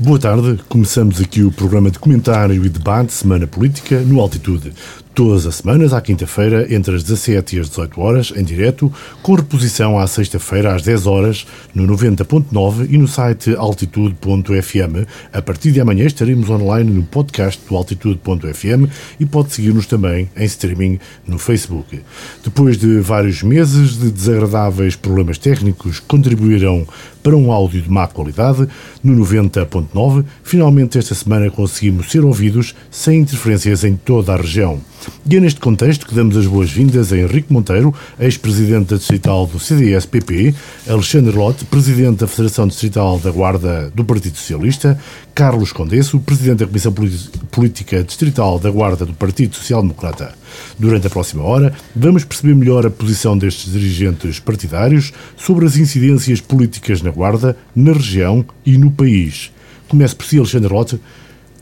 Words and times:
Boa 0.00 0.16
tarde, 0.16 0.60
começamos 0.68 1.20
aqui 1.20 1.42
o 1.42 1.50
programa 1.50 1.90
de 1.90 1.98
comentário 1.98 2.64
e 2.64 2.68
debate 2.68 3.12
Semana 3.12 3.48
Política 3.48 3.98
no 3.98 4.20
Altitude. 4.20 4.72
Todas 5.18 5.46
as 5.46 5.56
semanas, 5.56 5.92
à 5.92 6.00
quinta-feira, 6.00 6.72
entre 6.72 6.94
as 6.94 7.02
17 7.02 7.56
e 7.56 7.58
as 7.58 7.68
18 7.68 8.00
horas, 8.00 8.32
em 8.36 8.44
direto, 8.44 8.92
com 9.20 9.34
reposição 9.34 9.98
à 9.98 10.06
sexta-feira 10.06 10.72
às 10.72 10.82
10 10.82 11.08
horas, 11.08 11.44
no 11.74 11.88
90.9 11.88 12.86
e 12.88 12.96
no 12.96 13.08
site 13.08 13.52
altitude.fm. 13.56 15.08
A 15.32 15.42
partir 15.42 15.72
de 15.72 15.80
amanhã 15.80 16.06
estaremos 16.06 16.48
online 16.48 16.88
no 16.92 17.02
podcast 17.02 17.60
do 17.68 17.74
altitude.fm 17.74 18.86
e 19.18 19.26
pode 19.26 19.52
seguir-nos 19.52 19.86
também 19.86 20.30
em 20.36 20.44
streaming 20.44 21.00
no 21.26 21.36
Facebook. 21.36 22.00
Depois 22.44 22.78
de 22.78 23.00
vários 23.00 23.42
meses 23.42 23.98
de 23.98 24.12
desagradáveis 24.12 24.94
problemas 24.94 25.36
técnicos 25.36 25.98
contribuíram 25.98 26.86
para 27.24 27.36
um 27.36 27.50
áudio 27.50 27.82
de 27.82 27.90
má 27.90 28.06
qualidade, 28.06 28.68
no 29.02 29.20
90.9, 29.24 30.24
finalmente 30.44 30.96
esta 30.96 31.14
semana 31.14 31.50
conseguimos 31.50 32.08
ser 32.08 32.24
ouvidos 32.24 32.72
sem 32.88 33.18
interferências 33.18 33.82
em 33.82 33.96
toda 33.96 34.32
a 34.32 34.36
região. 34.36 34.80
E 35.30 35.36
é 35.36 35.40
neste 35.40 35.60
contexto 35.60 36.06
que 36.06 36.14
damos 36.14 36.36
as 36.36 36.46
boas-vindas 36.46 37.12
a 37.12 37.16
Henrique 37.18 37.52
Monteiro, 37.52 37.94
ex-presidente 38.18 38.90
da 38.90 38.96
Distrital 38.96 39.46
do 39.46 39.58
CDS-PP, 39.58 40.54
Alexandre 40.88 41.36
Lotte, 41.36 41.64
presidente 41.66 42.20
da 42.20 42.26
Federação 42.26 42.66
Distrital 42.66 43.18
da 43.18 43.30
Guarda 43.30 43.90
do 43.94 44.04
Partido 44.04 44.36
Socialista, 44.36 44.98
Carlos 45.34 45.70
Condesso, 45.70 46.18
presidente 46.20 46.60
da 46.60 46.66
Comissão 46.66 46.94
Política 47.50 48.02
Distrital 48.02 48.58
da 48.58 48.70
Guarda 48.70 49.04
do 49.04 49.12
Partido 49.12 49.54
Social 49.54 49.82
Democrata. 49.82 50.34
Durante 50.78 51.06
a 51.06 51.10
próxima 51.10 51.42
hora, 51.42 51.74
vamos 51.94 52.24
perceber 52.24 52.54
melhor 52.54 52.86
a 52.86 52.90
posição 52.90 53.36
destes 53.36 53.72
dirigentes 53.72 54.40
partidários 54.40 55.12
sobre 55.36 55.66
as 55.66 55.76
incidências 55.76 56.40
políticas 56.40 57.02
na 57.02 57.10
Guarda, 57.10 57.56
na 57.76 57.92
região 57.92 58.44
e 58.64 58.78
no 58.78 58.90
país. 58.90 59.50
Começo 59.88 60.16
por 60.16 60.26
si, 60.26 60.38
Alexandre 60.38 60.72
Lotte. 60.72 61.00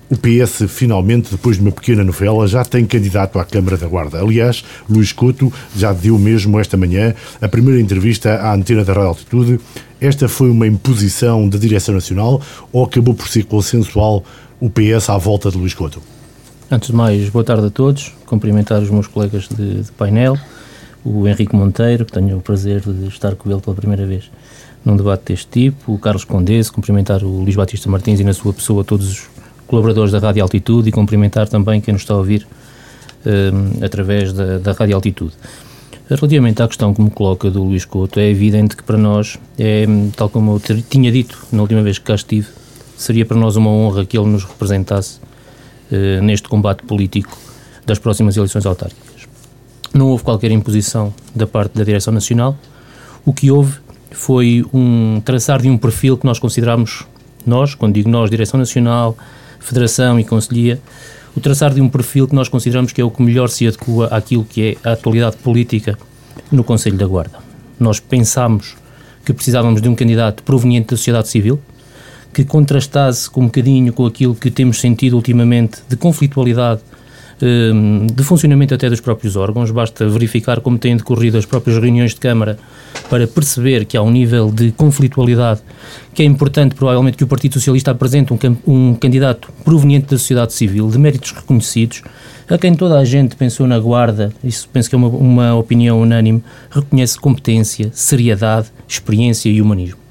O 0.09 0.16
PS, 0.16 0.66
finalmente, 0.69 1.33
depois 1.33 1.56
de 1.56 1.62
uma 1.62 1.73
pequena 1.73 2.05
novela, 2.05 2.46
já 2.46 2.65
tem 2.65 2.87
candidato 2.87 3.40
à 3.40 3.45
Câmara 3.45 3.76
da 3.76 3.88
Guarda. 3.88 4.21
Aliás, 4.21 4.65
Luís 4.88 5.13
Couto 5.13 5.52
já 5.76 5.93
deu 5.93 6.16
mesmo 6.16 6.60
esta 6.60 6.76
manhã 6.76 7.13
a 7.43 7.48
primeira 7.48 7.80
entrevista 7.80 8.35
à 8.35 8.54
antena 8.54 8.85
da 8.85 8.93
Rádio 8.93 9.09
Altitude. 9.09 9.60
Esta 10.01 10.29
foi 10.29 10.48
uma 10.48 10.65
imposição 10.65 11.48
da 11.48 11.59
Direção 11.59 11.93
Nacional 11.93 12.40
ou 12.73 12.85
acabou 12.85 13.15
por 13.15 13.26
ser 13.26 13.46
consensual 13.46 14.23
o 14.60 14.71
PS 14.71 15.10
à 15.10 15.18
volta 15.18 15.51
de 15.51 15.59
Luís 15.59 15.74
Couto? 15.74 16.01
Antes 16.70 16.91
de 16.91 16.95
mais, 16.95 17.29
boa 17.29 17.45
tarde 17.45 17.66
a 17.66 17.70
todos. 17.70 18.15
Cumprimentar 18.26 18.80
os 18.80 18.91
meus 18.91 19.09
colegas 19.09 19.48
de, 19.48 19.82
de 19.82 19.93
painel, 19.93 20.37
o 21.04 21.26
Henrique 21.26 21.57
Monteiro, 21.57 22.04
que 22.04 22.13
tenho 22.13 22.37
o 22.37 22.41
prazer 22.41 22.80
de 22.80 23.09
estar 23.09 23.35
com 23.35 23.51
ele 23.51 23.60
pela 23.60 23.74
primeira 23.74 24.07
vez 24.07 24.30
num 24.85 24.96
debate 24.96 25.32
deste 25.32 25.48
tipo, 25.48 25.95
o 25.95 25.98
Carlos 25.98 26.23
Condesse, 26.23 26.70
cumprimentar 26.70 27.24
o 27.24 27.41
Luís 27.43 27.57
Batista 27.57 27.91
Martins 27.91 28.20
e, 28.20 28.24
na 28.24 28.32
sua 28.32 28.52
pessoa, 28.52 28.85
todos 28.85 29.10
os 29.10 29.35
colaboradores 29.66 30.12
da 30.12 30.18
Rádio 30.18 30.42
Altitude 30.42 30.88
e 30.88 30.92
cumprimentar 30.92 31.48
também 31.48 31.80
quem 31.80 31.92
nos 31.92 32.02
está 32.02 32.14
a 32.14 32.18
ouvir 32.18 32.46
um, 33.24 33.84
através 33.84 34.32
da, 34.32 34.58
da 34.58 34.73
Rádio 34.73 34.95
Altitude. 34.95 35.32
Relativamente 36.08 36.62
à 36.62 36.68
questão 36.68 36.95
que 36.95 37.02
me 37.02 37.10
coloca 37.10 37.50
do 37.50 37.64
Luís 37.64 37.84
Couto, 37.84 38.20
é 38.20 38.30
evidente 38.30 38.76
que 38.76 38.82
para 38.84 38.96
nós, 38.96 39.38
é, 39.58 39.84
tal 40.16 40.28
como 40.28 40.60
eu 40.68 40.82
tinha 40.82 41.10
dito 41.10 41.36
na 41.50 41.62
última 41.62 41.82
vez 41.82 41.98
que 41.98 42.04
cá 42.04 42.14
estive, 42.14 42.46
seria 42.96 43.26
para 43.26 43.36
nós 43.36 43.56
uma 43.56 43.70
honra 43.70 44.06
que 44.06 44.16
ele 44.16 44.28
nos 44.28 44.45
representasse 44.45 45.18
uh, 45.90 46.23
neste 46.23 46.48
combate 46.48 46.84
político 46.84 47.36
das 47.84 47.98
próximas 47.98 48.36
eleições 48.36 48.64
autárquicas. 48.64 49.26
Não 49.92 50.08
houve 50.08 50.23
qualquer 50.23 50.52
imposição 50.52 51.12
da 51.34 51.46
parte 51.46 51.76
da 51.76 51.82
Direção 51.82 52.14
Nacional, 52.14 52.56
o 53.24 53.32
que 53.32 53.51
houve 53.51 53.78
foi 54.12 54.64
um 54.73 55.20
traçar 55.24 55.60
de 55.60 55.68
um 55.68 55.76
perfil 55.76 56.16
que 56.16 56.24
nós 56.24 56.38
consideramos, 56.38 57.04
nós, 57.45 57.74
quando 57.74 57.95
digo 57.95 58.08
nós, 58.08 58.30
Direção 58.30 58.58
Nacional, 58.58 59.16
Federação 59.59 60.18
e 60.18 60.24
Conselhia, 60.24 60.80
o 61.37 61.40
traçar 61.40 61.74
de 61.74 61.80
um 61.80 61.88
perfil 61.88 62.26
que 62.26 62.35
nós 62.35 62.49
consideramos 62.49 62.93
que 62.93 63.01
é 63.01 63.04
o 63.04 63.10
que 63.10 63.23
melhor 63.23 63.49
se 63.49 63.66
adequa 63.66 64.06
àquilo 64.06 64.44
que 64.44 64.76
é 64.82 64.88
a 64.88 64.93
atualidade 64.93 65.37
política 65.37 65.98
no 66.50 66.64
Conselho 66.64 66.97
da 66.97 67.06
Guarda. 67.06 67.38
Nós 67.78 68.00
pensámos 68.00 68.76
que 69.25 69.32
precisávamos 69.32 69.82
de 69.82 69.88
um 69.88 69.94
candidato 69.94 70.42
proveniente 70.42 70.88
da 70.88 70.97
sociedade 70.97 71.28
civil, 71.28 71.60
que 72.32 72.44
contrastasse 72.44 73.28
com 73.28 73.42
um 73.42 73.47
bocadinho 73.47 73.92
com 73.92 74.06
aquilo 74.06 74.34
que 74.34 74.50
temos 74.50 74.80
sentido 74.80 75.16
ultimamente 75.16 75.80
de 75.88 75.97
conflitualidade 75.97 76.80
de 77.38 78.22
funcionamento 78.22 78.74
até 78.74 78.88
dos 78.88 79.00
próprios 79.00 79.36
órgãos. 79.36 79.70
Basta 79.70 80.08
verificar 80.08 80.60
como 80.60 80.78
têm 80.78 80.97
decorrido 80.97 81.36
as 81.36 81.44
próprias 81.44 81.78
reuniões 81.78 82.12
de 82.12 82.20
Câmara 82.20 82.58
para 83.10 83.26
perceber 83.26 83.84
que 83.84 83.97
há 83.97 84.02
um 84.02 84.10
nível 84.10 84.50
de 84.50 84.72
conflitualidade 84.72 85.60
que 86.14 86.22
é 86.22 86.24
importante, 86.24 86.74
provavelmente, 86.74 87.16
que 87.16 87.24
o 87.24 87.26
Partido 87.26 87.54
Socialista 87.54 87.91
apresente 87.91 88.32
um, 88.32 88.38
um 88.66 88.94
candidato 88.94 89.52
proveniente 89.64 90.06
da 90.06 90.19
sociedade 90.19 90.54
civil, 90.54 90.88
de 90.88 90.98
méritos 90.98 91.32
reconhecidos, 91.32 92.02
a 92.48 92.56
quem 92.56 92.74
toda 92.74 92.98
a 92.98 93.04
gente 93.04 93.36
pensou 93.36 93.66
na 93.66 93.78
guarda, 93.78 94.32
isso 94.42 94.68
penso 94.72 94.88
que 94.88 94.94
é 94.94 94.98
uma, 94.98 95.08
uma 95.08 95.54
opinião 95.54 96.00
unânime, 96.00 96.42
reconhece 96.70 97.18
competência, 97.18 97.91
seriedade, 97.92 98.68
experiência 98.88 99.50
e 99.50 99.60
humanismo 99.60 100.06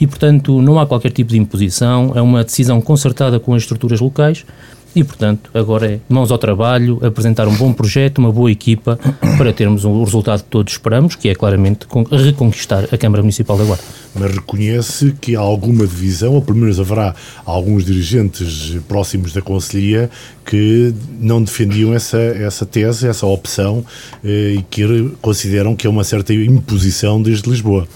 e, 0.00 0.06
portanto, 0.06 0.60
não 0.60 0.78
há 0.78 0.86
qualquer 0.86 1.12
tipo 1.12 1.30
de 1.30 1.38
imposição, 1.38 2.12
é 2.14 2.20
uma 2.20 2.42
decisão 2.44 2.80
concertada 2.80 3.38
com 3.38 3.54
as 3.54 3.62
estruturas 3.62 4.00
locais 4.00 4.44
e, 4.94 5.02
portanto, 5.02 5.50
agora 5.52 5.94
é 5.94 6.00
mãos 6.08 6.30
ao 6.30 6.38
trabalho, 6.38 6.98
apresentar 7.04 7.48
um 7.48 7.54
bom 7.54 7.72
projeto, 7.72 8.18
uma 8.18 8.30
boa 8.30 8.50
equipa, 8.50 8.98
para 9.36 9.52
termos 9.52 9.84
o 9.84 10.04
resultado 10.04 10.42
que 10.42 10.48
todos 10.48 10.72
esperamos, 10.72 11.16
que 11.16 11.28
é 11.28 11.34
claramente 11.34 11.86
reconquistar 12.10 12.84
a 12.92 12.96
Câmara 12.96 13.22
Municipal 13.22 13.58
da 13.58 13.64
Guarda. 13.64 13.82
Mas 14.14 14.34
reconhece 14.34 15.14
que 15.20 15.34
há 15.34 15.40
alguma 15.40 15.86
divisão, 15.86 16.34
ou 16.34 16.42
pelo 16.42 16.58
menos 16.58 16.78
haverá 16.78 17.14
alguns 17.44 17.84
dirigentes 17.84 18.76
próximos 18.86 19.32
da 19.32 19.42
Conselhia 19.42 20.08
que 20.46 20.94
não 21.20 21.42
defendiam 21.42 21.92
essa, 21.92 22.18
essa 22.18 22.64
tese, 22.64 23.08
essa 23.08 23.26
opção, 23.26 23.84
eh, 24.22 24.56
e 24.58 24.62
que 24.62 25.10
consideram 25.20 25.74
que 25.74 25.86
é 25.86 25.90
uma 25.90 26.04
certa 26.04 26.32
imposição 26.32 27.20
desde 27.20 27.50
Lisboa. 27.50 27.88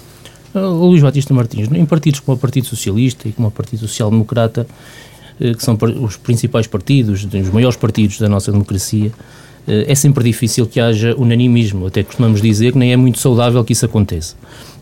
O 0.55 0.87
Luís 0.87 1.03
Batista 1.03 1.33
Martins, 1.35 1.69
em 1.71 1.85
partidos 1.85 2.21
como 2.21 2.37
o 2.37 2.41
Partido 2.41 2.67
Socialista 2.67 3.29
e 3.29 3.33
como 3.33 3.49
o 3.49 3.51
Partido 3.51 3.81
Social 3.81 4.11
Democrata, 4.11 4.67
que 5.39 5.63
são 5.63 5.79
os 6.03 6.17
principais 6.17 6.67
partidos, 6.67 7.25
os 7.25 7.51
maiores 7.51 7.77
partidos 7.77 8.19
da 8.19 8.29
nossa 8.29 8.51
democracia, 8.51 9.13
eh, 9.67 9.85
é 9.87 9.95
sempre 9.95 10.25
difícil 10.25 10.67
que 10.67 10.81
haja 10.81 11.15
unanimismo. 11.17 11.87
Até 11.87 12.03
costumamos 12.03 12.41
dizer 12.41 12.73
que 12.73 12.79
nem 12.79 12.93
é 12.93 12.97
muito 12.97 13.19
saudável 13.19 13.63
que 13.63 13.73
isso 13.73 13.85
aconteça. 13.85 14.35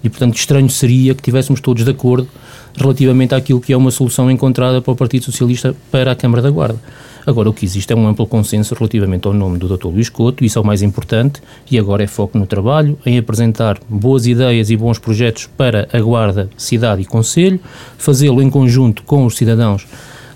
E, 0.03 0.09
portanto, 0.09 0.37
estranho 0.37 0.71
seria 0.71 1.15
que 1.15 1.23
tivéssemos 1.23 1.61
todos 1.61 1.85
de 1.85 1.91
acordo 1.91 2.29
relativamente 2.77 3.35
àquilo 3.35 3.61
que 3.61 3.73
é 3.73 3.77
uma 3.77 3.91
solução 3.91 4.31
encontrada 4.31 4.81
para 4.81 4.93
o 4.93 4.97
Partido 4.97 5.25
Socialista 5.25 5.75
para 5.91 6.13
a 6.13 6.15
Câmara 6.15 6.43
da 6.43 6.51
Guarda. 6.51 6.79
Agora, 7.27 7.51
o 7.51 7.53
que 7.53 7.65
existe 7.65 7.93
é 7.93 7.97
um 7.97 8.07
amplo 8.07 8.25
consenso 8.25 8.73
relativamente 8.75 9.27
ao 9.27 9.35
nome 9.35 9.59
do 9.59 9.67
Dr. 9.67 9.89
Luís 9.89 10.09
Couto, 10.09 10.45
isso 10.45 10.61
é 10.61 10.63
o 10.63 10.65
mais 10.65 10.81
importante, 10.81 11.43
e 11.69 11.77
agora 11.77 12.05
é 12.05 12.07
foco 12.07 12.39
no 12.39 12.47
trabalho, 12.47 12.97
em 13.05 13.19
apresentar 13.19 13.81
boas 13.89 14.29
ideias 14.29 14.71
e 14.71 14.77
bons 14.77 15.01
projetos 15.01 15.49
para 15.57 15.89
a 15.93 15.99
Guarda, 15.99 16.49
cidade 16.57 17.03
e 17.03 17.05
Conselho, 17.05 17.59
fazê-lo 17.99 18.41
em 18.41 18.49
conjunto 18.49 19.03
com 19.03 19.27
os 19.27 19.35
cidadãos 19.35 19.89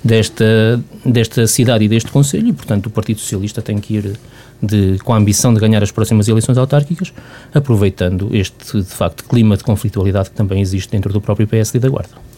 desta, 0.03 0.81
desta 1.05 1.47
cidade 1.47 1.85
e 1.85 1.89
deste 1.89 2.11
Conselho 2.11 2.49
e, 2.49 2.53
portanto, 2.53 2.87
o 2.87 2.91
Partido 2.91 3.21
Socialista 3.21 3.61
tem 3.61 3.79
que 3.79 3.95
ir 3.95 4.19
de, 4.63 4.99
com 5.05 5.13
a 5.13 5.17
ambição 5.17 5.53
de 5.55 5.61
ganhar 5.61 5.83
as 5.83 5.91
próximas 5.91 6.29
eleições 6.29 6.59
autárquicas, 6.59 7.13
aproveitando 7.55 8.29
este, 8.33 8.79
de 8.79 8.85
facto, 8.85 9.25
clima 9.25 9.57
de 9.57 9.65
conflitualidade 9.65 10.31
que 10.31 10.37
também 10.37 10.61
existe 10.61 10.91
dentro 10.91 11.13
do 11.13 11.21
próprio 11.21 11.47
PSD 11.47 11.79
da 11.79 11.89
Guarda. 11.89 12.30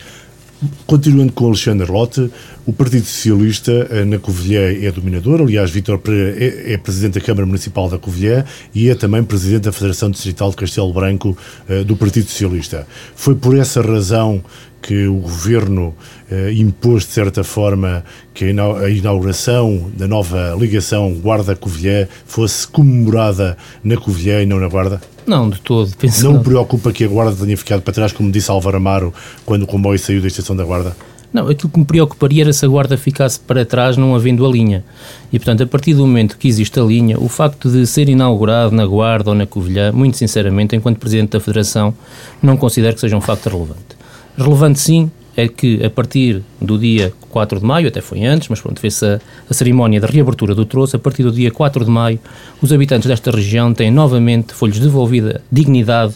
Continuando 0.87 1.33
com 1.33 1.47
Alexandre 1.47 1.91
Lotte, 1.91 2.31
o 2.65 2.73
Partido 2.73 3.05
Socialista 3.05 3.73
eh, 3.91 4.05
na 4.05 4.19
Covilhã 4.19 4.61
é 4.61 4.93
dominador. 4.93 5.41
Aliás, 5.41 5.71
Vítor 5.71 5.99
Pereira 5.99 6.39
é, 6.39 6.75
é, 6.75 6.78
presidente 6.78 7.15
da 7.15 7.21
Câmara 7.21 7.45
Municipal 7.47 7.89
da 7.89 7.99
Covilhã 7.99 8.45
e 8.72 8.89
é 8.89 8.95
também 8.95 9.25
presidente 9.25 9.62
da 9.62 9.72
Federação 9.72 10.11
Distrital 10.11 10.51
de 10.51 10.56
Castelo 10.56 10.93
Branco 10.93 11.37
eh, 11.69 11.83
do 11.83 11.97
Partido 11.97 12.28
Socialista. 12.28 12.87
Foi 13.17 13.34
por 13.34 13.59
essa 13.59 13.83
razão 13.83 14.43
que 14.81 15.06
o 15.06 15.15
governo 15.15 15.95
eh, 16.31 16.53
impôs, 16.53 17.05
de 17.05 17.12
certa 17.12 17.43
forma, 17.43 18.05
que 18.33 18.45
a 18.45 18.89
inauguração 18.89 19.91
da 19.97 20.07
nova 20.07 20.57
ligação 20.59 21.13
Guarda-Covilhã 21.15 22.07
fosse 22.25 22.69
comemorada 22.69 23.57
na 23.83 23.97
Covilhã 23.97 24.42
e 24.42 24.47
não 24.47 24.60
na 24.60 24.69
Guarda? 24.69 25.01
Não, 25.27 25.48
de 25.48 25.60
todo. 25.60 25.95
Penso 25.97 26.24
não 26.24 26.39
me 26.39 26.45
preocupa 26.45 26.92
que 26.92 27.04
a 27.04 27.09
Guarda 27.09 27.45
tenha 27.45 27.57
ficado 27.57 27.83
para 27.83 27.92
trás, 27.92 28.13
como 28.13 28.30
disse 28.30 28.51
Álvaro 28.51 28.77
Amaro, 28.77 29.15
quando 29.45 29.63
o 29.63 29.66
comboio 29.66 29.98
saiu 29.98 30.21
da 30.21 30.27
estação 30.27 30.57
da 30.57 30.65
Guarda? 30.65 30.97
Não, 31.33 31.48
aquilo 31.48 31.71
que 31.71 31.78
me 31.78 31.84
preocuparia 31.84 32.42
era 32.42 32.53
se 32.53 32.65
a 32.65 32.69
Guarda 32.69 32.97
ficasse 32.98 33.41
para 33.41 33.65
trás, 33.65 33.97
não 33.97 34.15
havendo 34.15 34.45
a 34.45 34.51
linha. 34.51 34.84
E, 35.33 35.39
portanto, 35.39 35.63
a 35.63 35.66
partir 35.66 35.95
do 35.95 36.03
momento 36.03 36.36
que 36.36 36.47
existe 36.47 36.78
a 36.78 36.83
linha, 36.83 37.19
o 37.19 37.27
facto 37.27 37.71
de 37.71 37.86
ser 37.86 38.09
inaugurado 38.09 38.74
na 38.74 38.84
Guarda 38.84 39.30
ou 39.30 39.34
na 39.34 39.47
Covilhã, 39.47 39.92
muito 39.92 40.19
sinceramente, 40.19 40.77
enquanto 40.77 40.98
Presidente 40.98 41.30
da 41.30 41.41
Federação, 41.41 41.95
não 42.42 42.57
considero 42.57 42.95
que 42.95 43.01
seja 43.01 43.16
um 43.16 43.21
facto 43.21 43.48
relevante. 43.48 43.97
Relevante 44.36 44.78
sim 44.78 45.10
é 45.37 45.49
que 45.49 45.84
a 45.84 45.91
partir 45.91 46.43
do 46.61 46.79
dia 46.79 47.13
4 47.31 47.61
de 47.61 47.65
maio, 47.65 47.89
até 47.89 48.01
foi 48.01 48.25
antes, 48.25 48.49
mas 48.49 48.61
pronto, 48.61 48.81
fez-se 48.81 49.05
a, 49.05 49.21
a, 49.49 49.55
cerimónia 49.55 50.01
de 50.01 50.07
reabertura 50.07 50.55
do 50.55 50.65
troço, 50.65 50.97
a 50.97 50.99
partir 50.99 51.23
do 51.23 51.33
dia 51.33 51.51
4 51.51 51.84
de 51.84 51.91
maio, 51.91 52.19
os 52.61 52.73
habitantes 52.73 53.09
desta 53.09 53.31
região 53.31 53.73
têm 53.73 53.91
novamente, 53.91 54.53
foi-lhes 54.53 54.79
devolvida 54.79 55.43
dignidade 55.51 56.15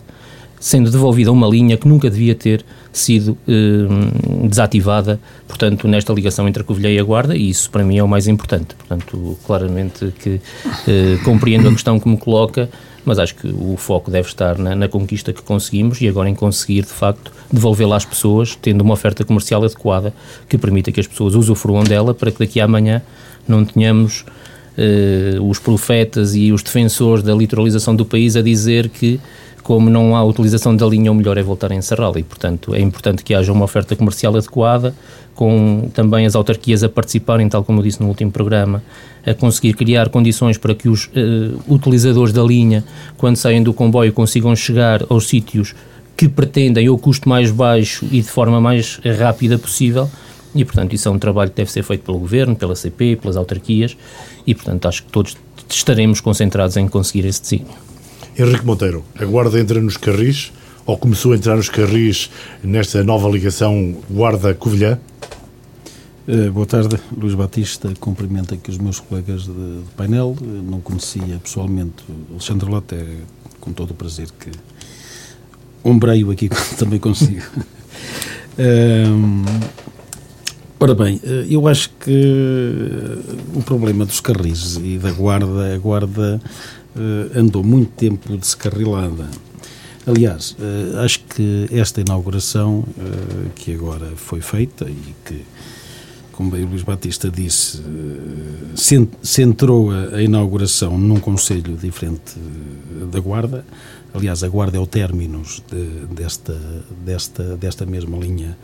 sendo 0.58 0.90
devolvida 0.90 1.30
uma 1.30 1.46
linha 1.46 1.76
que 1.76 1.86
nunca 1.86 2.10
devia 2.10 2.34
ter 2.34 2.64
sido 2.92 3.36
eh, 3.46 3.86
desativada, 4.48 5.20
portanto, 5.46 5.86
nesta 5.86 6.12
ligação 6.12 6.48
entre 6.48 6.62
a 6.62 6.64
Covilhã 6.64 6.90
e 6.90 6.98
a 6.98 7.04
Guarda, 7.04 7.36
e 7.36 7.50
isso 7.50 7.70
para 7.70 7.84
mim 7.84 7.98
é 7.98 8.02
o 8.02 8.08
mais 8.08 8.26
importante. 8.26 8.74
Portanto, 8.74 9.38
claramente 9.46 10.12
que 10.18 10.40
eh, 10.88 11.18
compreendo 11.24 11.68
a 11.68 11.72
questão 11.72 12.00
que 12.00 12.08
me 12.08 12.16
coloca, 12.16 12.70
mas 13.06 13.18
acho 13.18 13.36
que 13.36 13.46
o 13.46 13.76
foco 13.76 14.10
deve 14.10 14.28
estar 14.28 14.58
na, 14.58 14.74
na 14.74 14.88
conquista 14.88 15.32
que 15.32 15.40
conseguimos 15.40 16.00
e 16.00 16.08
agora 16.08 16.28
em 16.28 16.34
conseguir, 16.34 16.82
de 16.82 16.92
facto, 16.92 17.32
devolvê-la 17.50 17.96
às 17.96 18.04
pessoas, 18.04 18.58
tendo 18.60 18.82
uma 18.82 18.94
oferta 18.94 19.24
comercial 19.24 19.64
adequada 19.64 20.12
que 20.48 20.58
permita 20.58 20.90
que 20.90 21.00
as 21.00 21.06
pessoas 21.06 21.34
usufruam 21.34 21.84
dela 21.84 22.12
para 22.12 22.30
que 22.32 22.40
daqui 22.40 22.60
a 22.60 22.64
amanhã 22.64 23.00
não 23.46 23.64
tenhamos 23.64 24.24
eh, 24.76 25.38
os 25.40 25.58
profetas 25.58 26.34
e 26.34 26.52
os 26.52 26.62
defensores 26.62 27.22
da 27.22 27.32
litoralização 27.32 27.94
do 27.94 28.04
país 28.04 28.36
a 28.36 28.42
dizer 28.42 28.88
que 28.88 29.20
como 29.66 29.90
não 29.90 30.14
há 30.14 30.22
utilização 30.22 30.76
da 30.76 30.86
linha, 30.86 31.10
o 31.10 31.14
melhor 31.16 31.36
é 31.36 31.42
voltar 31.42 31.72
a 31.72 31.74
encerrá-la 31.74 32.20
e, 32.20 32.22
portanto, 32.22 32.72
é 32.72 32.80
importante 32.80 33.24
que 33.24 33.34
haja 33.34 33.52
uma 33.52 33.64
oferta 33.64 33.96
comercial 33.96 34.36
adequada, 34.36 34.94
com 35.34 35.90
também 35.92 36.24
as 36.24 36.36
autarquias 36.36 36.84
a 36.84 36.88
participarem, 36.88 37.48
tal 37.48 37.64
como 37.64 37.80
eu 37.80 37.82
disse 37.82 38.00
no 38.00 38.06
último 38.06 38.30
programa, 38.30 38.80
a 39.26 39.34
conseguir 39.34 39.74
criar 39.74 40.08
condições 40.08 40.56
para 40.56 40.72
que 40.72 40.88
os 40.88 41.06
uh, 41.06 41.10
utilizadores 41.68 42.32
da 42.32 42.44
linha, 42.44 42.84
quando 43.16 43.34
saem 43.34 43.60
do 43.60 43.74
comboio, 43.74 44.12
consigam 44.12 44.54
chegar 44.54 45.02
aos 45.10 45.26
sítios 45.26 45.74
que 46.16 46.28
pretendem 46.28 46.88
ou 46.88 46.96
custo 46.96 47.28
mais 47.28 47.50
baixo 47.50 48.06
e 48.12 48.20
de 48.20 48.28
forma 48.28 48.60
mais 48.60 49.00
rápida 49.18 49.58
possível. 49.58 50.08
E, 50.54 50.64
portanto, 50.64 50.92
isso 50.92 51.08
é 51.08 51.10
um 51.10 51.18
trabalho 51.18 51.50
que 51.50 51.56
deve 51.56 51.72
ser 51.72 51.82
feito 51.82 52.04
pelo 52.04 52.20
Governo, 52.20 52.54
pela 52.54 52.76
CP, 52.76 53.16
pelas 53.16 53.36
autarquias 53.36 53.96
e, 54.46 54.54
portanto, 54.54 54.86
acho 54.86 55.02
que 55.02 55.10
todos 55.10 55.36
estaremos 55.68 56.20
concentrados 56.20 56.76
em 56.76 56.86
conseguir 56.86 57.26
esse 57.26 57.42
desígnio. 57.42 57.95
Henrique 58.38 58.66
Monteiro, 58.66 59.02
a 59.18 59.24
Guarda 59.24 59.58
entra 59.58 59.80
nos 59.80 59.96
carris, 59.96 60.52
ou 60.84 60.98
começou 60.98 61.32
a 61.32 61.36
entrar 61.36 61.56
nos 61.56 61.70
carris 61.70 62.30
nesta 62.62 63.02
nova 63.02 63.30
ligação 63.30 63.96
Guarda-Covilhã? 64.12 64.98
Uh, 66.28 66.52
boa 66.52 66.66
tarde, 66.66 66.98
Luís 67.16 67.32
Batista. 67.32 67.90
Cumprimento 67.98 68.52
aqui 68.52 68.70
os 68.70 68.76
meus 68.76 69.00
colegas 69.00 69.44
de, 69.44 69.52
de 69.52 69.90
painel. 69.96 70.36
Uh, 70.38 70.44
não 70.44 70.82
conhecia 70.82 71.40
pessoalmente 71.42 72.04
o 72.28 72.32
Alexandre 72.32 72.68
Lotte, 72.68 72.94
é 72.94 73.06
com 73.58 73.72
todo 73.72 73.92
o 73.92 73.94
prazer 73.94 74.28
que 74.38 74.50
ombreio 75.82 76.30
aqui 76.30 76.50
também 76.76 77.00
consigo. 77.00 77.40
uh, 78.58 79.44
ora 80.78 80.94
bem, 80.94 81.18
eh, 81.24 81.46
eu 81.48 81.66
acho 81.66 81.88
que 82.00 83.18
o 83.54 83.62
problema 83.62 84.04
dos 84.04 84.20
carris 84.20 84.76
e 84.76 84.98
da 84.98 85.10
guarda, 85.10 85.74
a 85.74 85.78
guarda 85.78 86.38
uh, 86.96 87.38
andou 87.38 87.62
muito 87.62 87.90
tempo 87.92 88.36
descarrilada. 88.36 89.28
Aliás, 90.06 90.56
uh, 90.58 90.98
acho 91.00 91.20
que 91.24 91.68
esta 91.70 92.00
inauguração 92.00 92.80
uh, 92.80 93.50
que 93.54 93.74
agora 93.74 94.12
foi 94.16 94.40
feita 94.40 94.88
e 94.88 95.14
que, 95.24 95.44
como 96.32 96.50
bem 96.50 96.64
o 96.64 96.68
Luís 96.68 96.82
Batista 96.82 97.30
disse, 97.30 97.82
centrou 99.22 99.90
a, 99.90 100.16
a, 100.16 100.22
inauguração 100.22 100.98
num 100.98 101.18
conselho 101.18 101.76
diferente 101.76 102.34
da 103.10 103.20
Guarda. 103.20 103.64
Aliás, 104.14 104.42
a 104.42 104.48
Guarda 104.48 104.76
é 104.76 104.80
o 104.80 104.86
término 104.86 105.42
de, 105.70 106.14
desta, 106.14 106.58
desta, 107.04 107.56
desta 107.56 107.86
mesma 107.86 108.16
linha 108.18 108.56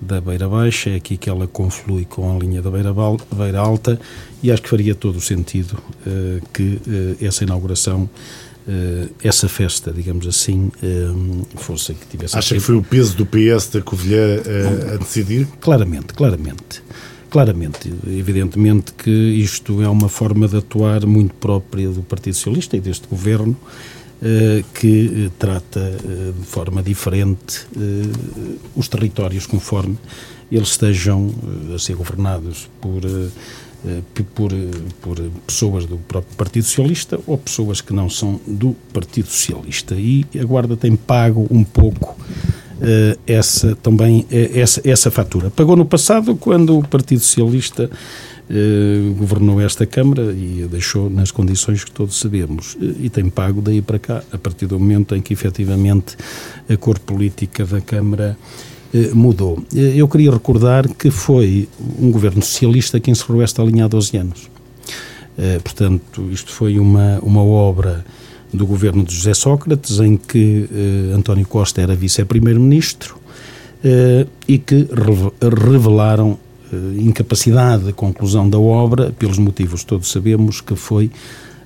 da 0.00 0.20
Beira 0.20 0.48
Baixa, 0.48 0.90
é 0.90 0.96
aqui 0.96 1.16
que 1.16 1.28
ela 1.28 1.46
conflui 1.46 2.04
com 2.04 2.34
a 2.34 2.38
linha 2.38 2.60
da 2.60 2.70
Beira, 2.70 2.92
Beira 3.34 3.58
Alta 3.58 3.98
e 4.42 4.50
acho 4.50 4.62
que 4.62 4.68
faria 4.68 4.94
todo 4.94 5.16
o 5.16 5.20
sentido 5.20 5.78
uh, 6.06 6.46
que 6.52 6.80
uh, 6.86 7.24
essa 7.24 7.44
inauguração, 7.44 8.02
uh, 8.02 9.10
essa 9.22 9.48
festa, 9.48 9.92
digamos 9.92 10.26
assim, 10.26 10.70
fosse 11.56 11.94
que 11.94 12.06
tivesse... 12.06 12.36
Acha 12.36 12.54
que 12.54 12.60
foi 12.60 12.76
o 12.76 12.82
peso 12.82 13.16
do 13.16 13.26
PS 13.26 13.68
da 13.68 13.82
Covilhã 13.82 14.40
a 14.94 14.96
decidir? 14.98 15.46
Claramente, 15.60 16.14
claramente. 16.14 16.82
Claramente, 17.28 17.92
evidentemente 18.06 18.92
que 18.92 19.10
isto 19.10 19.82
é 19.82 19.88
uma 19.88 20.08
forma 20.08 20.46
de 20.46 20.56
atuar 20.56 21.04
muito 21.06 21.34
própria 21.34 21.88
do 21.88 22.02
Partido 22.02 22.34
Socialista 22.34 22.76
e 22.76 22.80
deste 22.80 23.08
governo, 23.08 23.54
eh, 23.54 23.95
que 24.72 25.26
eh, 25.26 25.30
trata 25.38 25.80
eh, 25.80 26.32
de 26.38 26.46
forma 26.46 26.82
diferente 26.82 27.66
os 28.74 28.88
territórios 28.88 29.46
conforme 29.46 29.98
eles 30.50 30.68
estejam 30.68 31.34
a 31.74 31.78
ser 31.78 31.96
governados 31.96 32.70
por, 32.80 33.02
por, 34.34 34.52
por 35.02 35.20
pessoas 35.46 35.86
do 35.86 35.98
próprio 35.98 36.36
Partido 36.36 36.64
Socialista 36.64 37.18
ou 37.26 37.36
pessoas 37.36 37.80
que 37.80 37.92
não 37.92 38.08
são 38.08 38.40
do 38.46 38.76
Partido 38.92 39.26
Socialista. 39.26 39.96
E 39.96 40.24
a 40.40 40.44
Guarda 40.44 40.76
tem 40.76 40.94
pago 40.94 41.48
um 41.50 41.64
pouco 41.64 42.16
essa 43.26 43.74
também 43.76 44.24
essa, 44.30 44.80
essa 44.88 45.10
fatura. 45.10 45.50
Pagou 45.50 45.74
no 45.74 45.84
passado 45.84 46.36
quando 46.36 46.78
o 46.78 46.86
Partido 46.86 47.20
Socialista 47.20 47.90
eh, 48.48 49.12
governou 49.18 49.60
esta 49.60 49.84
Câmara 49.84 50.32
e 50.32 50.62
a 50.62 50.66
deixou 50.68 51.10
nas 51.10 51.32
condições 51.32 51.82
que 51.82 51.90
todos 51.90 52.16
sabemos 52.16 52.76
eh, 52.80 52.94
e 53.00 53.10
tem 53.10 53.28
pago 53.28 53.60
daí 53.60 53.82
para 53.82 53.98
cá, 53.98 54.22
a 54.30 54.38
partir 54.38 54.66
do 54.66 54.78
momento 54.78 55.16
em 55.16 55.20
que 55.20 55.32
efetivamente 55.32 56.16
a 56.68 56.76
cor 56.76 56.96
política 57.00 57.66
da 57.66 57.80
Câmara 57.80 58.38
eh, 58.94 59.10
mudou. 59.12 59.60
Eu 59.74 60.06
queria 60.06 60.30
recordar 60.30 60.88
que 60.88 61.10
foi 61.10 61.68
um 61.98 62.12
governo 62.12 62.40
socialista 62.40 63.00
que 63.00 63.10
encerrou 63.10 63.42
esta 63.42 63.64
linha 63.64 63.86
há 63.86 63.88
12 63.88 64.16
anos. 64.16 64.50
Portanto, 65.62 66.30
isto 66.32 66.50
foi 66.50 66.78
uma, 66.78 67.18
uma 67.22 67.42
obra 67.42 68.06
do 68.50 68.66
governo 68.66 69.04
de 69.04 69.14
José 69.14 69.34
Sócrates, 69.34 70.00
em 70.00 70.16
que 70.16 70.66
António 71.14 71.46
Costa 71.46 71.82
era 71.82 71.94
vice-primeiro-ministro 71.94 73.18
e 74.48 74.56
que 74.56 74.88
revelaram 75.70 76.32
eh, 76.32 76.45
incapacidade 76.98 77.84
de 77.84 77.92
conclusão 77.92 78.48
da 78.48 78.58
obra, 78.58 79.12
pelos 79.12 79.38
motivos 79.38 79.84
todos 79.84 80.10
sabemos 80.10 80.60
que 80.60 80.74
foi 80.74 81.10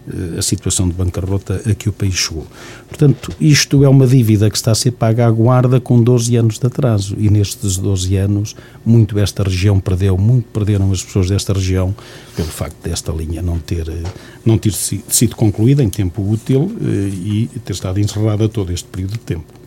eh, 0.08 0.38
a 0.38 0.43
situação 0.43 0.88
de 0.88 0.94
bancarrota 0.94 1.61
a 1.67 1.75
que 1.75 1.88
o 1.88 1.93
país 1.93 2.14
chegou. 2.14 2.47
Portanto, 2.88 3.32
isto 3.38 3.85
é 3.85 3.88
uma 3.88 4.06
dívida 4.06 4.49
que 4.49 4.56
está 4.56 4.70
a 4.70 4.75
ser 4.75 4.93
paga 4.93 5.26
à 5.26 5.31
guarda 5.31 5.79
com 5.79 6.02
12 6.02 6.37
anos 6.37 6.58
de 6.58 6.67
atraso 6.67 7.17
e 7.19 7.29
nestes 7.29 7.76
12 7.76 8.17
anos 8.17 8.56
muito 8.85 9.19
esta 9.19 9.43
região 9.43 9.79
perdeu, 9.79 10.17
muito 10.17 10.47
perderam 10.49 10.91
as 10.91 11.03
pessoas 11.03 11.29
desta 11.29 11.53
região 11.53 11.94
pelo 12.35 12.49
facto 12.49 12.76
desta 12.82 13.12
linha 13.12 13.43
não 13.43 13.58
ter, 13.58 13.88
eh, 13.88 14.03
não 14.44 14.56
ter 14.56 14.73
sido 14.73 15.37
concluída 15.37 15.82
em 15.82 15.91
tempo 15.91 16.23
útil 16.29 16.75
e 16.81 17.50
ter 17.64 17.73
estado 17.73 18.00
encerrada 18.00 18.49
todo 18.49 18.73
este 18.73 18.88
período 18.88 19.12
de 19.12 19.19
tempo. 19.19 19.60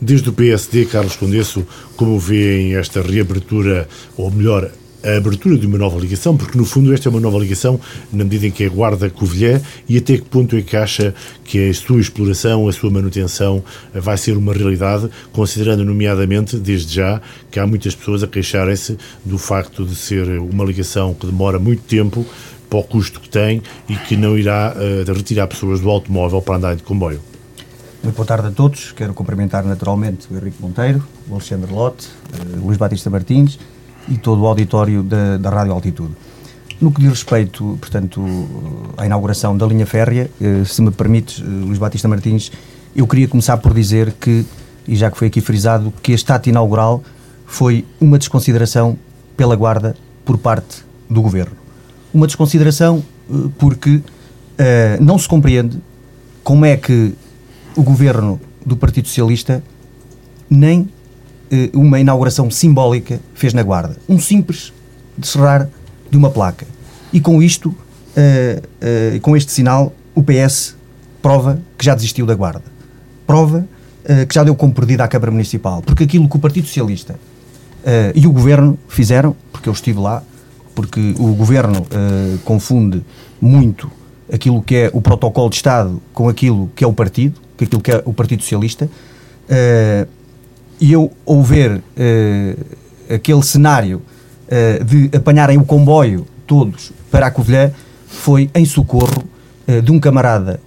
Desde 0.00 0.28
o 0.28 0.32
PSD, 0.32 0.84
Carlos 0.86 1.16
Condesso, 1.16 1.66
como 1.96 2.18
vêem 2.18 2.74
esta 2.74 3.00
reabertura, 3.00 3.88
ou 4.16 4.30
melhor, 4.30 4.70
a 5.02 5.16
abertura 5.16 5.56
de 5.56 5.66
uma 5.66 5.78
nova 5.78 5.98
ligação, 5.98 6.36
porque 6.36 6.58
no 6.58 6.64
fundo 6.64 6.92
esta 6.92 7.08
é 7.08 7.10
uma 7.10 7.20
nova 7.20 7.38
ligação 7.38 7.80
na 8.12 8.24
medida 8.24 8.46
em 8.48 8.50
que 8.50 8.64
é 8.64 8.68
guarda 8.68 9.08
Covilhã 9.08 9.60
e 9.88 9.96
até 9.96 10.18
que 10.18 10.24
ponto 10.24 10.56
é 10.56 10.62
que 10.62 10.76
acha 10.76 11.14
que 11.44 11.68
a 11.68 11.74
sua 11.74 12.00
exploração, 12.00 12.66
a 12.66 12.72
sua 12.72 12.90
manutenção 12.90 13.62
vai 13.94 14.18
ser 14.18 14.36
uma 14.36 14.52
realidade, 14.52 15.08
considerando 15.32 15.84
nomeadamente, 15.84 16.56
desde 16.56 16.94
já, 16.94 17.20
que 17.50 17.60
há 17.60 17.66
muitas 17.66 17.94
pessoas 17.94 18.22
a 18.22 18.26
queixarem-se 18.26 18.98
do 19.24 19.38
facto 19.38 19.84
de 19.84 19.94
ser 19.94 20.26
uma 20.40 20.64
ligação 20.64 21.14
que 21.14 21.26
demora 21.26 21.58
muito 21.58 21.82
tempo 21.82 22.26
para 22.68 22.80
o 22.80 22.82
custo 22.82 23.20
que 23.20 23.28
tem 23.28 23.62
e 23.88 23.94
que 23.94 24.16
não 24.16 24.36
irá 24.36 24.74
uh, 24.74 25.12
retirar 25.12 25.46
pessoas 25.46 25.80
do 25.80 25.88
automóvel 25.88 26.42
para 26.42 26.56
andar 26.56 26.76
de 26.76 26.82
comboio. 26.82 27.20
Muito 28.06 28.14
boa 28.18 28.26
tarde 28.26 28.46
a 28.46 28.50
todos. 28.52 28.92
Quero 28.92 29.12
cumprimentar 29.12 29.64
naturalmente 29.64 30.28
o 30.32 30.36
Henrique 30.36 30.62
Monteiro, 30.62 31.02
o 31.28 31.34
Alexandre 31.34 31.72
Lotte, 31.72 32.06
o 32.56 32.66
Luís 32.66 32.78
Batista 32.78 33.10
Martins 33.10 33.58
e 34.08 34.16
todo 34.16 34.42
o 34.42 34.46
auditório 34.46 35.02
da, 35.02 35.36
da 35.36 35.50
Rádio 35.50 35.72
Altitude. 35.72 36.14
No 36.80 36.92
que 36.92 37.00
diz 37.00 37.10
respeito, 37.10 37.76
portanto, 37.80 38.24
à 38.96 39.04
inauguração 39.04 39.58
da 39.58 39.66
linha 39.66 39.84
férrea, 39.84 40.30
eh, 40.40 40.62
se 40.64 40.80
me 40.82 40.92
permite, 40.92 41.42
eh, 41.42 41.44
Luís 41.44 41.78
Batista 41.78 42.06
Martins, 42.06 42.52
eu 42.94 43.08
queria 43.08 43.26
começar 43.26 43.56
por 43.56 43.74
dizer 43.74 44.12
que, 44.12 44.46
e 44.86 44.94
já 44.94 45.10
que 45.10 45.18
foi 45.18 45.26
aqui 45.26 45.40
frisado, 45.40 45.92
que 46.00 46.12
este 46.12 46.30
ato 46.30 46.48
inaugural 46.48 47.02
foi 47.44 47.84
uma 48.00 48.18
desconsideração 48.18 48.96
pela 49.36 49.56
Guarda 49.56 49.96
por 50.24 50.38
parte 50.38 50.84
do 51.10 51.20
Governo. 51.20 51.56
Uma 52.14 52.28
desconsideração 52.28 53.02
eh, 53.28 53.48
porque 53.58 53.96
uh, 53.96 54.02
não 55.00 55.18
se 55.18 55.26
compreende 55.26 55.76
como 56.44 56.64
é 56.64 56.76
que 56.76 57.12
o 57.76 57.82
governo 57.82 58.40
do 58.64 58.76
Partido 58.76 59.08
Socialista 59.08 59.62
nem 60.48 60.88
eh, 61.50 61.70
uma 61.74 62.00
inauguração 62.00 62.50
simbólica 62.50 63.20
fez 63.34 63.52
na 63.52 63.62
Guarda. 63.62 63.96
Um 64.08 64.18
simples 64.18 64.72
de 65.16 65.26
cerrar 65.26 65.68
de 66.10 66.16
uma 66.16 66.30
placa. 66.30 66.66
E 67.12 67.20
com 67.20 67.42
isto, 67.42 67.74
eh, 68.16 68.62
eh, 68.80 69.18
com 69.20 69.36
este 69.36 69.52
sinal, 69.52 69.92
o 70.14 70.22
PS 70.22 70.74
prova 71.22 71.60
que 71.76 71.84
já 71.84 71.94
desistiu 71.94 72.26
da 72.26 72.34
Guarda. 72.34 72.64
Prova 73.26 73.66
eh, 74.04 74.24
que 74.24 74.34
já 74.34 74.44
deu 74.44 74.54
como 74.54 74.72
perdida 74.72 75.02
à 75.02 75.08
Câmara 75.08 75.32
Municipal. 75.32 75.82
Porque 75.82 76.04
aquilo 76.04 76.28
que 76.28 76.36
o 76.36 76.38
Partido 76.38 76.66
Socialista 76.68 77.18
eh, 77.84 78.12
e 78.14 78.26
o 78.26 78.32
Governo 78.32 78.78
fizeram, 78.88 79.34
porque 79.50 79.68
eu 79.68 79.72
estive 79.72 79.98
lá, 79.98 80.22
porque 80.76 81.14
o 81.18 81.34
Governo 81.34 81.84
eh, 81.90 82.36
confunde 82.44 83.02
muito 83.40 83.90
aquilo 84.32 84.62
que 84.62 84.76
é 84.76 84.90
o 84.92 85.00
protocolo 85.00 85.50
de 85.50 85.56
Estado 85.56 86.00
com 86.14 86.28
aquilo 86.28 86.70
que 86.76 86.84
é 86.84 86.86
o 86.86 86.92
partido, 86.92 87.40
com 87.56 87.64
aquilo 87.64 87.80
que 87.80 87.90
é 87.90 88.02
o 88.04 88.12
Partido 88.12 88.42
Socialista, 88.42 88.84
uh, 88.86 90.08
e 90.80 90.92
eu 90.92 91.10
ver 91.42 91.72
uh, 91.72 93.14
aquele 93.14 93.42
cenário 93.42 94.02
uh, 94.46 94.84
de 94.84 95.16
apanharem 95.16 95.58
o 95.58 95.64
comboio 95.64 96.26
todos 96.46 96.92
para 97.10 97.26
a 97.26 97.30
Covilhã, 97.30 97.72
foi 98.06 98.50
em 98.54 98.64
socorro 98.64 99.24
de 99.82 99.90
um 99.90 99.98
camarada 99.98 100.60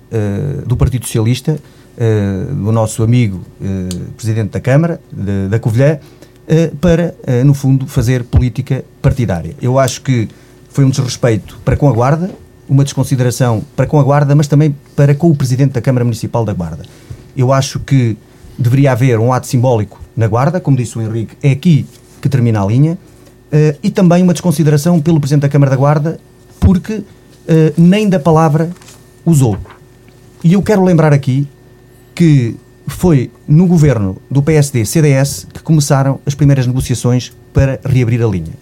do 0.67 0.75
Partido 0.75 1.05
Socialista, 1.05 1.57
do 2.49 2.69
nosso 2.69 3.01
amigo 3.01 3.39
Presidente 4.17 4.49
da 4.49 4.59
Câmara, 4.59 4.99
de, 5.09 5.47
da 5.47 5.57
Covilhã, 5.57 5.99
para, 6.81 7.15
no 7.45 7.53
fundo, 7.53 7.87
fazer 7.87 8.25
política 8.25 8.83
partidária. 9.01 9.55
Eu 9.61 9.79
acho 9.79 10.01
que 10.01 10.27
foi 10.69 10.83
um 10.83 10.89
desrespeito 10.89 11.57
para 11.63 11.77
com 11.77 11.87
a 11.87 11.93
Guarda, 11.93 12.29
uma 12.69 12.83
desconsideração 12.83 13.63
para 13.75 13.87
com 13.87 13.99
a 13.99 14.03
Guarda, 14.03 14.35
mas 14.35 14.47
também 14.47 14.75
para 14.95 15.15
com 15.15 15.29
o 15.29 15.35
Presidente 15.35 15.71
da 15.71 15.81
Câmara 15.81 16.05
Municipal 16.05 16.45
da 16.45 16.53
Guarda. 16.53 16.85
Eu 17.35 17.51
acho 17.51 17.79
que 17.79 18.15
deveria 18.57 18.91
haver 18.91 19.19
um 19.19 19.33
ato 19.33 19.47
simbólico 19.47 19.99
na 20.15 20.27
Guarda, 20.27 20.59
como 20.59 20.77
disse 20.77 20.97
o 20.97 21.01
Henrique, 21.01 21.35
é 21.41 21.51
aqui 21.51 21.85
que 22.21 22.29
termina 22.29 22.61
a 22.61 22.65
linha, 22.65 22.93
uh, 22.93 23.77
e 23.81 23.89
também 23.89 24.21
uma 24.21 24.33
desconsideração 24.33 25.01
pelo 25.01 25.19
Presidente 25.19 25.41
da 25.43 25.49
Câmara 25.49 25.71
da 25.71 25.77
Guarda, 25.77 26.19
porque 26.59 26.93
uh, 26.93 27.05
nem 27.77 28.07
da 28.07 28.19
palavra 28.19 28.69
usou. 29.25 29.57
E 30.43 30.53
eu 30.53 30.61
quero 30.61 30.83
lembrar 30.83 31.11
aqui 31.11 31.47
que 32.13 32.55
foi 32.87 33.31
no 33.47 33.65
governo 33.65 34.17
do 34.29 34.41
PSD-CDS 34.41 35.47
que 35.53 35.61
começaram 35.61 36.19
as 36.25 36.35
primeiras 36.35 36.67
negociações 36.67 37.31
para 37.53 37.79
reabrir 37.85 38.21
a 38.21 38.27
linha. 38.27 38.53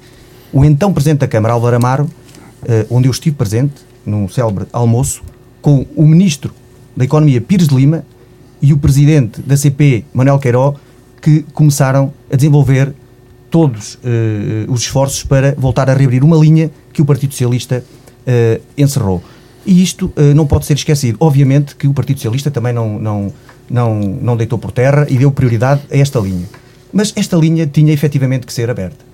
O 0.53 0.63
então 0.63 0.93
Presidente 0.93 1.19
da 1.19 1.27
Câmara, 1.27 1.53
Álvaro 1.53 1.75
Amaro, 1.75 2.03
uh, 2.03 2.95
onde 2.95 3.07
eu 3.07 3.11
estive 3.11 3.35
presente, 3.35 3.73
num 4.07 4.27
célebre 4.27 4.65
almoço, 4.71 5.21
com 5.61 5.85
o 5.95 6.07
Ministro 6.07 6.53
da 6.95 7.05
Economia, 7.05 7.41
Pires 7.41 7.67
de 7.67 7.75
Lima, 7.75 8.03
e 8.61 8.73
o 8.73 8.77
Presidente 8.77 9.41
da 9.41 9.55
CP, 9.55 10.05
Manuel 10.13 10.39
Queiró, 10.39 10.73
que 11.21 11.45
começaram 11.53 12.11
a 12.31 12.35
desenvolver 12.35 12.93
todos 13.49 13.95
uh, 13.95 13.99
os 14.71 14.81
esforços 14.81 15.23
para 15.23 15.53
voltar 15.57 15.89
a 15.89 15.93
reabrir 15.93 16.23
uma 16.23 16.37
linha 16.37 16.71
que 16.91 17.01
o 17.01 17.05
Partido 17.05 17.31
Socialista 17.31 17.83
uh, 17.83 18.61
encerrou. 18.77 19.23
E 19.65 19.83
isto 19.83 20.11
uh, 20.17 20.33
não 20.35 20.47
pode 20.47 20.65
ser 20.65 20.73
esquecido. 20.73 21.17
Obviamente 21.19 21.75
que 21.75 21.87
o 21.87 21.93
Partido 21.93 22.17
Socialista 22.17 22.49
também 22.49 22.73
não, 22.73 22.97
não, 22.99 23.33
não, 23.69 23.99
não 23.99 24.37
deitou 24.37 24.57
por 24.57 24.71
terra 24.71 25.05
e 25.09 25.17
deu 25.17 25.31
prioridade 25.31 25.81
a 25.91 25.97
esta 25.97 26.19
linha. 26.19 26.47
Mas 26.91 27.13
esta 27.15 27.35
linha 27.37 27.67
tinha 27.67 27.93
efetivamente 27.93 28.45
que 28.45 28.53
ser 28.53 28.69
aberta. 28.69 29.05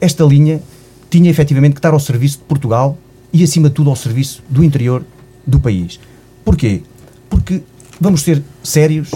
Esta 0.00 0.24
linha 0.24 0.60
tinha 1.08 1.30
efetivamente 1.30 1.72
que 1.72 1.78
estar 1.78 1.92
ao 1.92 2.00
serviço 2.00 2.38
de 2.38 2.44
Portugal 2.44 2.98
e, 3.32 3.42
acima 3.42 3.68
de 3.68 3.74
tudo, 3.74 3.90
ao 3.90 3.96
serviço 3.96 4.42
do 4.48 4.62
interior 4.64 5.04
do 5.46 5.60
país. 5.60 6.00
Porquê? 6.44 6.82
Porque, 7.28 7.62
vamos 8.00 8.22
ser 8.22 8.42
sérios, 8.62 9.10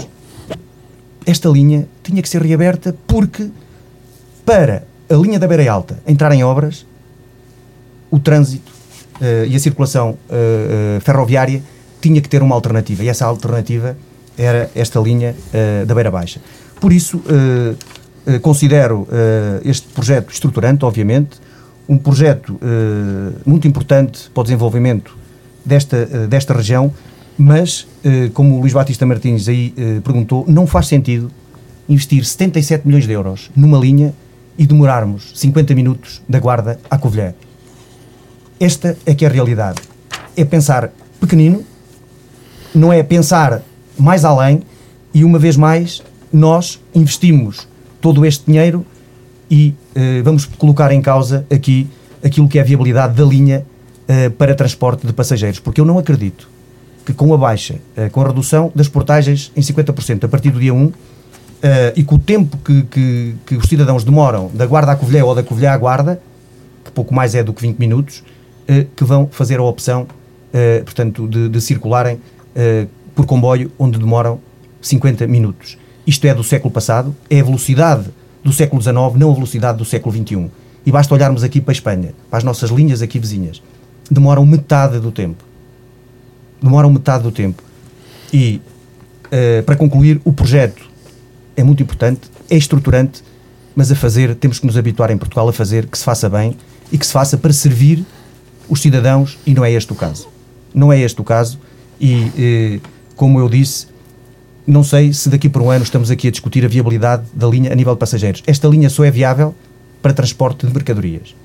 esta 1.25 1.49
linha 1.49 1.87
tinha 2.03 2.21
que 2.21 2.29
ser 2.29 2.41
reaberta 2.41 2.95
porque, 3.07 3.49
para 4.45 4.83
a 5.09 5.15
linha 5.15 5.39
da 5.39 5.47
Beira 5.47 5.71
Alta 5.71 5.99
entrar 6.07 6.31
em 6.31 6.43
obras, 6.43 6.85
o 8.09 8.19
trânsito 8.19 8.71
uh, 9.21 9.45
e 9.47 9.55
a 9.55 9.59
circulação 9.59 10.11
uh, 10.11 10.97
uh, 10.97 11.01
ferroviária 11.01 11.63
tinha 12.01 12.21
que 12.21 12.27
ter 12.27 12.41
uma 12.41 12.55
alternativa. 12.55 13.03
E 13.03 13.09
essa 13.09 13.25
alternativa 13.25 13.97
era 14.37 14.71
esta 14.73 14.99
linha 14.99 15.35
da 15.85 15.93
Beira 15.93 16.09
Baixa. 16.09 16.41
Por 16.79 16.91
isso, 16.91 17.21
considero 18.41 19.07
este 19.63 19.87
projeto 19.89 20.31
estruturante, 20.31 20.83
obviamente, 20.83 21.39
um 21.87 21.97
projeto 21.97 22.53
uh, 22.53 23.41
muito 23.45 23.67
importante 23.67 24.29
para 24.33 24.41
o 24.41 24.43
desenvolvimento 24.43 25.17
desta, 25.65 26.07
uh, 26.11 26.27
desta 26.27 26.53
região, 26.53 26.93
mas, 27.37 27.87
uh, 28.05 28.29
como 28.33 28.57
o 28.57 28.61
Luís 28.61 28.73
Batista 28.73 29.05
Martins 29.05 29.47
aí 29.47 29.73
perguntou, 30.03 30.45
não 30.47 30.67
faz 30.67 30.87
sentido 30.87 31.31
investir 31.89 32.23
77 32.23 32.87
milhões 32.87 33.05
de 33.05 33.11
euros 33.11 33.51
numa 33.55 33.77
linha 33.77 34.13
e 34.57 34.65
demorarmos 34.65 35.31
50 35.35 35.73
minutos 35.73 36.21
da 36.27 36.39
Guarda 36.39 36.79
à 36.89 36.97
Covilhã. 36.97 37.33
Esta 38.59 38.97
é 39.05 39.13
que 39.15 39.25
é 39.25 39.27
a 39.27 39.31
realidade. 39.31 39.81
É 40.35 40.45
pensar 40.45 40.91
pequenino, 41.19 41.63
não 42.73 42.93
é 42.93 43.01
pensar 43.03 43.61
mais 43.97 44.23
além 44.23 44.61
e, 45.13 45.23
uma 45.23 45.39
vez 45.39 45.57
mais, 45.57 46.01
nós 46.31 46.79
investimos 46.93 47.67
todo 47.99 48.25
este 48.25 48.45
dinheiro 48.45 48.85
e 49.51 49.75
uh, 49.97 50.23
vamos 50.23 50.45
colocar 50.45 50.93
em 50.93 51.01
causa 51.01 51.45
aqui 51.51 51.89
aquilo 52.23 52.47
que 52.47 52.57
é 52.57 52.61
a 52.61 52.63
viabilidade 52.63 53.13
da 53.15 53.25
linha 53.25 53.65
uh, 54.07 54.31
para 54.31 54.55
transporte 54.55 55.05
de 55.05 55.11
passageiros, 55.11 55.59
porque 55.59 55.81
eu 55.81 55.85
não 55.85 55.99
acredito 55.99 56.49
que 57.05 57.13
com 57.13 57.33
a 57.33 57.37
baixa, 57.37 57.75
uh, 57.97 58.09
com 58.11 58.21
a 58.21 58.27
redução 58.27 58.71
das 58.73 58.87
portagens 58.87 59.51
em 59.53 59.61
50% 59.61 60.23
a 60.23 60.27
partir 60.29 60.51
do 60.51 60.59
dia 60.59 60.73
1 60.73 60.93
e 61.95 62.03
com 62.03 62.15
o 62.15 62.17
tempo 62.17 62.57
que, 62.57 62.81
que, 62.85 63.35
que, 63.45 63.55
os 63.55 63.69
cidadãos 63.69 64.03
demoram 64.03 64.49
da 64.51 64.65
Guarda 64.65 64.93
à 64.93 64.95
Covilhã 64.95 65.23
ou 65.25 65.35
da 65.35 65.43
Covilhã 65.43 65.73
à 65.73 65.77
Guarda, 65.77 66.19
que 66.83 66.89
pouco 66.89 67.13
mais 67.13 67.35
é 67.35 67.43
do 67.43 67.53
que 67.53 67.61
20 67.61 67.77
minutos, 67.77 68.23
que 68.95 69.03
vão 69.03 69.27
fazer 69.31 69.59
a 69.59 69.61
opção, 69.61 70.07
portanto, 70.83 71.27
de, 71.27 71.49
de 71.49 71.61
circularem 71.61 72.19
por 73.13 73.27
comboio 73.27 73.71
onde 73.77 73.99
demoram 73.99 74.39
50 74.81 75.27
minutos. 75.27 75.77
Isto 76.07 76.25
é 76.25 76.33
do 76.33 76.43
século 76.43 76.73
passado, 76.73 77.15
é 77.29 77.39
a 77.39 77.43
velocidade 77.43 78.09
do 78.43 78.51
século 78.51 78.81
XIX, 78.81 78.95
não 79.15 79.31
a 79.31 79.33
velocidade 79.33 79.77
do 79.77 79.85
século 79.85 80.15
XXI. 80.15 80.49
E 80.85 80.91
basta 80.91 81.13
olharmos 81.13 81.43
aqui 81.43 81.61
para 81.61 81.71
a 81.71 81.73
Espanha, 81.73 82.13
para 82.29 82.39
as 82.39 82.43
nossas 82.43 82.69
linhas 82.71 83.01
aqui 83.01 83.19
vizinhas. 83.19 83.61
Demoram 84.09 84.45
metade 84.45 84.99
do 84.99 85.11
tempo. 85.11 85.43
Demoram 86.61 86.89
metade 86.89 87.23
do 87.23 87.31
tempo. 87.31 87.61
E, 88.33 88.61
uh, 89.27 89.63
para 89.63 89.75
concluir, 89.75 90.19
o 90.23 90.33
projeto 90.33 90.89
é 91.55 91.63
muito 91.63 91.83
importante, 91.83 92.21
é 92.49 92.57
estruturante, 92.57 93.23
mas 93.75 93.91
a 93.91 93.95
fazer, 93.95 94.35
temos 94.35 94.59
que 94.59 94.65
nos 94.65 94.75
habituar 94.75 95.11
em 95.11 95.17
Portugal 95.17 95.47
a 95.47 95.53
fazer 95.53 95.85
que 95.85 95.97
se 95.97 96.03
faça 96.03 96.29
bem 96.29 96.57
e 96.91 96.97
que 96.97 97.05
se 97.05 97.13
faça 97.13 97.37
para 97.37 97.53
servir 97.53 98.05
os 98.67 98.81
cidadãos, 98.81 99.37
e 99.45 99.53
não 99.53 99.63
é 99.63 99.71
este 99.71 99.91
o 99.91 99.95
caso. 99.95 100.27
Não 100.73 100.91
é 100.91 100.99
este 100.99 101.19
o 101.19 101.23
caso, 101.23 101.59
e, 101.99 102.79
uh, 102.83 102.89
como 103.15 103.39
eu 103.39 103.47
disse, 103.47 103.87
não 104.65 104.83
sei 104.83 105.11
se 105.13 105.29
daqui 105.29 105.49
por 105.49 105.61
um 105.61 105.69
ano 105.69 105.83
estamos 105.83 106.11
aqui 106.11 106.27
a 106.27 106.31
discutir 106.31 106.63
a 106.63 106.67
viabilidade 106.67 107.23
da 107.33 107.47
linha 107.47 107.71
a 107.71 107.75
nível 107.75 107.93
de 107.93 107.99
passageiros. 107.99 108.43
Esta 108.45 108.67
linha 108.67 108.89
só 108.89 109.03
é 109.03 109.11
viável 109.11 109.55
para 110.01 110.13
transporte 110.13 110.65
de 110.65 110.73
mercadorias, 110.73 111.35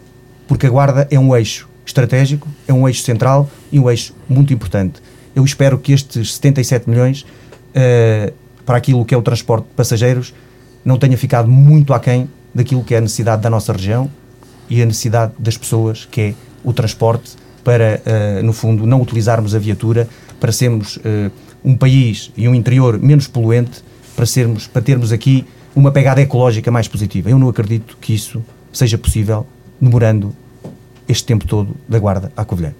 porque 0.46 0.66
a 0.66 0.70
Guarda 0.70 1.06
é 1.10 1.18
um 1.18 1.34
eixo 1.34 1.68
estratégico, 1.84 2.48
é 2.66 2.72
um 2.72 2.86
eixo 2.86 3.02
central 3.02 3.48
e 3.70 3.78
um 3.78 3.88
eixo 3.88 4.14
muito 4.28 4.52
importante. 4.52 5.00
Eu 5.34 5.44
espero 5.44 5.78
que 5.78 5.92
estes 5.92 6.34
77 6.34 6.88
milhões 6.88 7.22
uh, 7.22 8.32
para 8.64 8.76
aquilo 8.76 9.04
que 9.04 9.14
é 9.14 9.18
o 9.18 9.22
transporte 9.22 9.64
de 9.64 9.74
passageiros 9.74 10.34
não 10.84 10.98
tenha 10.98 11.16
ficado 11.16 11.48
muito 11.48 11.92
aquém 11.94 12.28
daquilo 12.54 12.82
que 12.82 12.94
é 12.94 12.98
a 12.98 13.00
necessidade 13.00 13.42
da 13.42 13.50
nossa 13.50 13.72
região 13.72 14.10
e 14.68 14.82
a 14.82 14.86
necessidade 14.86 15.32
das 15.38 15.56
pessoas, 15.56 16.06
que 16.10 16.20
é 16.20 16.34
o 16.64 16.72
transporte, 16.72 17.32
para, 17.62 18.00
uh, 18.06 18.42
no 18.42 18.52
fundo, 18.52 18.86
não 18.86 19.00
utilizarmos 19.00 19.54
a 19.54 19.58
viatura, 19.58 20.08
para 20.40 20.52
sermos. 20.52 20.96
Uh, 20.98 21.30
um 21.64 21.76
país 21.76 22.30
e 22.36 22.48
um 22.48 22.54
interior 22.54 22.98
menos 22.98 23.26
poluente 23.26 23.82
para, 24.14 24.26
sermos, 24.26 24.66
para 24.66 24.82
termos 24.82 25.12
aqui 25.12 25.44
uma 25.74 25.92
pegada 25.92 26.20
ecológica 26.22 26.70
mais 26.70 26.88
positiva. 26.88 27.30
Eu 27.30 27.38
não 27.38 27.48
acredito 27.48 27.98
que 28.00 28.14
isso 28.14 28.42
seja 28.72 28.96
possível 28.96 29.46
demorando 29.80 30.34
este 31.06 31.24
tempo 31.24 31.46
todo 31.46 31.76
da 31.88 31.98
Guarda 31.98 32.32
à 32.36 32.44
Covilhã. 32.44 32.72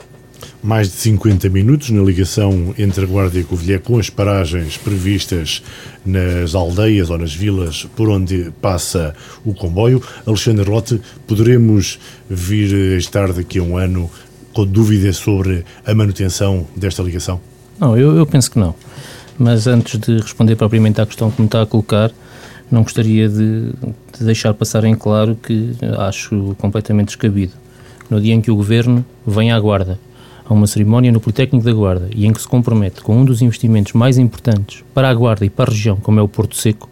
Mais 0.63 0.89
de 0.89 0.95
50 0.97 1.49
minutos 1.49 1.91
na 1.91 2.03
ligação 2.03 2.75
entre 2.79 3.05
a 3.05 3.07
Guarda 3.07 3.39
e 3.39 3.43
a 3.43 3.45
Covilhã, 3.45 3.79
com 3.79 3.99
as 3.99 4.11
paragens 4.11 4.77
previstas 4.77 5.63
nas 6.05 6.55
aldeias 6.55 7.11
ou 7.11 7.19
nas 7.19 7.35
vilas 7.35 7.87
por 7.97 8.09
onde 8.09 8.53
passa 8.61 9.15
o 9.45 9.55
comboio. 9.55 10.03
Alexandre 10.27 10.69
Rote, 10.69 11.01
poderemos 11.27 11.99
vir 12.29 12.97
estar 12.99 13.33
daqui 13.33 13.59
a 13.59 13.63
um 13.63 13.77
ano 13.77 14.11
com 14.53 14.67
dúvidas 14.67 15.17
sobre 15.17 15.65
a 15.85 15.95
manutenção 15.95 16.67
desta 16.75 17.03
ligação? 17.03 17.41
Não, 17.79 17.97
eu, 17.97 18.17
eu 18.17 18.27
penso 18.27 18.51
que 18.51 18.59
não. 18.59 18.75
Mas 19.39 19.67
antes 19.67 19.99
de 20.01 20.19
responder 20.19 20.57
propriamente 20.57 21.01
à 21.01 21.07
questão 21.07 21.31
que 21.31 21.41
me 21.41 21.47
está 21.47 21.63
a 21.63 21.67
colocar, 21.67 22.11
não 22.71 22.83
gostaria 22.83 23.29
de, 23.29 23.71
de, 24.19 24.25
deixar 24.25 24.55
passar 24.55 24.85
em 24.85 24.95
claro 24.95 25.37
que 25.41 25.73
acho 25.99 26.57
completamente 26.59 27.09
descabido. 27.09 27.53
No 28.09 28.21
dia 28.21 28.35
em 28.35 28.41
que 28.41 28.51
o 28.51 28.57
Governo 28.57 29.05
vem 29.27 29.53
à 29.53 29.61
Guarda, 29.61 29.99
a 30.49 30.55
uma 30.55 30.67
cerimónia 30.67 31.13
no 31.13 31.21
Politécnico 31.21 31.65
da 31.65 31.73
Guarda 31.73 32.09
e 32.15 32.27
em 32.27 32.33
que 32.33 32.41
se 32.41 32.49
compromete 32.49 33.01
com 33.01 33.17
um 33.17 33.25
dos 33.25 33.43
investimentos 33.43 33.93
mais 33.93 34.17
importantes 34.17 34.83
para 34.95 35.09
a 35.09 35.15
Guarda 35.15 35.45
e 35.45 35.51
para 35.51 35.71
a 35.71 35.75
região, 35.75 35.97
como 35.97 36.21
é 36.21 36.23
o 36.23 36.29
Porto 36.29 36.57
Seco, 36.57 36.89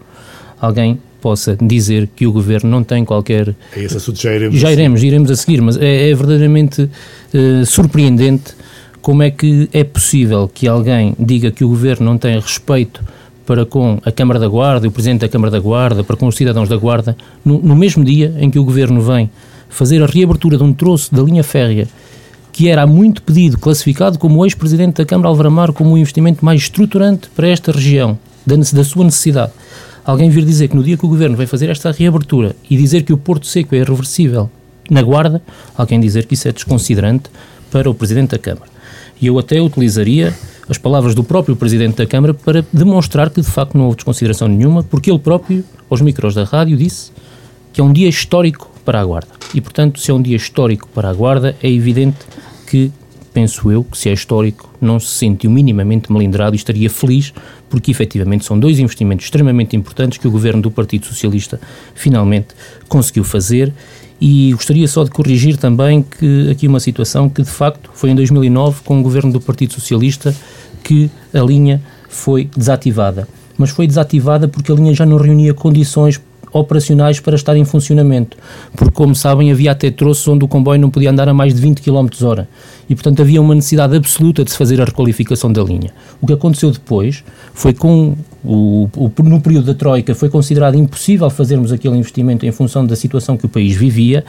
alguém 0.60 0.98
possa 1.20 1.56
dizer 1.56 2.08
que 2.14 2.26
o 2.26 2.32
Governo 2.32 2.68
não 2.68 2.84
tem 2.84 3.04
qualquer... 3.04 3.54
É 3.74 3.82
esse 3.82 3.96
assunto 3.96 4.20
já 4.20 4.34
iremos... 4.34 4.58
Já 4.58 4.70
iremos, 4.70 5.02
iremos 5.02 5.30
a 5.30 5.36
seguir, 5.36 5.62
mas 5.62 5.76
é, 5.78 6.10
é 6.10 6.14
verdadeiramente 6.14 6.82
uh, 6.82 7.64
surpreendente 7.64 8.54
como 9.04 9.22
é 9.22 9.30
que 9.30 9.68
é 9.70 9.84
possível 9.84 10.48
que 10.48 10.66
alguém 10.66 11.14
diga 11.18 11.50
que 11.50 11.62
o 11.62 11.68
governo 11.68 12.06
não 12.06 12.16
tem 12.16 12.40
respeito 12.40 13.04
para 13.44 13.66
com 13.66 13.98
a 14.02 14.10
Câmara 14.10 14.40
da 14.40 14.48
Guarda, 14.48 14.88
o 14.88 14.90
Presidente 14.90 15.20
da 15.20 15.28
Câmara 15.28 15.50
da 15.50 15.60
Guarda, 15.60 16.02
para 16.02 16.16
com 16.16 16.26
os 16.26 16.34
cidadãos 16.34 16.70
da 16.70 16.76
Guarda, 16.78 17.14
no, 17.44 17.58
no 17.58 17.76
mesmo 17.76 18.02
dia 18.02 18.34
em 18.38 18.50
que 18.50 18.58
o 18.58 18.64
governo 18.64 19.02
vem 19.02 19.28
fazer 19.68 20.02
a 20.02 20.06
reabertura 20.06 20.56
de 20.56 20.62
um 20.62 20.72
troço 20.72 21.14
da 21.14 21.20
linha 21.20 21.44
férrea 21.44 21.86
que 22.50 22.70
era 22.70 22.84
há 22.84 22.86
muito 22.86 23.20
pedido, 23.22 23.58
classificado 23.58 24.18
como 24.18 24.42
ex-presidente 24.42 24.96
da 24.96 25.04
Câmara 25.04 25.28
Alvaramar 25.28 25.74
como 25.74 25.92
o 25.92 25.98
investimento 25.98 26.42
mais 26.42 26.62
estruturante 26.62 27.28
para 27.36 27.48
esta 27.48 27.72
região 27.72 28.18
da, 28.46 28.56
da 28.56 28.84
sua 28.84 29.04
necessidade. 29.04 29.52
Alguém 30.02 30.30
vir 30.30 30.46
dizer 30.46 30.68
que 30.68 30.76
no 30.76 30.82
dia 30.82 30.96
que 30.96 31.04
o 31.04 31.10
Governo 31.10 31.36
vai 31.36 31.44
fazer 31.44 31.68
esta 31.68 31.92
reabertura 31.92 32.56
e 32.70 32.76
dizer 32.78 33.02
que 33.02 33.12
o 33.12 33.18
Porto 33.18 33.46
Seco 33.46 33.74
é 33.74 33.80
irreversível 33.80 34.50
na 34.88 35.02
Guarda, 35.02 35.42
alguém 35.76 36.00
dizer 36.00 36.24
que 36.24 36.32
isso 36.32 36.48
é 36.48 36.52
desconsiderante 36.52 37.24
para 37.70 37.90
o 37.90 37.94
Presidente 37.94 38.30
da 38.30 38.38
Câmara. 38.38 38.73
E 39.20 39.26
eu 39.26 39.38
até 39.38 39.60
utilizaria 39.60 40.34
as 40.68 40.78
palavras 40.78 41.14
do 41.14 41.22
próprio 41.22 41.56
Presidente 41.56 41.96
da 41.96 42.06
Câmara 42.06 42.34
para 42.34 42.64
demonstrar 42.72 43.30
que 43.30 43.40
de 43.40 43.46
facto 43.46 43.76
não 43.76 43.84
houve 43.84 43.96
desconsideração 43.96 44.48
nenhuma, 44.48 44.82
porque 44.82 45.10
ele 45.10 45.18
próprio, 45.18 45.64
aos 45.90 46.00
micros 46.00 46.34
da 46.34 46.44
rádio, 46.44 46.76
disse 46.76 47.12
que 47.72 47.80
é 47.80 47.84
um 47.84 47.92
dia 47.92 48.08
histórico 48.08 48.70
para 48.84 49.00
a 49.00 49.04
Guarda. 49.04 49.32
E 49.54 49.60
portanto, 49.60 50.00
se 50.00 50.10
é 50.10 50.14
um 50.14 50.22
dia 50.22 50.36
histórico 50.36 50.88
para 50.94 51.10
a 51.10 51.12
Guarda, 51.12 51.56
é 51.62 51.70
evidente 51.70 52.18
que 52.66 52.90
penso 53.32 53.70
eu, 53.70 53.82
que 53.82 53.98
se 53.98 54.08
é 54.08 54.12
histórico, 54.12 54.72
não 54.80 55.00
se 55.00 55.08
sentiu 55.08 55.50
minimamente 55.50 56.10
melindrado 56.10 56.54
e 56.54 56.56
estaria 56.56 56.88
feliz, 56.88 57.34
porque 57.68 57.90
efetivamente 57.90 58.44
são 58.44 58.58
dois 58.58 58.78
investimentos 58.78 59.26
extremamente 59.26 59.74
importantes 59.74 60.18
que 60.18 60.28
o 60.28 60.30
governo 60.30 60.62
do 60.62 60.70
Partido 60.70 61.06
Socialista 61.06 61.60
finalmente 61.96 62.48
conseguiu 62.88 63.24
fazer. 63.24 63.72
E 64.20 64.52
gostaria 64.52 64.86
só 64.86 65.04
de 65.04 65.10
corrigir 65.10 65.56
também 65.56 66.02
que 66.02 66.50
aqui 66.50 66.68
uma 66.68 66.80
situação 66.80 67.28
que 67.28 67.42
de 67.42 67.50
facto 67.50 67.90
foi 67.94 68.10
em 68.10 68.14
2009 68.14 68.82
com 68.84 69.00
o 69.00 69.02
governo 69.02 69.32
do 69.32 69.40
Partido 69.40 69.74
Socialista 69.74 70.34
que 70.82 71.10
a 71.32 71.40
linha 71.40 71.82
foi 72.08 72.48
desativada. 72.56 73.26
Mas 73.58 73.70
foi 73.70 73.86
desativada 73.86 74.48
porque 74.48 74.70
a 74.70 74.74
linha 74.74 74.94
já 74.94 75.04
não 75.04 75.16
reunia 75.16 75.52
condições 75.52 76.20
operacionais 76.52 77.18
para 77.18 77.34
estar 77.34 77.56
em 77.56 77.64
funcionamento, 77.64 78.36
porque, 78.76 78.92
como 78.92 79.12
sabem, 79.14 79.50
havia 79.50 79.72
até 79.72 79.90
troços 79.90 80.26
onde 80.28 80.44
o 80.44 80.48
comboio 80.48 80.80
não 80.80 80.88
podia 80.88 81.10
andar 81.10 81.28
a 81.28 81.34
mais 81.34 81.52
de 81.52 81.60
20 81.60 81.82
km 81.82 82.06
hora 82.22 82.48
e, 82.88 82.94
portanto, 82.94 83.20
havia 83.20 83.42
uma 83.42 83.56
necessidade 83.56 83.96
absoluta 83.96 84.44
de 84.44 84.52
se 84.52 84.56
fazer 84.56 84.80
a 84.80 84.84
requalificação 84.84 85.52
da 85.52 85.62
linha. 85.62 85.90
O 86.20 86.26
que 86.26 86.32
aconteceu 86.32 86.70
depois 86.70 87.24
foi 87.52 87.74
com 87.74 88.16
o, 88.44 88.88
o, 88.96 89.10
no 89.22 89.40
período 89.40 89.66
da 89.66 89.74
Troika 89.74 90.14
foi 90.14 90.28
considerado 90.28 90.76
impossível 90.76 91.30
fazermos 91.30 91.72
aquele 91.72 91.96
investimento 91.96 92.44
em 92.44 92.52
função 92.52 92.84
da 92.84 92.94
situação 92.94 93.36
que 93.36 93.46
o 93.46 93.48
país 93.48 93.74
vivia 93.74 94.24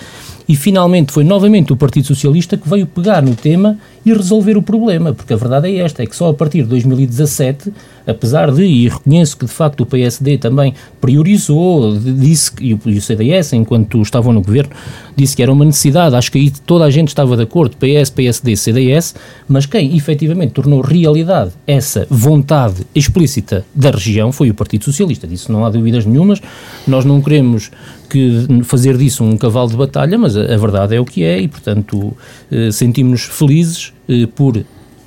e 0.48 0.55
finalmente 0.55 1.12
foi 1.12 1.24
novamente 1.24 1.74
o 1.74 1.75
Partido 1.75 2.07
Socialista 2.07 2.55
que 2.55 2.69
veio 2.69 2.88
pegar 2.88 3.22
no 3.22 3.36
tema 3.36 3.77
e 4.05 4.13
resolver 4.13 4.55
o 4.55 4.62
problema, 4.62 5.13
porque 5.13 5.33
a 5.33 5.35
verdade 5.35 5.67
é 5.67 5.77
esta, 5.77 6.03
é 6.03 6.05
que 6.05 6.15
só 6.15 6.29
a 6.29 6.33
partir 6.33 6.62
de 6.62 6.69
2017, 6.69 7.74
apesar 8.05 8.51
de, 8.51 8.63
e 8.63 8.88
reconheço 8.88 9.35
que 9.35 9.45
de 9.45 9.51
facto 9.51 9.81
o 9.81 9.85
PSD 9.85 10.38
também 10.38 10.75
priorizou, 11.01 11.97
disse, 11.97 12.51
e 12.62 12.74
o 12.74 13.01
CDS, 13.01 13.53
enquanto 13.53 14.00
estavam 14.01 14.31
no 14.31 14.41
governo, 14.41 14.71
disse 15.15 15.35
que 15.35 15.41
era 15.41 15.51
uma 15.51 15.65
necessidade, 15.65 16.15
acho 16.15 16.31
que 16.31 16.38
aí 16.38 16.51
toda 16.51 16.85
a 16.85 16.91
gente 16.91 17.07
estava 17.07 17.35
de 17.35 17.43
acordo, 17.43 17.77
PS, 17.77 18.12
PSD, 18.12 18.55
CDS, 18.55 19.15
mas 19.47 19.65
quem 19.65 19.97
efetivamente 19.97 20.51
tornou 20.51 20.81
realidade 20.81 21.51
essa 21.65 22.05
vontade 22.07 22.85
explícita 22.93 23.65
da 23.74 23.89
região 23.89 24.31
foi 24.31 24.51
o 24.51 24.53
Partido 24.53 24.85
Socialista, 24.85 25.25
disso 25.25 25.51
não 25.51 25.65
há 25.65 25.69
dúvidas 25.71 26.05
nenhumas, 26.05 26.39
nós 26.88 27.05
não 27.05 27.19
queremos 27.21 27.71
que 28.07 28.47
fazer 28.63 28.97
disso 28.97 29.24
um 29.24 29.35
cavalo 29.35 29.69
de 29.69 29.75
batalha, 29.75 30.15
mas 30.15 30.38
a, 30.38 30.41
a 30.41 30.57
verdade 30.57 30.95
é 30.95 31.00
o 31.00 31.05
que 31.05 31.24
é 31.24 31.39
e, 31.39 31.47
portanto, 31.47 32.15
eh, 32.51 32.69
sentimos-nos 32.71 33.24
felizes 33.24 33.94
eh, 34.07 34.27
por 34.27 34.63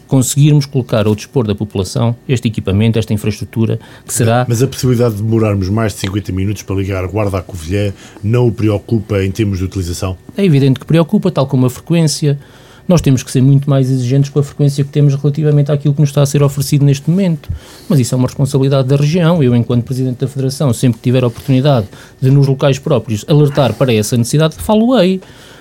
conseguirmos 0.06 0.64
colocar 0.66 1.06
ao 1.06 1.14
dispor 1.14 1.46
da 1.46 1.54
população 1.54 2.16
este 2.28 2.48
equipamento, 2.48 2.98
esta 2.98 3.12
infraestrutura, 3.12 3.78
que 4.04 4.12
será... 4.12 4.46
Mas 4.48 4.62
a 4.62 4.66
possibilidade 4.66 5.16
de 5.16 5.22
demorarmos 5.22 5.68
mais 5.68 5.92
de 5.92 6.00
50 6.00 6.32
minutos 6.32 6.62
para 6.62 6.74
ligar 6.74 7.06
Guarda 7.06 7.38
à 7.38 7.42
Covilhã 7.42 7.92
não 8.24 8.48
o 8.48 8.52
preocupa 8.52 9.22
em 9.22 9.30
termos 9.30 9.58
de 9.58 9.64
utilização? 9.64 10.16
É 10.36 10.44
evidente 10.44 10.80
que 10.80 10.86
preocupa, 10.86 11.30
tal 11.30 11.46
como 11.46 11.66
a 11.66 11.70
frequência, 11.70 12.38
nós 12.88 13.02
temos 13.02 13.22
que 13.22 13.30
ser 13.30 13.42
muito 13.42 13.68
mais 13.68 13.90
exigentes 13.90 14.30
com 14.30 14.38
a 14.38 14.42
frequência 14.42 14.82
que 14.82 14.90
temos 14.90 15.14
relativamente 15.14 15.70
àquilo 15.70 15.92
que 15.92 16.00
nos 16.00 16.08
está 16.08 16.22
a 16.22 16.26
ser 16.26 16.42
oferecido 16.42 16.86
neste 16.86 17.10
momento. 17.10 17.50
Mas 17.86 18.00
isso 18.00 18.14
é 18.14 18.18
uma 18.18 18.26
responsabilidade 18.26 18.88
da 18.88 18.96
região. 18.96 19.42
Eu, 19.42 19.54
enquanto 19.54 19.84
Presidente 19.84 20.20
da 20.20 20.26
Federação, 20.26 20.72
sempre 20.72 20.98
que 20.98 21.04
tiver 21.04 21.22
a 21.22 21.26
oportunidade 21.26 21.86
de, 22.18 22.30
nos 22.30 22.46
locais 22.46 22.78
próprios, 22.78 23.26
alertar 23.28 23.74
para 23.74 23.92
essa 23.92 24.16
necessidade, 24.16 24.56
falo-ei. 24.56 25.20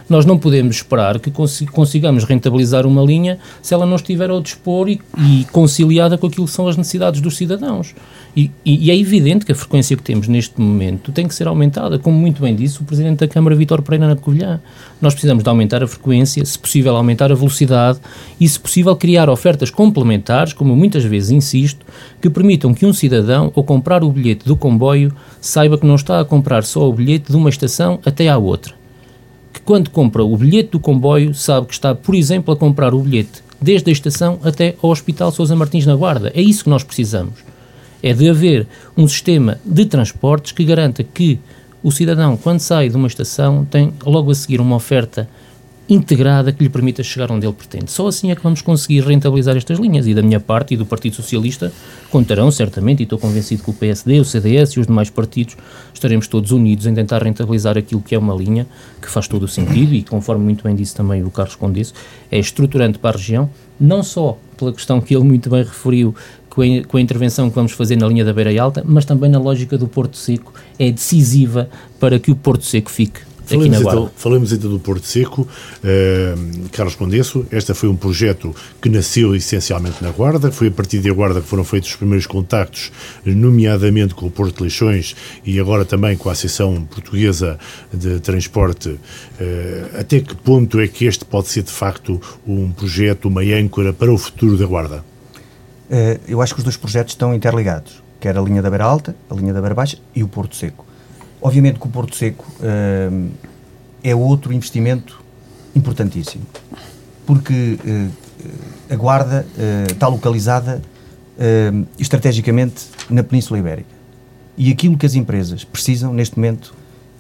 Nós 0.10 0.25
não 0.25 0.38
podemos 0.38 0.77
esperar 0.77 1.19
que 1.19 1.29
consigamos 1.69 2.24
rentabilizar 2.24 2.86
uma 2.88 3.01
linha 3.01 3.39
se 3.62 3.74
ela 3.74 3.86
não 3.86 3.98
estiver 3.98 4.29
ao 4.29 4.39
dispor 4.39 4.88
e, 4.88 5.02
e 5.17 5.45
conciliada 5.52 6.17
com 6.17 6.28
aquilo 6.28 6.45
que 6.45 6.52
são 6.54 6.65
as 6.65 6.78
necessidades 6.78 7.19
dos 7.19 7.36
cidadãos. 7.36 7.93
E, 8.34 8.52
e, 8.63 8.91
é 8.91 8.95
evidente 8.95 9.45
que 9.45 9.52
a 9.52 9.56
frequência 9.56 9.97
que 9.97 10.04
temos 10.04 10.28
neste 10.28 10.62
momento 10.62 11.12
tem 11.12 11.28
que 11.28 11.34
ser 11.34 11.47
aumentada, 11.47 11.97
como 11.97 12.17
muito 12.17 12.41
bem 12.41 12.56
disse 12.56 12.80
o 12.80 12.86
Presidente 12.86 13.19
da 13.19 13.28
Câmara, 13.28 13.56
Vítor 13.56 13.82
Pereira, 13.82 14.08
na 14.08 14.15
Covilhã. 14.15 14.62
Nós 14.99 15.13
precisamos 15.13 15.43
de 15.43 15.49
aumentar 15.49 15.83
a 15.83 15.88
frequência, 15.88 16.43
se 16.43 16.57
possível 16.57 16.95
aumentar 16.95 17.31
a 17.31 17.36
velocidade 17.36 17.99
e, 18.39 18.47
se 18.47 18.60
possível, 18.60 18.95
criar 18.95 19.29
ofertas 19.29 19.69
complementares, 19.69 20.53
como 20.53 20.75
muitas 20.75 21.03
vezes 21.03 21.29
insisto, 21.29 21.86
que 22.21 22.29
permitam 22.29 22.73
que 22.73 22.86
um 22.86 22.93
cidadão, 22.93 23.51
ao 23.55 23.63
comprar 23.63 24.03
o 24.03 24.12
bilhete 24.12 24.45
do 24.45 24.57
comboio, 24.57 25.13
saiba 25.39 25.77
que 25.77 25.86
não 25.86 25.95
está 25.95 26.19
a 26.19 26.25
comprar 26.25 26.63
só 26.63 26.89
o 26.89 26.93
bilhete 26.93 27.31
de 27.31 27.38
uma 27.38 27.49
estação 27.49 27.99
até 28.05 28.27
à 28.27 28.38
outra. 28.38 28.73
Que 29.53 29.62
quando 29.62 29.89
compra 29.89 30.23
o 30.23 30.36
bilhete 30.36 30.71
do 30.71 30.79
comboio, 30.79 31.33
sabe 31.33 31.67
que 31.67 31.73
está, 31.73 31.93
por 31.93 32.15
exemplo, 32.15 32.53
a 32.53 32.57
comprar 32.57 32.93
o 32.93 33.01
bilhete 33.01 33.43
desde 33.62 33.89
a 33.89 33.93
estação 33.93 34.39
até 34.43 34.75
ao 34.81 34.89
Hospital 34.89 35.31
Sousa 35.31 35.55
Martins 35.55 35.86
na 35.86 35.95
Guarda. 35.95 36.31
É 36.33 36.41
isso 36.41 36.63
que 36.63 36.69
nós 36.69 36.83
precisamos 36.83 37.47
é 38.01 38.13
de 38.13 38.29
haver 38.29 38.67
um 38.95 39.07
sistema 39.07 39.60
de 39.65 39.86
transportes 39.86 40.51
que 40.51 40.63
garanta 40.63 41.03
que 41.03 41.39
o 41.84 41.92
cidadão, 41.92 42.36
quando 42.38 42.60
sai 42.60 42.90
de 42.90 42.96
uma 42.96 43.08
estação, 43.08 43.66
tem 43.66 43.94
logo 44.06 44.32
a 44.32 44.36
seguir 44.36 44.60
uma 44.60 44.76
oferta 44.76 45.30
integrada 45.90 46.52
que 46.52 46.62
lhe 46.62 46.70
permita 46.70 47.02
chegar 47.02 47.32
onde 47.32 47.46
ele 47.46 47.54
pretende. 47.54 47.90
Só 47.92 48.08
assim 48.08 48.30
é 48.30 48.36
que 48.36 48.44
vamos 48.44 48.62
conseguir 48.62 49.02
rentabilizar 49.02 49.56
estas 49.56 49.80
linhas 49.80 50.06
e 50.06 50.13
da 50.13 50.22
minha 50.22 50.40
parte 50.40 50.74
e 50.74 50.78
do 50.78 50.86
Partido 50.86 51.16
Socialista 51.16 51.72
contarão 52.12 52.52
certamente, 52.52 53.02
e 53.02 53.04
estou 53.04 53.18
convencido 53.18 53.63
que 53.63 53.70
o 53.70 53.74
PSD, 53.74 54.20
o 54.20 54.26
CDS 54.26 54.72
e 54.72 54.80
os 54.82 54.88
demais 54.88 55.10
partidos 55.10 55.56
estaremos 55.94 56.28
todos 56.28 56.52
unidos 56.52 56.86
em 56.86 56.94
tentar 56.94 57.24
rentabilizar 57.24 57.78
aquilo 57.78 58.02
que 58.02 58.16
é 58.16 58.20
uma 58.20 58.36
linha 58.36 58.68
que 59.02 59.10
faz 59.10 59.28
todo 59.28 59.44
o 59.44 59.48
sentido 59.48 59.94
e 59.94 60.04
conforme 60.04 60.44
muito 60.44 60.63
bem 60.63 60.76
disse 60.76 60.94
também 60.94 61.24
o 61.24 61.32
Carlos 61.32 61.56
Condisso, 61.56 61.94
é 62.30 62.38
estruturante 62.38 63.00
para 63.00 63.16
a 63.16 63.18
região, 63.18 63.50
não 63.80 64.04
só 64.04 64.38
pela 64.58 64.74
questão 64.74 65.00
que 65.00 65.16
ele 65.16 65.24
muito 65.24 65.50
bem 65.50 65.63
referiu 65.63 66.13
com 66.58 66.63
a, 66.63 66.84
com 66.88 66.98
a, 66.98 67.02
intervenção 67.02 67.50
que 67.50 67.56
vamos 67.56 67.72
fazer 67.74 67.96
na 67.98 68.08
linha 68.08 68.26
da 68.26 68.34
Beira 68.34 68.60
Alta, 68.60 68.84
mas 68.84 69.06
também 69.06 69.30
na 69.30 69.38
lógica 69.38 69.78
do 69.78 69.88
Porto 69.88 70.17
Seco, 70.17 70.52
é 70.80 70.91
decisiva 70.91 71.70
para 72.00 72.17
que 72.17 72.32
o 72.32 72.36
Porto 72.36 72.65
Seco 72.65 72.89
fique 72.89 73.28
Falemos 73.46 73.80
então, 73.80 74.12
falemos 74.17 74.52
então 74.52 74.70
do 74.70 74.78
Porto 74.78 75.06
Seco. 75.08 75.43
Uh, 75.43 76.67
Carlos 76.74 76.96
Condesso, 76.96 77.46
este 77.50 77.74
foi 77.74 77.88
um 77.88 77.96
projeto 77.96 78.54
que 78.82 78.89
nasceu 78.89 79.34
essencialmente 79.34 80.04
na 80.04 80.12
Guarda, 80.12 80.52
foi 80.52 80.67
a 80.67 80.72
partir 80.72 81.00
da 81.00 81.13
Guarda 81.13 81.39
que 81.39 81.48
foram 81.48 81.63
feitos 81.63 81.91
os 81.91 81.96
primeiros 81.96 82.28
contactos, 82.28 82.91
nomeadamente 83.26 84.13
com 84.13 84.26
o 84.26 84.30
Porto 84.30 84.58
de 84.58 84.63
Leixões 84.63 85.15
e 85.46 85.58
agora 85.62 85.86
também 85.86 86.17
com 86.17 86.28
a 86.28 86.34
Associação 86.34 86.84
Portuguesa 86.91 87.58
de 87.93 88.20
Transporte. 88.20 88.89
Uh, 88.89 89.00
até 89.98 90.20
que 90.20 90.36
ponto 90.36 90.78
é 90.82 90.88
que 90.89 91.06
este 91.06 91.24
pode 91.24 91.48
ser 91.48 91.63
de 91.63 91.72
facto 91.72 92.20
um 92.46 92.70
projeto, 92.70 93.30
uma 93.30 93.43
âncora 93.43 93.93
para 93.93 94.12
o 94.12 94.17
futuro 94.17 94.58
da 94.58 94.65
Guarda? 94.65 95.16
Uh, 95.89 96.19
eu 96.28 96.41
acho 96.41 96.54
que 96.54 96.60
os 96.60 96.63
dois 96.65 96.76
projetos 96.76 97.13
estão 97.13 97.34
interligados, 97.34 98.04
quer 98.19 98.38
a 98.38 98.41
linha 98.41 98.62
da 98.62 98.69
Beira 98.69 98.84
Alta, 98.84 99.15
a 99.30 99.34
linha 99.34 99.54
da 99.54 99.62
Beira 99.62 99.73
Baixa 99.73 99.97
e 100.13 100.21
o 100.21 100.28
Porto 100.28 100.56
Seco. 100.56 100.86
Obviamente 101.41 101.80
que 101.80 101.88
o 101.88 101.89
Porto 101.89 102.15
Seco 102.15 102.45
uh, 102.60 103.32
é 104.04 104.13
outro 104.13 104.52
investimento 104.52 105.23
importantíssimo, 105.73 106.45
porque 107.26 107.80
uh, 107.86 108.12
a 108.89 108.95
Guarda 108.95 109.45
está 109.91 110.08
localizada 110.08 110.82
estrategicamente 112.00 112.86
na 113.10 113.21
Península 113.23 113.60
Ibérica. 113.60 113.89
E 114.58 114.71
aquilo 114.71 114.97
que 114.97 115.06
as 115.06 115.13
empresas 115.15 115.63
precisam 115.63 116.13
neste 116.13 116.36
momento 116.38 116.73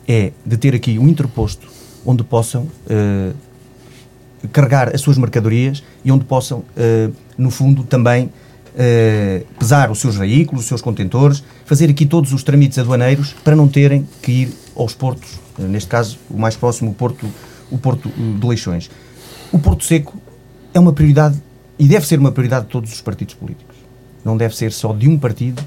é 0.07 0.31
de 0.45 0.57
ter 0.57 0.73
aqui 0.73 0.97
um 0.97 1.07
interposto 1.07 1.67
onde 2.05 2.23
possam 2.23 2.67
carregar 4.51 4.95
as 4.95 5.01
suas 5.01 5.17
mercadorias 5.17 5.83
e 6.05 6.11
onde 6.11 6.23
possam, 6.25 6.63
no 7.37 7.51
fundo, 7.51 7.83
também 7.83 8.31
uh, 8.77 9.45
pesar 9.57 9.89
os 9.89 9.99
seus 9.99 10.15
veículos, 10.15 10.61
os 10.63 10.67
seus 10.67 10.81
contentores, 10.81 11.43
fazer 11.65 11.89
aqui 11.89 12.05
todos 12.05 12.31
os 12.31 12.43
trâmites 12.43 12.77
aduaneiros 12.77 13.33
para 13.43 13.55
não 13.55 13.67
terem 13.67 14.07
que 14.21 14.31
ir 14.31 14.53
aos 14.75 14.93
portos, 14.93 15.39
uh, 15.57 15.63
neste 15.63 15.89
caso 15.89 16.17
o 16.29 16.37
mais 16.37 16.55
próximo, 16.55 16.91
o 16.91 16.93
Porto, 16.93 17.27
o 17.71 17.77
porto 17.77 18.09
de 18.09 18.47
Leixões. 18.47 18.89
O 19.51 19.59
Porto 19.59 19.83
Seco 19.83 20.17
é 20.73 20.79
uma 20.79 20.93
prioridade 20.93 21.41
e 21.79 21.87
deve 21.87 22.05
ser 22.05 22.19
uma 22.19 22.31
prioridade 22.31 22.65
de 22.65 22.71
todos 22.71 22.93
os 22.93 23.01
partidos 23.01 23.33
políticos. 23.33 23.75
Não 24.23 24.37
deve 24.37 24.55
ser 24.55 24.71
só 24.71 24.93
de 24.93 25.07
um 25.07 25.17
partido 25.17 25.63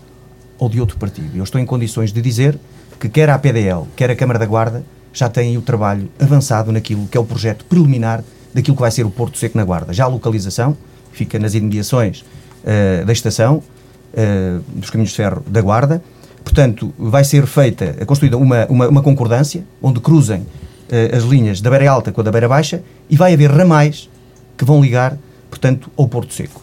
ou 0.58 0.68
de 0.68 0.80
outro 0.80 0.98
partido. 0.98 1.36
Eu 1.36 1.44
estou 1.44 1.60
em 1.60 1.64
condições 1.64 2.12
de 2.12 2.20
dizer 2.20 2.58
que 2.98 3.08
quer 3.08 3.30
a 3.30 3.38
PDL, 3.38 3.86
quer 3.96 4.10
a 4.10 4.16
Câmara 4.16 4.38
da 4.38 4.44
Guarda, 4.44 4.84
já 5.12 5.28
têm 5.28 5.56
o 5.56 5.62
trabalho 5.62 6.10
avançado 6.20 6.70
naquilo 6.70 7.06
que 7.08 7.16
é 7.16 7.20
o 7.20 7.24
projeto 7.24 7.64
preliminar 7.64 8.22
daquilo 8.52 8.76
que 8.76 8.82
vai 8.82 8.90
ser 8.90 9.06
o 9.06 9.10
Porto 9.10 9.38
Seco 9.38 9.56
na 9.56 9.64
Guarda. 9.64 9.92
Já 9.92 10.04
a 10.04 10.08
localização 10.08 10.76
fica 11.12 11.38
nas 11.38 11.54
imediações 11.54 12.24
uh, 12.64 13.04
da 13.04 13.12
estação, 13.12 13.56
uh, 14.12 14.62
dos 14.74 14.90
caminhos 14.90 15.10
de 15.10 15.16
ferro 15.16 15.42
da 15.46 15.60
Guarda. 15.60 16.02
Portanto, 16.42 16.92
vai 16.98 17.22
ser 17.22 17.46
feita, 17.46 17.94
construída 18.06 18.36
uma, 18.36 18.66
uma, 18.66 18.88
uma 18.88 19.02
concordância, 19.02 19.62
onde 19.80 20.00
cruzem 20.00 20.46
as 21.14 21.22
linhas 21.22 21.60
da 21.60 21.70
beira 21.70 21.88
alta 21.88 22.10
com 22.10 22.22
a 22.22 22.24
da 22.24 22.32
beira 22.32 22.48
baixa, 22.48 22.82
e 23.08 23.16
vai 23.16 23.34
haver 23.34 23.50
ramais 23.50 24.08
que 24.56 24.64
vão 24.64 24.80
ligar, 24.80 25.16
portanto, 25.50 25.90
ao 25.96 26.08
Porto 26.08 26.32
Seco. 26.32 26.60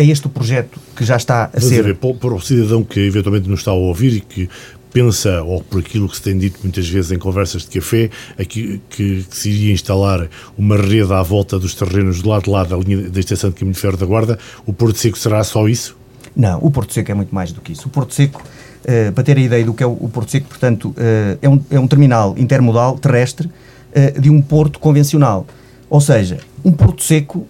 é 0.00 0.04
este 0.04 0.26
o 0.26 0.30
projeto 0.30 0.80
que 0.96 1.04
já 1.04 1.16
está 1.16 1.44
a 1.44 1.50
Mas 1.54 1.64
ser. 1.64 1.82
Ver, 1.82 1.94
para 1.94 2.34
o 2.34 2.40
cidadão 2.40 2.82
que 2.82 3.00
eventualmente 3.00 3.48
nos 3.48 3.60
está 3.60 3.70
a 3.70 3.74
ouvir 3.74 4.16
e 4.16 4.20
que 4.20 4.48
pensa, 4.92 5.42
ou 5.42 5.62
por 5.62 5.80
aquilo 5.80 6.08
que 6.08 6.16
se 6.16 6.22
tem 6.22 6.36
dito 6.36 6.60
muitas 6.62 6.88
vezes 6.88 7.12
em 7.12 7.18
conversas 7.18 7.62
de 7.62 7.80
café, 7.80 8.10
aqui, 8.38 8.80
que, 8.90 9.24
que, 9.24 9.36
se 9.36 9.50
iria 9.50 9.72
instalar 9.72 10.28
uma 10.56 10.76
rede 10.76 11.12
à 11.12 11.22
volta 11.22 11.58
dos 11.58 11.74
terrenos 11.74 12.22
do 12.22 12.28
lado 12.28 12.44
de 12.44 12.50
lá 12.50 12.64
da 12.64 12.76
linha 12.76 13.08
da 13.08 13.20
estação 13.20 13.50
de 13.50 13.56
caminho 13.56 13.74
de 13.74 13.80
ferro 13.80 13.96
da 13.96 14.06
Guarda, 14.06 14.38
o 14.66 14.72
Porto 14.72 14.98
Seco 14.98 15.18
será 15.18 15.42
só 15.44 15.68
isso? 15.68 15.96
Não, 16.34 16.58
o 16.62 16.70
Porto 16.70 16.92
Seco 16.92 17.10
é 17.10 17.14
muito 17.14 17.34
mais 17.34 17.52
do 17.52 17.60
que 17.60 17.72
isso. 17.72 17.88
O 17.88 17.90
Porto 17.90 18.14
Seco, 18.14 18.42
uh, 18.42 19.12
para 19.12 19.24
ter 19.24 19.36
a 19.36 19.40
ideia 19.40 19.64
do 19.64 19.74
que 19.74 19.82
é 19.82 19.86
o, 19.86 20.08
Porto 20.12 20.30
Seco, 20.30 20.48
portanto, 20.48 20.90
uh, 20.90 21.38
é, 21.40 21.48
um, 21.48 21.60
é 21.70 21.80
um 21.80 21.86
terminal 21.86 22.34
intermodal 22.38 22.98
terrestre 22.98 23.48
uh, 23.48 24.20
de 24.20 24.30
um 24.30 24.40
porto 24.40 24.78
convencional. 24.78 25.46
Ou 25.88 26.00
seja, 26.00 26.38
um 26.64 26.72
Porto 26.72 27.02
Seco 27.02 27.46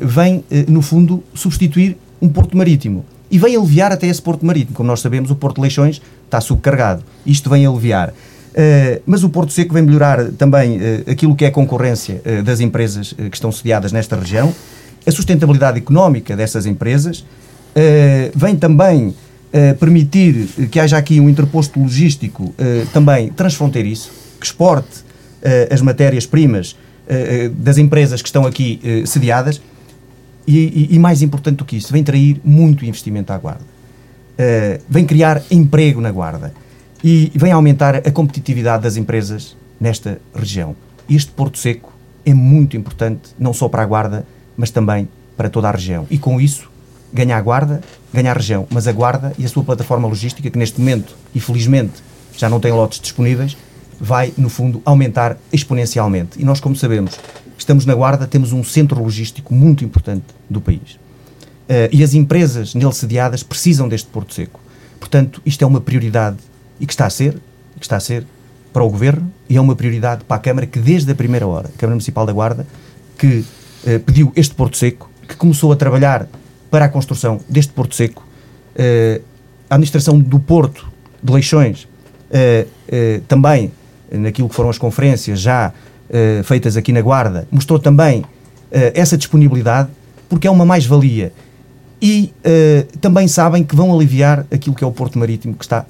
vem, 0.00 0.42
no 0.66 0.80
fundo, 0.80 1.22
substituir 1.34 1.96
um 2.22 2.28
porto 2.28 2.56
marítimo 2.56 3.04
e 3.30 3.38
vem 3.38 3.56
aliviar 3.56 3.92
até 3.92 4.06
esse 4.06 4.22
porto 4.22 4.44
marítimo. 4.44 4.76
Como 4.76 4.86
nós 4.86 5.00
sabemos, 5.00 5.30
o 5.30 5.34
Porto 5.34 5.56
de 5.56 5.62
Leixões 5.62 6.00
está 6.24 6.40
subcarregado. 6.40 7.02
Isto 7.26 7.50
vem 7.50 7.66
aliviar. 7.66 8.12
Uh, 8.58 9.00
mas 9.06 9.22
o 9.22 9.28
Porto 9.28 9.52
Seco 9.52 9.72
vem 9.72 9.82
melhorar 9.82 10.32
também 10.32 10.78
uh, 10.78 11.10
aquilo 11.10 11.36
que 11.36 11.44
é 11.44 11.48
a 11.48 11.50
concorrência 11.50 12.20
uh, 12.24 12.42
das 12.42 12.58
empresas 12.60 13.12
que 13.12 13.36
estão 13.36 13.52
sediadas 13.52 13.92
nesta 13.92 14.16
região, 14.16 14.52
a 15.06 15.10
sustentabilidade 15.12 15.78
económica 15.78 16.36
dessas 16.36 16.66
empresas, 16.66 17.24
vem 18.34 18.56
também 18.56 19.14
permitir 19.78 20.48
que 20.70 20.78
haja 20.80 20.98
aqui 20.98 21.18
um 21.20 21.30
interposto 21.30 21.80
logístico 21.80 22.52
também 22.92 23.30
transfronteiriço, 23.30 24.10
que 24.38 24.44
exporte 24.44 25.04
as 25.70 25.80
matérias-primas 25.80 26.76
das 27.54 27.78
empresas 27.78 28.20
que 28.20 28.28
estão 28.28 28.44
aqui 28.44 28.80
sediadas 29.06 29.62
e, 30.50 30.94
e, 30.94 30.98
mais 30.98 31.20
importante 31.20 31.56
do 31.56 31.64
que 31.64 31.76
isso, 31.76 31.92
vem 31.92 32.02
trair 32.02 32.40
muito 32.42 32.84
investimento 32.84 33.32
à 33.32 33.38
Guarda. 33.38 33.62
Uh, 33.62 34.82
vem 34.88 35.04
criar 35.04 35.42
emprego 35.50 36.00
na 36.00 36.10
Guarda 36.10 36.54
e 37.04 37.30
vem 37.34 37.52
aumentar 37.52 37.96
a 37.96 38.10
competitividade 38.10 38.82
das 38.82 38.96
empresas 38.96 39.56
nesta 39.78 40.20
região. 40.34 40.74
Este 41.08 41.30
Porto 41.30 41.58
Seco 41.58 41.92
é 42.24 42.32
muito 42.32 42.76
importante, 42.76 43.30
não 43.38 43.52
só 43.52 43.68
para 43.68 43.82
a 43.82 43.86
Guarda, 43.86 44.26
mas 44.56 44.70
também 44.70 45.08
para 45.36 45.50
toda 45.50 45.68
a 45.68 45.70
região. 45.70 46.06
E 46.10 46.18
com 46.18 46.40
isso, 46.40 46.70
ganha 47.12 47.36
a 47.36 47.40
Guarda, 47.40 47.82
ganha 48.12 48.30
a 48.30 48.34
região, 48.34 48.66
mas 48.70 48.88
a 48.88 48.92
Guarda 48.92 49.32
e 49.38 49.44
a 49.44 49.48
sua 49.48 49.62
plataforma 49.62 50.08
logística, 50.08 50.48
que 50.50 50.58
neste 50.58 50.80
momento, 50.80 51.14
infelizmente, 51.34 52.02
já 52.36 52.48
não 52.48 52.58
tem 52.58 52.72
lotes 52.72 53.00
disponíveis, 53.00 53.56
vai, 54.00 54.32
no 54.36 54.48
fundo, 54.48 54.80
aumentar 54.84 55.36
exponencialmente. 55.52 56.40
E 56.40 56.44
nós, 56.44 56.60
como 56.60 56.76
sabemos, 56.76 57.18
estamos 57.56 57.84
na 57.84 57.94
Guarda, 57.94 58.26
temos 58.26 58.52
um 58.52 58.62
centro 58.62 59.02
logístico 59.02 59.52
muito 59.52 59.84
importante 59.84 60.24
do 60.48 60.60
país. 60.60 60.94
Uh, 61.68 61.90
e 61.92 62.02
as 62.02 62.14
empresas 62.14 62.74
nele 62.74 62.92
sediadas 62.92 63.42
precisam 63.42 63.88
deste 63.88 64.08
Porto 64.08 64.32
Seco. 64.32 64.60
Portanto, 64.98 65.42
isto 65.44 65.62
é 65.62 65.66
uma 65.66 65.80
prioridade 65.80 66.38
e 66.80 66.86
que 66.86 66.92
está 66.92 67.06
a 67.06 67.10
ser, 67.10 67.34
que 67.78 67.84
está 67.84 67.96
a 67.96 68.00
ser 68.00 68.24
para 68.72 68.82
o 68.82 68.90
Governo 68.90 69.30
e 69.48 69.56
é 69.56 69.60
uma 69.60 69.74
prioridade 69.74 70.24
para 70.24 70.36
a 70.36 70.40
Câmara 70.40 70.66
que 70.66 70.78
desde 70.78 71.10
a 71.10 71.14
primeira 71.14 71.46
hora, 71.46 71.68
a 71.68 71.78
Câmara 71.78 71.94
Municipal 71.94 72.24
da 72.24 72.32
Guarda, 72.32 72.66
que 73.18 73.44
uh, 73.84 74.00
pediu 74.00 74.32
este 74.34 74.54
Porto 74.54 74.76
Seco, 74.76 75.10
que 75.26 75.36
começou 75.36 75.72
a 75.72 75.76
trabalhar 75.76 76.26
para 76.70 76.86
a 76.86 76.88
construção 76.88 77.40
deste 77.48 77.72
Porto 77.72 77.94
Seco, 77.94 78.26
uh, 78.76 79.22
a 79.68 79.74
administração 79.74 80.18
do 80.18 80.38
Porto 80.38 80.90
de 81.22 81.32
Leixões, 81.32 81.86
também 83.26 83.72
naquilo 84.10 84.48
que 84.48 84.54
foram 84.54 84.70
as 84.70 84.78
conferências 84.78 85.40
já 85.40 85.72
uh, 86.08 86.44
feitas 86.44 86.76
aqui 86.76 86.92
na 86.92 87.00
Guarda, 87.00 87.46
mostrou 87.50 87.78
também 87.78 88.20
uh, 88.20 88.26
essa 88.94 89.16
disponibilidade, 89.16 89.88
porque 90.28 90.46
é 90.46 90.50
uma 90.50 90.64
mais-valia. 90.64 91.32
E 92.00 92.32
uh, 92.38 92.98
também 92.98 93.26
sabem 93.28 93.64
que 93.64 93.74
vão 93.74 93.92
aliviar 93.94 94.46
aquilo 94.50 94.74
que 94.74 94.84
é 94.84 94.86
o 94.86 94.92
Porto 94.92 95.18
Marítimo, 95.18 95.54
que 95.54 95.64
está 95.64 95.84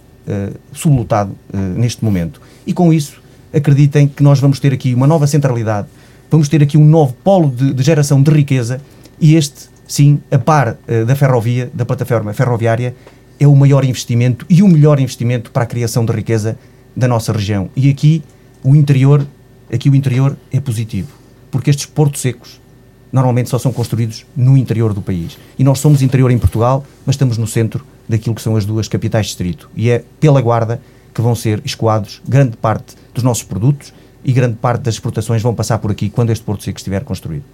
sublotado 0.75 1.35
neste 1.75 2.05
momento. 2.05 2.39
E 2.67 2.75
com 2.75 2.93
isso, 2.93 3.19
acreditem 3.51 4.07
que 4.07 4.23
nós 4.23 4.39
vamos 4.39 4.61
ter 4.61 4.75
aqui 4.75 4.93
uma 4.93 5.07
nova 5.07 5.27
centralidade, 5.27 5.89
vamos 6.31 6.51
ter 6.51 6.63
aqui 6.63 6.77
um 6.77 6.85
novo 6.85 7.15
polo 7.25 7.51
de, 7.51 7.73
de 7.73 7.83
geração 7.83 8.23
de 8.23 8.31
riqueza, 8.31 8.79
e 9.19 9.37
este, 9.37 9.71
sim, 9.87 10.21
a 10.31 10.39
par 10.39 10.77
da 11.07 11.17
ferrovia, 11.17 11.71
da 11.73 11.87
plataforma 11.87 12.35
ferroviária, 12.35 12.95
é 13.41 13.47
o 13.47 13.57
maior 13.57 13.87
investimento 13.87 14.45
e 14.51 14.63
o 14.63 14.69
melhor 14.69 15.01
investimento 15.01 15.51
para 15.51 15.63
a 15.63 15.67
criação 15.67 16.05
de 16.05 16.13
riqueza 16.13 16.59
da 16.99 17.07
nossa 17.07 17.33
região. 17.33 17.71
E 17.77 17.89
aqui 17.89 18.25
o 18.65 18.75
interior 18.75 19.25
aqui 19.73 19.89
o 19.89 19.95
interior 19.95 20.37
é 20.51 20.59
positivo, 20.59 21.13
porque 21.51 21.71
estes 21.71 21.87
portos 21.87 22.21
secos 22.21 22.61
normalmente 23.13 23.49
só 23.49 23.59
são 23.59 23.73
construídos 23.73 24.27
no 24.37 24.57
interior 24.57 24.93
do 24.93 25.01
país. 25.01 25.39
E 25.59 25.63
nós 25.63 25.79
somos 25.79 26.03
interior 26.03 26.31
em 26.31 26.39
Portugal, 26.39 26.85
mas 27.07 27.15
estamos 27.15 27.39
no 27.39 27.47
centro 27.47 27.85
daquilo 28.09 28.35
que 28.35 28.43
são 28.43 28.57
as 28.57 28.65
duas 28.65 28.89
capitais 28.89 29.27
de 29.27 29.31
distrito. 29.31 29.71
E 29.77 29.91
é 29.91 30.05
pela 30.19 30.41
Guarda 30.41 30.81
que 31.15 31.23
vão 31.23 31.35
ser 31.35 31.63
escoados 31.65 32.21
grande 32.29 32.57
parte 32.57 32.97
dos 33.15 33.23
nossos 33.23 33.45
produtos 33.45 33.95
e 34.25 34.33
grande 34.33 34.57
parte 34.57 34.83
das 34.83 34.95
exportações 34.95 35.41
vão 35.41 35.55
passar 35.55 35.79
por 35.79 35.91
aqui 35.91 36.11
quando 36.11 36.31
este 36.31 36.45
Porto 36.45 36.65
Seco 36.65 36.79
estiver 36.79 37.05
construído. 37.05 37.45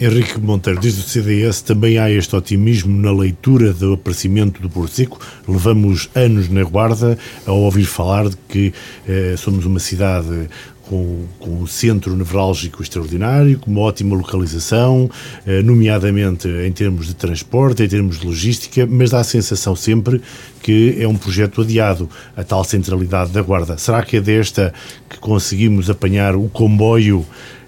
Henrique 0.00 0.40
Monteiro, 0.40 0.80
desde 0.80 1.00
o 1.00 1.04
CDS 1.04 1.62
também 1.62 1.98
há 1.98 2.10
este 2.10 2.34
otimismo 2.34 3.00
na 3.00 3.12
leitura 3.12 3.72
do 3.72 3.94
aparecimento 3.94 4.60
do 4.60 4.68
Porto 4.68 4.92
Seco. 4.92 5.20
Levamos 5.46 6.10
anos 6.14 6.48
na 6.48 6.64
guarda 6.64 7.16
a 7.46 7.52
ouvir 7.52 7.84
falar 7.84 8.28
de 8.28 8.36
que 8.48 8.72
eh, 9.06 9.34
somos 9.36 9.64
uma 9.64 9.78
cidade 9.78 10.48
com, 10.92 11.24
com, 11.38 11.62
um 11.62 11.66
centro 11.66 12.14
nevrálgico 12.16 12.82
extraordinário, 12.82 13.58
com 13.58 13.70
uma 13.70 13.80
ótima 13.80 14.16
localização, 14.16 15.10
eh, 15.46 15.62
nomeadamente 15.62 16.48
em 16.48 16.72
termos 16.72 17.06
de 17.06 17.14
transporte, 17.14 17.82
em 17.82 17.88
termos 17.88 18.18
de 18.18 18.26
logística, 18.26 18.86
mas 18.86 19.10
dá 19.10 19.20
a 19.20 19.24
sensação 19.24 19.76
sempre 19.76 20.20
que 20.62 20.96
é 20.98 21.08
um 21.08 21.16
projeto 21.16 21.62
adiado, 21.62 22.10
a 22.36 22.44
tal 22.44 22.64
centralidade 22.64 23.30
da 23.30 23.40
Guarda. 23.40 23.78
Será 23.78 24.02
que 24.02 24.16
é 24.16 24.20
desta 24.20 24.74
que 25.08 25.18
conseguimos 25.18 25.88
apanhar 25.88 26.36
o 26.36 26.48
comboio 26.48 27.24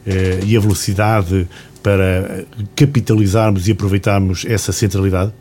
eh, 0.07 0.41
e 0.45 0.57
a 0.57 0.61
velocidade 0.61 1.49
para 1.85 2.47
capitalizarmos 2.75 3.69
e 3.69 3.73
aproveitarmos 3.73 4.47
essa 4.49 4.73
centralidade? 4.73 5.33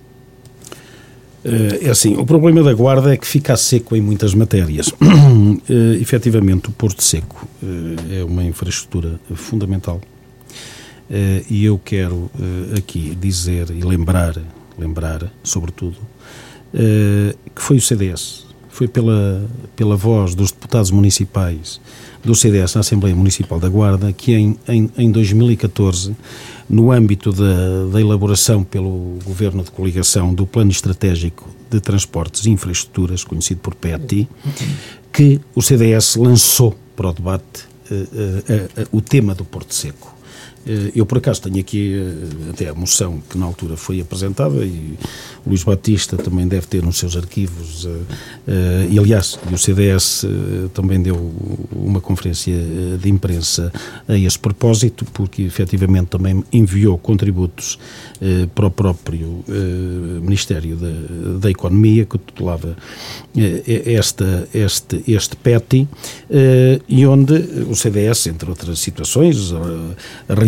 É 1.81 1.89
assim, 1.89 2.15
o 2.15 2.25
problema 2.25 2.61
da 2.63 2.73
Guarda 2.73 3.13
é 3.13 3.17
que 3.17 3.25
fica 3.25 3.55
seco 3.55 3.95
em 3.95 4.01
muitas 4.01 4.33
matérias. 4.33 4.87
Uh, 4.87 5.59
efetivamente, 6.01 6.69
o 6.69 6.71
Porto 6.71 7.01
Seco 7.01 7.47
uh, 7.61 8.13
é 8.13 8.23
uma 8.23 8.43
infraestrutura 8.43 9.19
fundamental 9.35 10.01
uh, 11.09 11.45
e 11.49 11.65
eu 11.65 11.79
quero 11.83 12.29
aqui 12.77 13.15
dizer 13.19 13.69
e 13.71 13.81
lembrar, 13.81 14.35
lembrar, 14.77 15.31
sobretudo, 15.43 15.97
que 16.73 17.61
foi 17.61 17.77
o 17.77 17.81
CDS, 17.81 18.45
foi 18.69 18.87
pela, 18.87 19.45
pela 19.75 19.95
voz 19.95 20.33
dos 20.33 20.51
deputados 20.51 20.91
municipais 20.91 21.79
do 22.23 22.33
CDS 22.33 22.75
na 22.75 22.81
Assembleia 22.81 23.15
Municipal 23.15 23.59
da 23.59 23.67
Guarda 23.67 24.11
que 24.13 24.33
em, 24.33 24.57
em, 24.67 24.89
em 24.97 25.11
2014 25.11 26.15
no 26.69 26.91
âmbito 26.91 27.31
da, 27.31 27.85
da 27.91 27.99
elaboração 27.99 28.63
pelo 28.63 29.19
Governo 29.23 29.63
de 29.63 29.71
Coligação 29.71 30.33
do 30.33 30.47
Plano 30.47 30.71
Estratégico 30.71 31.49
de 31.69 31.79
Transportes 31.79 32.45
e 32.45 32.49
Infraestruturas, 32.49 33.23
conhecido 33.23 33.59
por 33.59 33.75
PETI, 33.75 34.27
que 35.11 35.41
o 35.53 35.61
CDS 35.61 36.15
lançou 36.15 36.75
para 36.95 37.09
o 37.09 37.13
debate 37.13 37.65
uh, 37.91 37.93
uh, 37.93 38.83
uh, 38.83 38.87
o 38.91 39.01
tema 39.01 39.35
do 39.35 39.43
Porto 39.43 39.73
Seco. 39.73 40.12
Eh, 40.65 40.91
eu, 40.95 41.05
por 41.05 41.17
acaso, 41.17 41.41
tenho 41.41 41.59
aqui 41.59 41.93
eh, 41.95 42.49
até 42.51 42.69
a 42.69 42.73
moção 42.73 43.21
que 43.29 43.37
na 43.37 43.45
altura 43.45 43.75
foi 43.75 43.99
apresentada 43.99 44.63
e 44.65 44.97
o 45.45 45.49
Luís 45.49 45.63
Batista 45.63 46.17
também 46.17 46.47
deve 46.47 46.67
ter 46.67 46.83
nos 46.83 46.97
seus 46.97 47.15
arquivos. 47.15 47.87
Eh, 48.47 48.87
e, 48.91 48.99
aliás, 48.99 49.37
o 49.51 49.57
CDS 49.57 50.25
também 50.73 51.01
deu 51.01 51.33
uma 51.71 51.99
conferência 51.99 52.53
de 53.01 53.09
imprensa 53.09 53.71
a 54.07 54.17
esse 54.17 54.39
propósito, 54.39 55.05
porque 55.13 55.43
efetivamente 55.43 56.07
também 56.07 56.43
enviou 56.51 56.97
contributos 56.97 57.77
para 58.55 58.67
o 58.67 58.71
próprio 58.71 59.43
Ministério 60.21 60.75
da, 60.75 61.39
da 61.39 61.51
Economia, 61.51 62.05
que 62.05 62.17
tutelava 62.17 62.75
esta, 63.85 64.47
este, 64.53 65.03
este 65.07 65.35
PETI, 65.35 65.87
e 66.87 67.05
onde 67.05 67.33
o 67.69 67.75
CDS, 67.75 68.27
entre 68.27 68.49
outras 68.49 68.79
situações, 68.79 69.53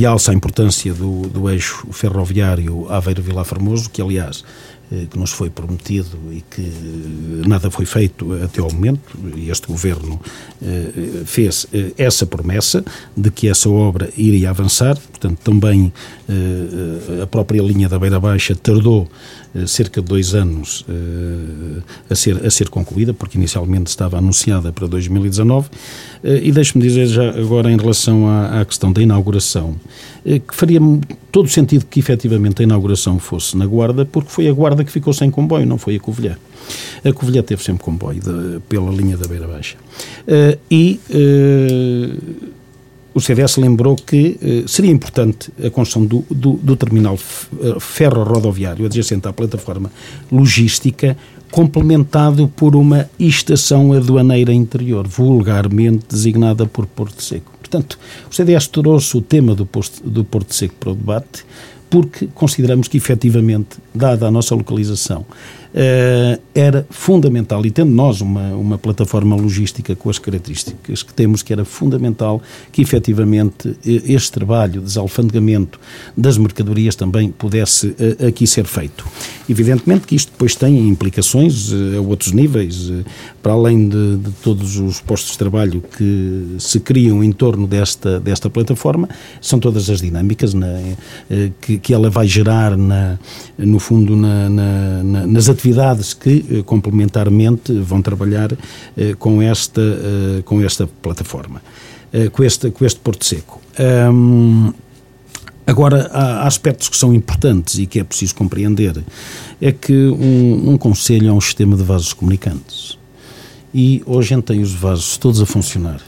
realça 0.05 0.31
a 0.31 0.35
importância 0.35 0.93
do, 0.93 1.23
do 1.27 1.49
eixo 1.49 1.87
ferroviário 1.91 2.87
Aveiro-Vila 2.91 3.43
Formoso, 3.43 3.89
que 3.89 3.99
aliás 3.99 4.43
eh, 4.91 5.07
que 5.09 5.17
nos 5.17 5.31
foi 5.31 5.49
prometido 5.49 6.15
e 6.31 6.41
que 6.41 6.61
nada 7.47 7.71
foi 7.71 7.87
feito 7.87 8.31
até 8.43 8.61
ao 8.61 8.71
momento, 8.71 9.17
e 9.35 9.49
este 9.49 9.65
governo 9.65 10.21
eh, 10.61 11.23
fez 11.25 11.65
eh, 11.73 11.91
essa 11.97 12.23
promessa 12.27 12.85
de 13.17 13.31
que 13.31 13.49
essa 13.49 13.67
obra 13.67 14.07
iria 14.15 14.51
avançar, 14.51 14.95
portanto, 14.95 15.39
também 15.43 15.91
a 17.21 17.27
própria 17.27 17.61
linha 17.61 17.87
da 17.87 17.99
Beira 17.99 18.19
Baixa 18.19 18.55
tardou 18.55 19.07
cerca 19.67 20.01
de 20.01 20.07
dois 20.07 20.35
anos 20.35 20.85
a 22.09 22.15
ser, 22.15 22.45
a 22.45 22.49
ser 22.49 22.69
concluída, 22.69 23.13
porque 23.13 23.37
inicialmente 23.37 23.87
estava 23.87 24.17
anunciada 24.17 24.71
para 24.71 24.87
2019. 24.87 25.69
E 26.23 26.51
deixe-me 26.51 26.83
dizer 26.83 27.07
já 27.07 27.29
agora 27.29 27.71
em 27.71 27.77
relação 27.77 28.27
à, 28.27 28.61
à 28.61 28.65
questão 28.65 28.91
da 28.91 29.01
inauguração, 29.01 29.75
que 30.23 30.55
faria 30.55 30.79
todo 31.31 31.45
o 31.45 31.49
sentido 31.49 31.85
que 31.85 31.99
efetivamente 31.99 32.61
a 32.61 32.63
inauguração 32.63 33.19
fosse 33.19 33.57
na 33.57 33.65
Guarda, 33.65 34.05
porque 34.05 34.29
foi 34.29 34.47
a 34.47 34.53
Guarda 34.53 34.83
que 34.83 34.91
ficou 34.91 35.13
sem 35.13 35.29
comboio, 35.29 35.65
não 35.65 35.77
foi 35.77 35.95
a 35.95 35.99
Covilhã. 35.99 36.37
A 37.03 37.13
Covilhã 37.13 37.43
teve 37.43 37.63
sempre 37.63 37.83
comboio 37.83 38.19
de, 38.19 38.59
pela 38.67 38.91
linha 38.91 39.17
da 39.17 39.27
Beira 39.27 39.47
Baixa. 39.47 39.77
Uh, 40.27 40.57
e 40.69 40.99
uh, 41.09 42.54
o 43.15 43.21
CDS 43.21 43.55
lembrou 43.55 43.95
que 43.95 44.37
uh, 44.41 44.67
seria 44.67 44.91
importante 44.91 45.49
a 45.63 45.69
construção 45.69 46.05
do, 46.05 46.25
do, 46.29 46.53
do 46.53 46.75
terminal 46.75 47.17
ferro-rodoviário 47.79 48.85
adjacente 48.85 49.27
à 49.27 49.33
plataforma 49.33 49.89
logística, 50.29 51.17
complementado 51.49 52.49
por 52.49 52.75
uma 52.75 53.09
estação 53.17 53.93
aduaneira 53.93 54.53
interior, 54.53 55.07
vulgarmente 55.07 56.05
designada 56.09 56.65
por 56.65 56.85
Porto 56.85 57.23
Seco. 57.23 57.51
Portanto, 57.57 57.97
o 58.29 58.35
CDS 58.35 58.67
trouxe 58.67 59.15
o 59.17 59.21
tema 59.21 59.55
do, 59.55 59.65
posto, 59.65 60.07
do 60.07 60.25
Porto 60.25 60.53
Seco 60.53 60.75
para 60.77 60.91
o 60.91 60.95
debate 60.95 61.45
porque 61.89 62.27
consideramos 62.33 62.89
que, 62.89 62.97
efetivamente, 62.97 63.77
dada 63.93 64.27
a 64.27 64.31
nossa 64.31 64.53
localização, 64.53 65.25
uh, 65.75 66.41
era 66.53 66.87
fundamental, 66.89 67.65
e 67.65 67.71
tendo 67.71 67.91
nós 67.91 68.21
uma, 68.21 68.55
uma 68.55 68.77
plataforma 68.77 69.35
logística 69.35 69.95
com 69.95 70.09
as 70.09 70.17
características 70.17 71.03
que 71.03 71.13
temos, 71.13 71.43
que 71.43 71.51
era 71.51 71.65
fundamental 71.65 72.41
que 72.71 72.81
efetivamente 72.81 73.75
este 73.85 74.31
trabalho 74.31 74.79
de 74.79 74.85
desalfandegamento 74.85 75.79
das 76.15 76.37
mercadorias 76.37 76.95
também 76.95 77.29
pudesse 77.29 77.87
uh, 77.87 78.27
aqui 78.27 78.47
ser 78.47 78.65
feito. 78.65 79.05
Evidentemente 79.49 80.07
que 80.07 80.15
isto 80.15 80.31
depois 80.31 80.55
tem 80.55 80.87
implicações 80.87 81.71
uh, 81.71 81.97
a 81.97 82.01
outros 82.01 82.31
níveis, 82.31 82.91
para 83.43 83.53
além 83.53 83.89
de, 83.89 84.17
de, 84.17 84.31
todos 84.41 84.77
os 84.77 85.01
postos 85.01 85.33
de 85.33 85.37
trabalho 85.37 85.83
que 85.97 86.55
se 86.57 86.79
criam 86.79 87.23
em 87.23 87.31
torno 87.31 87.67
desta, 87.67 88.19
desta 88.19 88.49
plataforma, 88.49 89.09
são 89.41 89.59
todas 89.59 89.89
as 89.89 90.01
dinâmicas 90.01 90.53
na, 90.53 90.79
que, 91.61 91.77
que 91.77 91.93
ela 91.93 92.09
vai 92.09 92.27
gerar, 92.27 92.77
na, 92.77 93.19
no 93.57 93.79
fundo, 93.79 94.15
na, 94.15 94.49
na, 94.49 95.27
nas 95.27 95.49
atividades 95.49 95.64
atividades 95.65 96.13
que 96.13 96.45
eh, 96.49 96.63
complementarmente 96.63 97.73
vão 97.79 98.01
trabalhar 98.01 98.51
eh, 98.95 99.15
com 99.17 99.41
esta, 99.41 99.81
eh, 99.81 100.41
com 100.45 100.61
esta 100.61 100.87
plataforma, 101.01 101.61
com 102.31 102.43
este, 102.43 102.71
com 102.71 102.85
este 102.85 102.99
Porto 102.99 103.25
Seco. 103.25 103.61
Um, 104.11 104.71
Agora, 105.67 106.11
há 106.13 106.45
aspectos 106.45 106.87
que 106.89 106.95
são 106.95 107.11
importantes 107.11 107.79
e 107.79 107.87
que 107.87 107.99
é 107.99 108.03
preciso 108.03 108.35
compreender. 108.35 109.03
É 109.59 109.71
que 109.71 109.91
um, 109.93 110.73
um 110.73 110.77
conselho 110.77 111.27
é 111.27 111.33
um 111.33 111.41
sistema 111.41 111.75
de 111.75 111.81
vasos 111.81 112.13
comunicantes. 112.13 112.99
E 113.73 114.03
hoje 114.05 114.31
a 114.31 114.35
gente 114.37 114.45
tem 114.45 114.61
os 114.61 114.73
vasos 114.73 115.17
todos 115.17 115.41
a 115.41 115.45
funcionar 115.45 115.99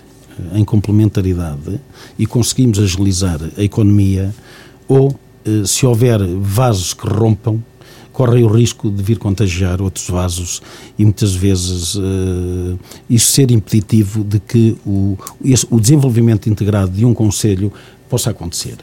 em 0.53 0.63
complementaridade 0.63 1.81
e 2.19 2.27
conseguimos 2.27 2.77
agilizar 2.77 3.39
a 3.57 3.63
economia 3.63 4.31
ou, 4.87 5.19
se 5.65 5.87
houver 5.87 6.19
vasos 6.39 6.93
que 6.93 7.07
rompam, 7.07 7.59
correm 8.17 8.43
o 8.43 8.47
risco 8.47 8.89
de 8.89 9.03
vir 9.03 9.19
contagiar 9.19 9.79
outros 9.79 10.09
vasos 10.09 10.59
e 10.97 11.03
muitas 11.03 11.35
vezes 11.35 11.93
uh, 11.93 12.79
isso 13.07 13.31
ser 13.31 13.51
impeditivo 13.51 14.23
de 14.23 14.39
que 14.39 14.75
o, 14.83 15.15
esse, 15.45 15.67
o 15.69 15.79
desenvolvimento 15.79 16.49
integrado 16.49 16.89
de 16.89 17.05
um 17.05 17.13
Conselho 17.13 17.71
possa 18.09 18.31
acontecer. 18.31 18.73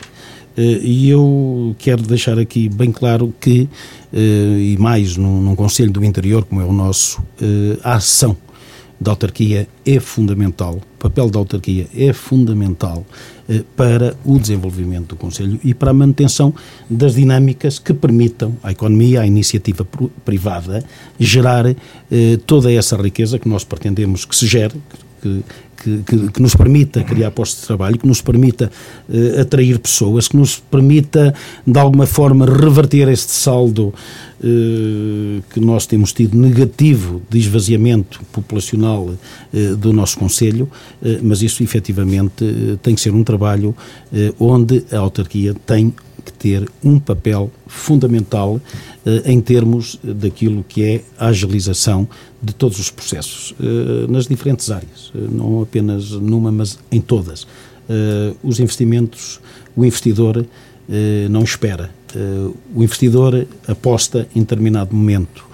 Uh, 0.57 0.79
e 0.81 1.11
eu 1.11 1.75
quero 1.81 2.03
deixar 2.03 2.39
aqui 2.39 2.69
bem 2.69 2.93
claro 2.93 3.35
que, 3.41 3.69
uh, 4.13 4.17
e 4.17 4.77
mais 4.79 5.17
num, 5.17 5.41
num 5.41 5.57
Conselho 5.57 5.91
do 5.91 6.05
Interior 6.05 6.45
como 6.45 6.61
é 6.61 6.65
o 6.65 6.73
nosso, 6.73 7.21
a 7.83 7.97
ação 7.97 8.37
da 9.01 9.11
autarquia 9.11 9.69
é 9.85 10.01
fundamental, 10.01 10.75
o 10.77 10.99
papel 10.99 11.29
da 11.29 11.39
autarquia 11.39 11.87
é 11.95 12.13
fundamental 12.13 13.05
eh, 13.49 13.63
para 13.77 14.17
o 14.25 14.39
desenvolvimento 14.39 15.09
do 15.09 15.17
Conselho 15.17 15.59
e 15.63 15.75
para 15.75 15.91
a 15.91 15.95
manutenção 15.95 16.55
das 16.89 17.15
dinâmicas 17.15 17.79
que 17.79 17.93
permitam 17.93 18.57
à 18.63 18.73
economia, 18.73 19.21
à 19.21 19.27
iniciativa 19.27 19.87
privada, 20.25 20.85
gerar 21.19 21.67
eh, 21.67 21.77
toda 22.47 22.73
essa 22.73 22.97
riqueza 22.97 23.39
que 23.39 23.49
nós 23.49 23.65
pretendemos 23.65 24.25
que 24.25 24.35
se 24.35 24.47
gere, 24.47 24.75
que, 25.25 26.03
que, 26.05 26.29
que, 26.31 26.43
nos 26.43 26.55
permita 26.55 27.03
criar 27.03 27.31
postos 27.31 27.63
de 27.63 27.67
trabalho, 27.67 27.99
que 27.99 28.07
nos 28.07 28.21
permita 28.21 28.71
uh, 29.09 29.41
atrair 29.41 29.79
pessoas, 29.79 30.29
que 30.29 30.37
nos 30.37 30.59
permita, 30.59 31.35
de 31.67 31.79
alguma 31.79 32.07
forma, 32.07 32.45
reverter 32.47 33.09
este 33.09 33.33
saldo 33.33 33.89
uh, 33.89 35.43
que 35.51 35.61
nós 35.61 35.87
temos 35.87 36.13
tido 36.13 36.37
negativo 36.37 37.23
de 37.31 37.39
esvaziamento 37.39 38.21
populacional 38.33 39.05
uh, 39.09 39.77
do 39.77 39.93
nosso 39.93 40.19
Conselho, 40.19 40.69
mas 41.23 41.43
isso 41.43 41.63
efetivamente 41.63 42.45
tem 42.83 42.95
que 42.95 43.01
ser 43.01 43.13
um 43.13 43.23
trabalho 43.25 43.75
onde 44.39 44.85
a 44.93 44.99
autarquia 44.99 45.55
tem 45.67 45.93
que 46.25 46.33
ter 46.33 46.69
um 46.83 46.99
papel 46.99 47.51
fundamental 47.67 48.61
eh, 49.07 49.23
em 49.27 49.41
termos 49.41 49.99
daquilo 50.03 50.65
que 50.67 50.83
é 50.83 51.03
a 51.19 51.27
agilização 51.27 52.09
de 52.43 52.55
todos 52.55 52.79
os 52.79 52.91
processos, 52.91 53.55
eh, 53.61 54.11
nas 54.11 54.27
diferentes 54.27 54.71
áreas, 54.71 55.13
eh, 55.15 55.19
não 55.31 55.61
apenas 55.61 56.11
numa, 56.13 56.51
mas 56.51 56.79
em 56.91 57.01
todas. 57.01 57.47
Os 58.43 58.61
investimentos, 58.61 59.39
o 59.77 59.85
investidor 59.85 60.47
não 61.29 61.43
espera, 61.43 61.91
o 62.75 62.83
investidor 62.83 63.47
aposta 63.69 64.27
em 64.35 64.41
determinado 64.41 64.97
momento 64.97 65.45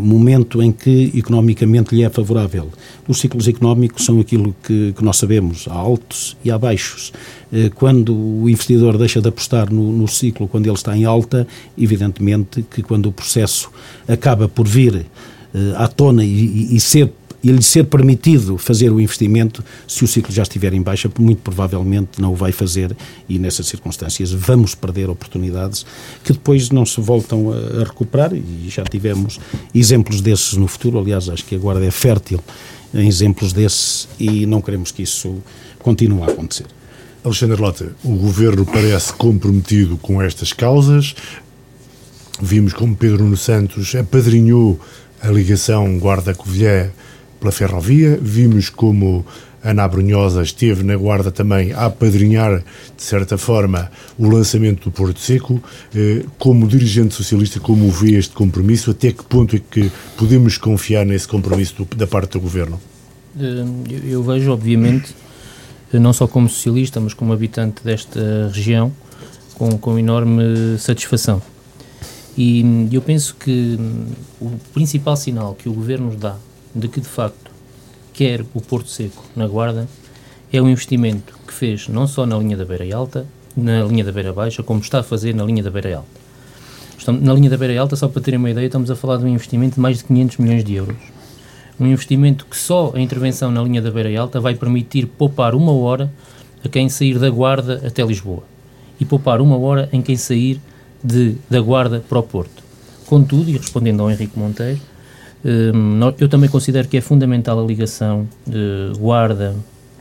momento 0.00 0.62
em 0.62 0.72
que 0.72 1.12
economicamente 1.14 1.94
lhe 1.94 2.02
é 2.02 2.10
favorável. 2.10 2.68
Os 3.06 3.20
ciclos 3.20 3.48
económicos 3.48 4.04
são 4.04 4.20
aquilo 4.20 4.54
que, 4.62 4.92
que 4.96 5.04
nós 5.04 5.16
sabemos, 5.16 5.66
há 5.68 5.74
altos 5.74 6.36
e 6.44 6.50
há 6.50 6.58
baixos. 6.58 7.12
Eh, 7.52 7.70
quando 7.74 8.14
o 8.14 8.48
investidor 8.48 8.96
deixa 8.96 9.20
de 9.20 9.28
apostar 9.28 9.72
no, 9.72 9.92
no 9.92 10.08
ciclo, 10.08 10.48
quando 10.48 10.66
ele 10.66 10.74
está 10.74 10.96
em 10.96 11.04
alta, 11.04 11.46
evidentemente 11.76 12.64
que 12.70 12.82
quando 12.82 13.06
o 13.06 13.12
processo 13.12 13.70
acaba 14.08 14.48
por 14.48 14.66
vir 14.66 15.06
eh, 15.54 15.72
à 15.76 15.86
tona 15.86 16.24
e, 16.24 16.74
e 16.74 16.80
ser 16.80 17.12
e 17.44 17.52
lhe 17.52 17.62
ser 17.62 17.84
permitido 17.84 18.56
fazer 18.56 18.90
o 18.90 18.98
investimento, 18.98 19.62
se 19.86 20.02
o 20.02 20.08
ciclo 20.08 20.32
já 20.32 20.42
estiver 20.42 20.72
em 20.72 20.80
baixa, 20.80 21.10
muito 21.18 21.42
provavelmente 21.42 22.18
não 22.18 22.32
o 22.32 22.34
vai 22.34 22.52
fazer 22.52 22.96
e 23.28 23.38
nessas 23.38 23.66
circunstâncias 23.66 24.32
vamos 24.32 24.74
perder 24.74 25.10
oportunidades 25.10 25.84
que 26.24 26.32
depois 26.32 26.70
não 26.70 26.86
se 26.86 26.98
voltam 27.02 27.52
a, 27.52 27.84
recuperar 27.84 28.32
e 28.34 28.66
já 28.68 28.82
tivemos 28.82 29.38
exemplos 29.74 30.22
desses 30.22 30.54
no 30.54 30.66
futuro. 30.66 30.98
Aliás, 30.98 31.28
acho 31.28 31.44
que 31.44 31.54
a 31.54 31.58
Guarda 31.58 31.84
é 31.84 31.90
fértil 31.90 32.40
em 32.94 33.06
exemplos 33.06 33.52
desses 33.52 34.08
e 34.18 34.46
não 34.46 34.62
queremos 34.62 34.90
que 34.90 35.02
isso 35.02 35.36
continue 35.80 36.22
a 36.22 36.26
acontecer. 36.26 36.66
Alexandre 37.22 37.60
Lota, 37.60 37.92
o 38.02 38.16
governo 38.16 38.64
parece 38.64 39.12
comprometido 39.12 39.98
com 39.98 40.22
estas 40.22 40.52
causas. 40.54 41.14
Vimos 42.40 42.72
como 42.72 42.96
Pedro 42.96 43.22
Nuno 43.24 43.36
Santos 43.36 43.94
apadrinhou 43.94 44.80
a 45.20 45.28
ligação 45.28 45.98
Guarda-Covilhã 45.98 46.90
pela 47.44 47.52
ferrovia. 47.52 48.18
Vimos 48.20 48.70
como 48.70 49.24
Ana 49.62 49.86
Brunhosa 49.86 50.42
esteve 50.42 50.82
na 50.82 50.96
Guarda 50.96 51.30
também 51.30 51.72
a 51.72 51.86
apadrinhar, 51.86 52.62
de 52.96 53.02
certa 53.02 53.36
forma, 53.36 53.90
o 54.18 54.26
lançamento 54.26 54.84
do 54.84 54.90
Porto 54.90 55.20
Seco. 55.20 55.62
Eh, 55.94 56.24
como 56.38 56.66
dirigente 56.66 57.14
socialista, 57.14 57.60
como 57.60 57.90
vê 57.90 58.12
este 58.12 58.34
compromisso? 58.34 58.90
Até 58.90 59.12
que 59.12 59.22
ponto 59.24 59.54
é 59.56 59.58
que 59.58 59.92
podemos 60.16 60.56
confiar 60.56 61.04
nesse 61.04 61.28
compromisso 61.28 61.86
da 61.96 62.06
parte 62.06 62.32
do 62.32 62.40
Governo? 62.40 62.80
Eh, 63.38 63.64
eu 64.08 64.22
vejo, 64.22 64.50
obviamente, 64.50 65.14
eh, 65.92 65.98
não 65.98 66.14
só 66.14 66.26
como 66.26 66.48
socialista, 66.48 66.98
mas 66.98 67.12
como 67.12 67.32
habitante 67.32 67.84
desta 67.84 68.50
região, 68.52 68.90
com, 69.54 69.76
com 69.76 69.98
enorme 69.98 70.78
satisfação. 70.78 71.42
E 72.36 72.88
eu 72.90 73.00
penso 73.00 73.36
que 73.38 73.76
hum, 73.78 74.06
o 74.40 74.50
principal 74.72 75.16
sinal 75.16 75.54
que 75.54 75.68
o 75.68 75.72
Governo 75.72 76.06
nos 76.06 76.16
dá 76.16 76.36
de 76.74 76.88
que 76.88 77.00
de 77.00 77.08
facto 77.08 77.50
quer 78.12 78.44
o 78.54 78.60
Porto 78.60 78.88
Seco 78.88 79.24
na 79.36 79.46
Guarda 79.46 79.88
é 80.52 80.60
um 80.60 80.68
investimento 80.68 81.34
que 81.46 81.52
fez 81.52 81.88
não 81.88 82.06
só 82.06 82.24
na 82.26 82.36
linha 82.38 82.56
da 82.56 82.64
Beira 82.64 82.96
Alta, 82.96 83.26
na 83.56 83.82
linha 83.84 84.04
da 84.04 84.12
Beira 84.12 84.32
Baixa, 84.32 84.62
como 84.62 84.80
está 84.80 85.00
a 85.00 85.02
fazer 85.02 85.34
na 85.34 85.44
linha 85.44 85.62
da 85.62 85.70
Beira 85.70 85.96
Alta. 85.96 86.24
Estamos, 86.98 87.22
na 87.22 87.34
linha 87.34 87.50
da 87.50 87.56
Beira 87.56 87.80
Alta, 87.80 87.96
só 87.96 88.08
para 88.08 88.22
terem 88.22 88.38
uma 88.38 88.50
ideia, 88.50 88.66
estamos 88.66 88.90
a 88.90 88.96
falar 88.96 89.18
de 89.18 89.24
um 89.24 89.28
investimento 89.28 89.74
de 89.74 89.80
mais 89.80 89.98
de 89.98 90.04
500 90.04 90.38
milhões 90.38 90.64
de 90.64 90.74
euros. 90.74 90.96
Um 91.78 91.86
investimento 91.86 92.46
que 92.46 92.56
só 92.56 92.92
a 92.94 93.00
intervenção 93.00 93.50
na 93.50 93.62
linha 93.62 93.82
da 93.82 93.90
Beira 93.90 94.20
Alta 94.20 94.40
vai 94.40 94.54
permitir 94.54 95.06
poupar 95.06 95.54
uma 95.54 95.72
hora 95.72 96.12
a 96.64 96.68
quem 96.68 96.88
sair 96.88 97.18
da 97.18 97.28
Guarda 97.28 97.82
até 97.86 98.02
Lisboa 98.02 98.44
e 99.00 99.04
poupar 99.04 99.40
uma 99.40 99.58
hora 99.58 99.88
em 99.92 100.00
quem 100.00 100.16
sair 100.16 100.60
de, 101.02 101.36
da 101.50 101.60
Guarda 101.60 102.02
para 102.08 102.18
o 102.18 102.22
Porto. 102.22 102.62
Contudo, 103.06 103.50
e 103.50 103.56
respondendo 103.56 104.00
ao 104.00 104.10
Henrique 104.10 104.38
Monteiro, 104.38 104.80
eu 106.18 106.28
também 106.28 106.48
considero 106.48 106.88
que 106.88 106.96
é 106.96 107.00
fundamental 107.00 107.62
a 107.62 107.66
ligação 107.66 108.26
de 108.46 108.92
Guarda, 108.98 109.54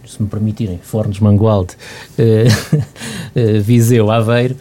se 0.05 0.21
me 0.21 0.27
permitirem, 0.27 0.79
Fornos 0.81 1.19
Mangualde, 1.19 1.75
Viseu, 3.63 4.11
Aveiro, 4.11 4.55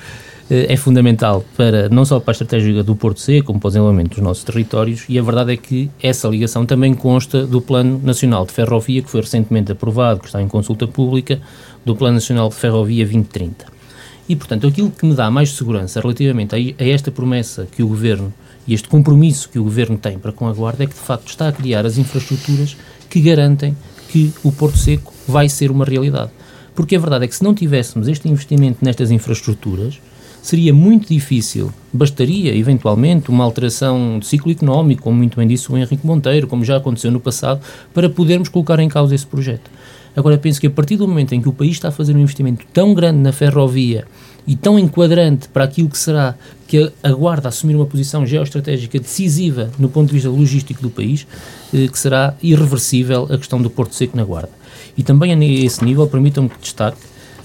é 0.51 0.77
fundamental 0.77 1.45
para 1.57 1.88
não 1.88 2.05
só 2.05 2.21
para 2.21 2.33
a 2.33 2.35
estratégia 2.35 2.83
do 2.83 2.95
Porto 2.95 3.21
Seco, 3.21 3.47
como 3.47 3.61
para 3.61 3.68
o 3.68 3.71
desenvolvimento 3.71 4.11
dos 4.11 4.18
nossos 4.18 4.45
territórios, 4.45 5.05
e 5.09 5.18
a 5.18 5.23
verdade 5.23 5.53
é 5.53 5.57
que 5.57 5.90
essa 6.03 6.29
ligação 6.29 6.66
também 6.66 6.95
consta 6.95 7.47
do 7.47 7.61
Plano 7.61 8.01
Nacional 8.03 8.45
de 8.45 8.53
Ferrovia, 8.53 9.03
que 9.03 9.11
foi 9.11 9.23
recentemente 9.23 9.73
aprovado, 9.73 10.21
que 10.21 10.27
está 10.27 10.42
em 10.42 10.49
consulta 10.49 10.87
pública, 10.87 11.40
do 11.85 11.97
Plano 11.97 12.14
Nacional 12.14 12.49
de 12.49 12.57
Ferrovia 12.57 13.05
2030. 13.05 13.82
E, 14.29 14.37
portanto, 14.37 14.67
aquilo 14.67 14.91
que 14.91 15.05
me 15.05 15.15
dá 15.15 15.31
mais 15.31 15.53
segurança 15.53 16.01
relativamente 16.01 16.55
a, 16.55 16.85
esta 16.85 17.11
promessa 17.11 17.67
que 17.71 17.83
o 17.83 17.89
Governo 17.89 18.33
e 18.67 18.75
este 18.75 18.89
compromisso 18.89 19.49
que 19.49 19.59
o 19.59 19.65
Governo 19.65 19.99
tem 19.99 20.19
para 20.19 20.33
com 20.33 20.47
a 20.47 20.53
Guarda 20.53 20.85
é 20.85 20.87
que, 20.87 20.95
de 20.95 21.01
facto, 21.01 21.29
está 21.29 21.49
a 21.49 21.53
criar 21.53 21.85
as 21.85 21.99
infraestruturas 21.99 22.77
que 23.11 23.21
garantem 23.21 23.77
que 24.09 24.33
o 24.45 24.53
Porto 24.53 24.79
Seco 24.79 25.13
vai 25.27 25.49
ser 25.49 25.71
uma 25.71 25.85
realidade. 25.85 26.31
Porque 26.75 26.97
a 26.97 26.99
verdade 26.99 27.25
é 27.25 27.29
que 27.29 27.35
se 27.35 27.43
não 27.43 27.55
tivéssemos 27.55 28.09
este 28.09 28.29
investimento 28.29 28.85
nestas 28.85 29.11
infraestruturas, 29.11 30.01
seria 30.43 30.73
muito 30.73 31.09
difícil, 31.09 31.73
bastaria 31.93 32.55
eventualmente 32.57 33.31
uma 33.31 33.45
alteração 33.45 34.19
de 34.19 34.27
ciclo 34.27 34.51
económico, 34.51 35.03
como 35.03 35.17
muito 35.17 35.37
bem 35.37 35.47
disse 35.47 35.71
o 35.71 35.77
Henrique 35.77 36.07
Monteiro, 36.07 36.47
como 36.47 36.65
já 36.65 36.77
aconteceu 36.77 37.11
no 37.11 37.21
passado, 37.21 37.61
para 37.93 38.09
podermos 38.09 38.49
colocar 38.49 38.79
em 38.81 38.89
causa 38.89 39.15
esse 39.15 39.27
projeto. 39.27 39.71
Agora, 40.14 40.37
penso 40.37 40.61
que 40.61 40.66
a 40.66 40.70
partir 40.70 40.96
do 40.96 41.09
momento 41.09 41.35
em 41.35 41.40
que 41.40 41.48
o 41.48 41.53
país 41.53 41.72
está 41.72 41.88
a 41.88 41.90
fazer 41.90 42.14
um 42.14 42.20
investimento 42.20 42.64
tão 42.72 42.92
grande 42.92 43.18
na 43.18 43.33
ferrovia 43.33 44.05
e 44.46 44.57
tão 44.57 44.79
enquadrante 44.79 45.48
para 45.48 45.64
aquilo 45.64 45.88
que 45.88 45.98
será 45.98 46.35
que 46.66 46.92
aguarda 47.03 47.48
assumir 47.48 47.77
uma 47.77 47.87
posição 47.87 48.27
geoestratégica 48.27 48.98
decisiva 48.98 49.70
no 49.79 49.88
ponto 49.88 50.09
de 50.09 50.14
vista 50.14 50.29
logístico 50.29 50.83
do 50.83 50.90
país, 50.90 51.27
eh, 51.72 51.87
que 51.87 51.98
será 51.98 52.35
irreversível 52.42 53.27
a 53.31 53.38
questão 53.38 53.61
do 53.62 53.70
Porto 53.70 53.94
Seco 53.94 54.16
na 54.16 54.25
Guarda. 54.25 54.51
E 54.96 55.03
também 55.03 55.33
a 55.33 55.64
esse 55.64 55.85
nível, 55.85 56.07
permitam-me 56.07 56.48
que 56.48 56.59
destaque 56.61 56.98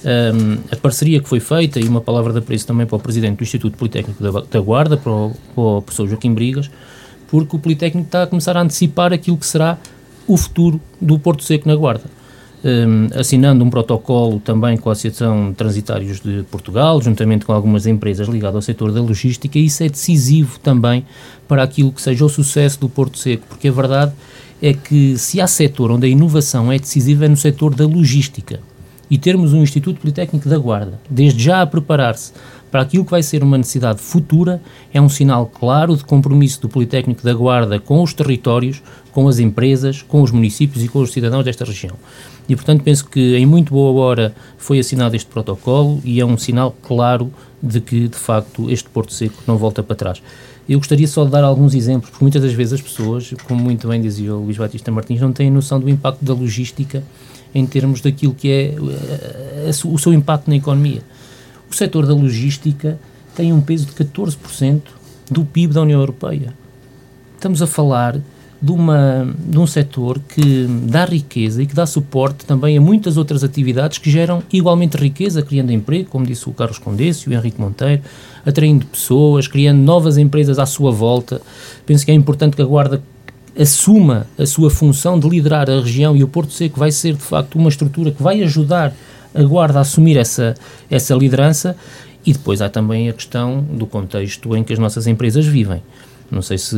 um, 0.04 0.58
a 0.72 0.76
parceria 0.76 1.20
que 1.20 1.28
foi 1.28 1.40
feita, 1.40 1.80
e 1.80 1.88
uma 1.88 2.02
palavra 2.02 2.32
de 2.32 2.40
apreço 2.40 2.66
também 2.68 2.86
para 2.86 2.96
o 2.96 3.00
Presidente 3.00 3.38
do 3.38 3.44
Instituto 3.44 3.78
Politécnico 3.78 4.22
da, 4.22 4.42
da 4.42 4.60
Guarda, 4.60 4.98
para 4.98 5.12
o, 5.12 5.32
para 5.54 5.64
o 5.64 5.82
professor 5.82 6.08
Joaquim 6.08 6.34
Brigas, 6.34 6.70
porque 7.28 7.56
o 7.56 7.60
Politécnico 7.60 8.08
está 8.08 8.24
a 8.24 8.28
começar 8.28 8.56
a 8.58 8.62
antecipar 8.62 9.12
aquilo 9.14 9.38
que 9.38 9.46
será 9.46 9.78
o 10.26 10.38
futuro 10.38 10.80
do 11.02 11.18
Porto 11.20 11.44
Seco 11.44 11.68
na 11.68 11.76
Guarda. 11.76 12.17
Um, 12.70 13.08
assinando 13.18 13.64
um 13.64 13.70
protocolo 13.70 14.42
também 14.42 14.76
com 14.76 14.90
a 14.90 14.92
Associação 14.92 15.52
de 15.52 15.56
Transitários 15.56 16.20
de 16.20 16.44
Portugal, 16.52 17.02
juntamente 17.02 17.46
com 17.46 17.54
algumas 17.54 17.88
empresas 17.88 18.28
ligadas 18.28 18.56
ao 18.56 18.62
setor 18.62 18.92
da 18.92 19.00
logística, 19.00 19.58
isso 19.58 19.84
é 19.84 19.88
decisivo 19.88 20.60
também 20.60 21.06
para 21.48 21.64
aquilo 21.64 21.94
que 21.94 22.02
seja 22.02 22.26
o 22.26 22.30
sucesso 22.30 22.78
do 22.82 22.90
Porto 22.90 23.18
Seco, 23.18 23.48
porque 23.48 23.70
a 23.70 23.72
verdade 23.72 24.12
é 24.62 24.74
que 24.74 25.18
se 25.18 25.40
há 25.40 25.48
setor 25.48 25.92
onde 25.92 26.08
a 26.08 26.10
inovação 26.10 26.70
é 26.70 26.78
decisiva 26.78 27.24
é 27.24 27.30
no 27.30 27.38
setor 27.38 27.74
da 27.74 27.86
logística. 27.86 28.60
E 29.10 29.18
termos 29.18 29.54
um 29.54 29.64
Instituto 29.64 30.02
Politécnico 30.02 30.50
da 30.50 30.58
Guarda, 30.58 31.00
desde 31.10 31.42
já 31.42 31.62
a 31.62 31.66
preparar-se 31.66 32.34
para 32.78 32.84
aquilo 32.84 33.04
que 33.04 33.10
vai 33.10 33.24
ser 33.24 33.42
uma 33.42 33.58
necessidade 33.58 34.00
futura, 34.00 34.62
é 34.94 35.02
um 35.02 35.10
sinal 35.10 35.48
claro 35.48 35.98
de 35.98 36.04
compromisso 36.04 36.62
do 36.62 36.70
Politécnico 36.70 37.24
da 37.24 37.34
Guarda 37.34 37.80
com 37.80 38.04
os 38.04 38.14
territórios, 38.14 38.84
com 39.12 39.28
as 39.28 39.40
empresas, 39.40 40.04
com 40.04 40.22
os 40.22 40.30
municípios 40.30 40.84
e 40.84 40.88
com 40.88 41.00
os 41.00 41.12
cidadãos 41.12 41.44
desta 41.44 41.66
região. 41.66 41.96
E, 42.48 42.56
portanto, 42.56 42.84
penso 42.84 43.08
que 43.08 43.36
em 43.36 43.48
muito 43.48 43.74
boa 43.74 44.00
hora 44.00 44.36
foi 44.60 44.78
assinado 44.78 45.16
este 45.16 45.28
protocolo 45.28 46.00
e 46.06 46.20
é 46.20 46.26
um 46.26 46.38
sinal 46.38 46.72
claro 46.84 47.34
de 47.64 47.82
que, 47.82 48.08
de 48.08 48.16
facto, 48.16 48.70
este 48.70 48.88
Porto 48.90 49.12
Seco 49.12 49.42
não 49.48 49.58
volta 49.58 49.82
para 49.82 49.96
trás. 49.96 50.22
Eu 50.70 50.78
gostaria 50.78 51.08
só 51.08 51.26
de 51.26 51.32
dar 51.32 51.44
alguns 51.44 51.74
exemplos, 51.74 52.12
porque 52.12 52.24
muitas 52.24 52.44
das 52.44 52.54
vezes 52.54 52.74
as 52.74 52.82
pessoas, 52.82 53.34
como 53.48 53.60
muito 53.60 53.88
bem 53.88 54.00
dizia 54.00 54.36
o 54.36 54.44
Luís 54.44 54.58
Batista 54.58 54.92
Martins, 54.92 55.20
não 55.20 55.34
têm 55.34 55.50
noção 55.50 55.80
do 55.80 55.90
impacto 55.90 56.24
da 56.24 56.36
logística 56.36 57.04
em 57.56 57.66
termos 57.66 58.02
daquilo 58.02 58.36
que 58.36 58.52
é 58.52 58.76
eh, 58.76 59.72
o 59.84 59.98
seu 59.98 60.14
impacto 60.14 60.48
na 60.48 60.58
economia. 60.58 61.02
O 61.70 61.76
setor 61.76 62.06
da 62.06 62.14
logística 62.14 63.00
tem 63.36 63.54
um 63.54 63.62
peso 63.62 63.86
de 63.86 63.92
14% 63.94 64.82
do 65.30 65.46
PIB 65.46 65.74
da 65.74 65.82
União 65.82 66.00
Europeia. 66.00 66.54
Estamos 67.36 67.62
a 67.62 67.68
falar 67.68 68.20
de, 68.62 68.72
uma, 68.72 69.36
de 69.38 69.60
um 69.60 69.68
setor 69.68 70.20
que 70.28 70.66
dá 70.84 71.06
riqueza 71.06 71.62
e 71.62 71.68
que 71.68 71.76
dá 71.76 71.86
suporte 71.86 72.46
também 72.46 72.78
a 72.78 72.82
muitas 72.82 73.18
outras 73.18 73.44
atividades 73.44 74.00
que 74.00 74.10
geram 74.10 74.42
igualmente 74.52 74.98
riqueza, 74.98 75.44
criando 75.44 75.72
emprego, 75.72 76.10
como 76.10 76.26
disse 76.26 76.50
o 76.50 76.54
Carlos 76.54 76.80
Condesse 76.80 77.30
e 77.30 77.34
o 77.34 77.38
Henrique 77.38 77.62
Monteiro, 77.62 78.02
atraindo 78.46 78.86
pessoas, 78.86 79.48
criando 79.48 79.80
novas 79.80 80.18
empresas 80.18 80.58
à 80.58 80.66
sua 80.66 80.92
volta. 80.92 81.42
Penso 81.86 82.06
que 82.06 82.12
é 82.12 82.14
importante 82.14 82.56
que 82.56 82.62
a 82.62 82.66
Guarda 82.66 83.02
assuma 83.60 84.28
a 84.38 84.46
sua 84.46 84.70
função 84.70 85.20
de 85.20 85.28
liderar 85.28 85.70
a 85.70 85.80
região 85.80 86.16
e 86.16 86.24
o 86.24 86.28
Porto 86.28 86.54
Seco 86.54 86.80
vai 86.80 86.92
ser, 86.92 87.14
de 87.14 87.22
facto, 87.22 87.56
uma 87.56 87.70
estrutura 87.70 88.12
que 88.12 88.22
vai 88.22 88.42
ajudar 88.44 88.94
aguarda 89.38 89.80
assumir 89.80 90.18
essa, 90.18 90.56
essa 90.90 91.14
liderança 91.14 91.76
e 92.26 92.34
depois 92.34 92.62
há 92.62 92.70
também 92.70 93.08
a 93.08 93.14
questão 93.14 93.62
do 93.62 93.86
contexto 93.86 94.56
em 94.56 94.64
que 94.64 94.74
as 94.74 94.80
nossas 94.80 95.08
empresas 95.08 95.46
vivem. 95.46 95.82
Não 96.30 96.42
sei 96.42 96.58
se 96.58 96.76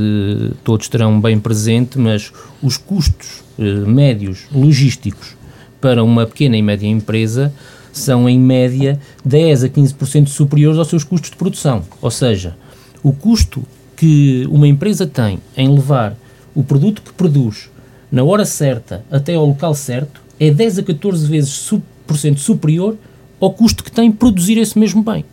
todos 0.64 0.88
terão 0.88 1.20
bem 1.20 1.40
presente, 1.40 1.98
mas 1.98 2.32
os 2.62 2.78
custos 2.78 3.44
eh, 3.58 3.64
médios 3.64 4.46
logísticos 4.52 5.36
para 5.82 6.04
uma 6.04 6.28
pequena 6.28 6.56
e 6.56 6.62
média 6.62 6.88
empresa 6.88 7.52
são, 7.92 8.30
em 8.30 8.40
média, 8.40 9.00
10 9.26 9.64
a 9.64 9.70
15% 9.70 10.28
superiores 10.28 10.78
aos 10.78 10.88
seus 10.88 11.04
custos 11.04 11.32
de 11.32 11.38
produção. 11.38 11.84
Ou 12.00 12.12
seja, 12.12 12.56
o 13.02 13.12
custo 13.12 13.64
que 13.96 14.46
uma 14.52 14.68
empresa 14.68 15.08
tem 15.08 15.40
em 15.58 15.68
levar 15.74 16.16
o 16.54 16.64
produto 16.64 17.02
que 17.02 17.12
produz 17.12 17.72
na 18.12 18.24
hora 18.24 18.46
certa 18.46 19.04
até 19.10 19.36
ao 19.36 19.46
local 19.46 19.74
certo 19.74 20.22
é 20.40 20.52
10 20.52 20.80
a 20.80 20.84
14 20.84 21.28
vezes 21.28 21.50
superior 21.50 21.99
20% 22.14 22.38
superior 22.38 22.98
ao 23.40 23.52
custo 23.52 23.84
que 23.84 23.92
tem 23.92 24.12
produzir 24.12 24.58
esse 24.58 24.78
mesmo 24.78 25.02
bem. 25.02 25.24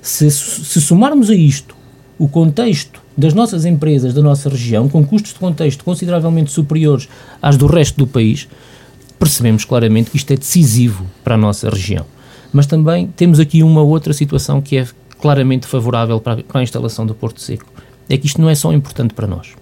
Se, 0.00 0.30
se 0.30 0.80
somarmos 0.80 1.30
a 1.30 1.34
isto 1.34 1.76
o 2.18 2.28
contexto 2.28 3.00
das 3.16 3.34
nossas 3.34 3.64
empresas 3.64 4.14
da 4.14 4.22
nossa 4.22 4.48
região, 4.48 4.88
com 4.88 5.04
custos 5.04 5.32
de 5.32 5.38
contexto 5.38 5.84
consideravelmente 5.84 6.50
superiores 6.50 7.08
às 7.40 7.56
do 7.56 7.66
resto 7.66 7.98
do 7.98 8.06
país, 8.06 8.48
percebemos 9.18 9.64
claramente 9.64 10.10
que 10.10 10.16
isto 10.16 10.32
é 10.32 10.36
decisivo 10.36 11.06
para 11.22 11.34
a 11.34 11.38
nossa 11.38 11.68
região. 11.70 12.04
Mas 12.52 12.66
também 12.66 13.06
temos 13.08 13.38
aqui 13.38 13.62
uma 13.62 13.82
outra 13.82 14.12
situação 14.12 14.60
que 14.60 14.78
é 14.78 14.86
claramente 15.20 15.66
favorável 15.66 16.20
para 16.20 16.40
a, 16.40 16.42
para 16.42 16.60
a 16.60 16.62
instalação 16.62 17.06
do 17.06 17.14
Porto 17.14 17.40
Seco. 17.40 17.66
É 18.08 18.16
que 18.16 18.26
isto 18.26 18.40
não 18.40 18.50
é 18.50 18.54
só 18.54 18.72
importante 18.72 19.14
para 19.14 19.26
nós. 19.26 19.54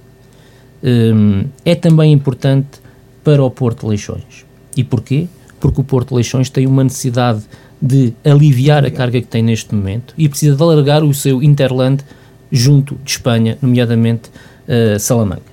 Hum, 0.82 1.44
é 1.64 1.74
também 1.74 2.12
importante 2.12 2.80
para 3.22 3.42
o 3.44 3.50
Porto 3.50 3.82
de 3.82 3.88
Leixões. 3.88 4.46
E 4.76 4.82
porquê? 4.82 5.28
Porque 5.60 5.80
o 5.80 5.84
Porto 5.84 6.14
Leixões 6.14 6.48
tem 6.48 6.66
uma 6.66 6.82
necessidade 6.82 7.42
de 7.80 8.12
aliviar 8.24 8.84
a 8.84 8.90
carga 8.90 9.20
que 9.20 9.26
tem 9.26 9.42
neste 9.42 9.74
momento 9.74 10.14
e 10.18 10.28
precisa 10.28 10.56
de 10.56 10.62
alargar 10.62 11.04
o 11.04 11.14
seu 11.14 11.42
interland 11.42 12.02
junto 12.50 12.96
de 13.04 13.10
Espanha, 13.10 13.56
nomeadamente 13.62 14.30
uh, 14.66 14.98
Salamanca. 14.98 15.50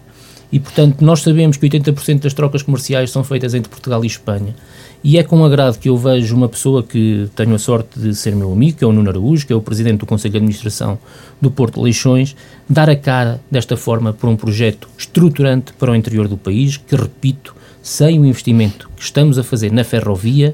E, 0.51 0.59
portanto, 0.59 1.01
nós 1.03 1.21
sabemos 1.21 1.57
que 1.57 1.67
80% 1.67 2.21
das 2.21 2.33
trocas 2.33 2.63
comerciais 2.63 3.11
são 3.11 3.23
feitas 3.23 3.53
entre 3.53 3.69
Portugal 3.69 4.03
e 4.03 4.07
Espanha. 4.07 4.55
E 5.03 5.17
é 5.17 5.23
com 5.23 5.43
agrado 5.43 5.77
que 5.77 5.89
eu 5.89 5.97
vejo 5.97 6.35
uma 6.35 6.49
pessoa 6.49 6.81
que 6.81 7.29
tenho 7.35 7.53
a 7.53 7.59
sorte 7.59 7.99
de 7.99 8.15
ser 8.15 8.35
meu 8.35 8.51
amigo, 8.51 8.77
que 8.77 8.83
é 8.83 8.87
o 8.87 8.91
Nuno 8.91 9.09
Araújo, 9.09 9.45
que 9.45 9.53
é 9.53 9.55
o 9.55 9.61
presidente 9.61 9.99
do 9.99 10.05
Conselho 10.05 10.31
de 10.31 10.37
Administração 10.37 10.97
do 11.39 11.51
Porto 11.51 11.75
de 11.75 11.81
Leixões, 11.81 12.35
dar 12.67 12.89
a 12.89 12.95
cara 12.95 13.39
desta 13.51 13.77
forma 13.77 14.13
por 14.13 14.29
um 14.29 14.35
projeto 14.35 14.87
estruturante 14.97 15.73
para 15.73 15.91
o 15.91 15.95
interior 15.95 16.27
do 16.27 16.37
país, 16.37 16.77
que, 16.77 16.95
repito, 16.95 17.55
sem 17.87 18.19
o 18.19 18.25
investimento 18.25 18.89
que 18.97 19.01
estamos 19.01 19.39
a 19.39 19.43
fazer 19.45 19.71
na 19.71 19.81
ferrovia, 19.81 20.53